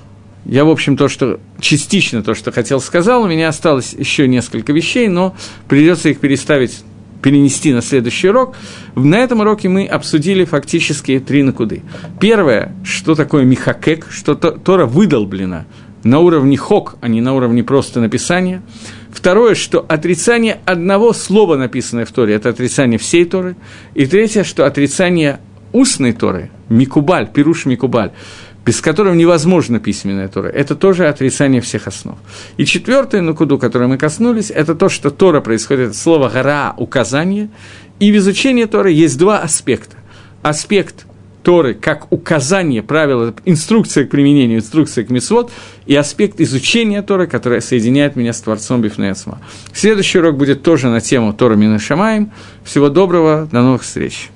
я, 0.49 0.64
в 0.64 0.70
общем, 0.70 0.97
то, 0.97 1.09
что 1.09 1.40
частично 1.61 2.22
то, 2.22 2.34
что 2.34 2.53
хотел, 2.53 2.80
сказал. 2.80 3.24
У 3.24 3.28
меня 3.28 3.49
осталось 3.49 3.94
еще 3.94 4.28
несколько 4.28 4.72
вещей, 4.72 5.09
но 5.09 5.34
придется 5.68 6.09
их 6.09 6.20
переставить, 6.20 6.84
перенести 7.20 7.72
на 7.72 7.82
следующий 7.82 8.28
урок. 8.28 8.55
На 8.94 9.16
этом 9.16 9.40
уроке 9.40 9.68
мы 9.68 9.86
обсудили 9.86 10.44
фактически 10.44 11.18
три 11.18 11.42
накуды. 11.42 11.82
Первое, 12.20 12.72
что 12.84 13.16
такое 13.16 13.44
михакек, 13.44 14.07
что 14.11 14.36
Тора 14.36 14.86
выдолблена 14.86 15.66
на 16.05 16.20
уровне 16.20 16.57
хок, 16.57 16.97
а 17.01 17.09
не 17.09 17.20
на 17.20 17.34
уровне 17.34 17.64
просто 17.64 18.01
написания. 18.01 18.62
Второе, 19.11 19.57
что 19.57 19.84
отрицание 19.88 20.61
одного 20.64 21.12
слова, 21.12 21.57
написанное 21.57 22.05
в 22.05 22.12
Торе, 22.12 22.34
это 22.34 22.51
отрицание 22.51 23.01
всей 23.01 23.24
Торы. 23.24 23.57
И 23.94 24.07
третье, 24.07 24.44
что 24.44 24.64
отрицание 24.64 25.40
устной 25.72 26.12
Торы, 26.12 26.51
микубаль, 26.68 27.26
пируш 27.26 27.66
микубаль, 27.66 28.12
без 28.66 28.80
которого 28.80 29.14
невозможно 29.14 29.78
письменная 29.78 30.26
Тора. 30.26 30.48
Это 30.48 30.74
тоже 30.74 31.06
отрицание 31.06 31.60
всех 31.60 31.86
основ. 31.86 32.18
И 32.56 32.66
четвертое, 32.66 33.22
на 33.22 33.32
куду, 33.32 33.58
которое 33.58 33.86
мы 33.86 33.96
коснулись, 33.96 34.50
это 34.50 34.74
то, 34.74 34.88
что 34.88 35.10
Тора 35.10 35.40
происходит 35.40 35.90
от 35.90 35.96
слова 35.96 36.28
«гора»– 36.28 36.74
указание, 36.76 37.48
и 38.00 38.10
в 38.10 38.16
изучении 38.16 38.64
Торы 38.64 38.90
есть 38.90 39.16
два 39.18 39.38
аспекта. 39.38 39.96
Аспект 40.42 41.06
Торы 41.44 41.74
как 41.74 42.12
указание 42.12 42.82
правила, 42.82 43.32
инструкция 43.44 44.04
к 44.04 44.10
применению, 44.10 44.58
инструкция 44.58 45.04
к 45.04 45.10
мисвод, 45.10 45.52
и 45.86 45.94
аспект 45.94 46.40
изучения 46.40 47.02
Торы, 47.02 47.28
которая 47.28 47.60
соединяет 47.60 48.16
меня 48.16 48.32
с 48.32 48.40
Творцом 48.40 48.82
Бифнеясма. 48.82 49.38
Следующий 49.72 50.18
урок 50.18 50.36
будет 50.36 50.64
тоже 50.64 50.88
на 50.88 51.00
тему 51.00 51.32
Тора 51.32 51.54
Минашамаем. 51.54 52.32
Всего 52.64 52.88
доброго, 52.88 53.48
до 53.50 53.62
новых 53.62 53.82
встреч! 53.82 54.30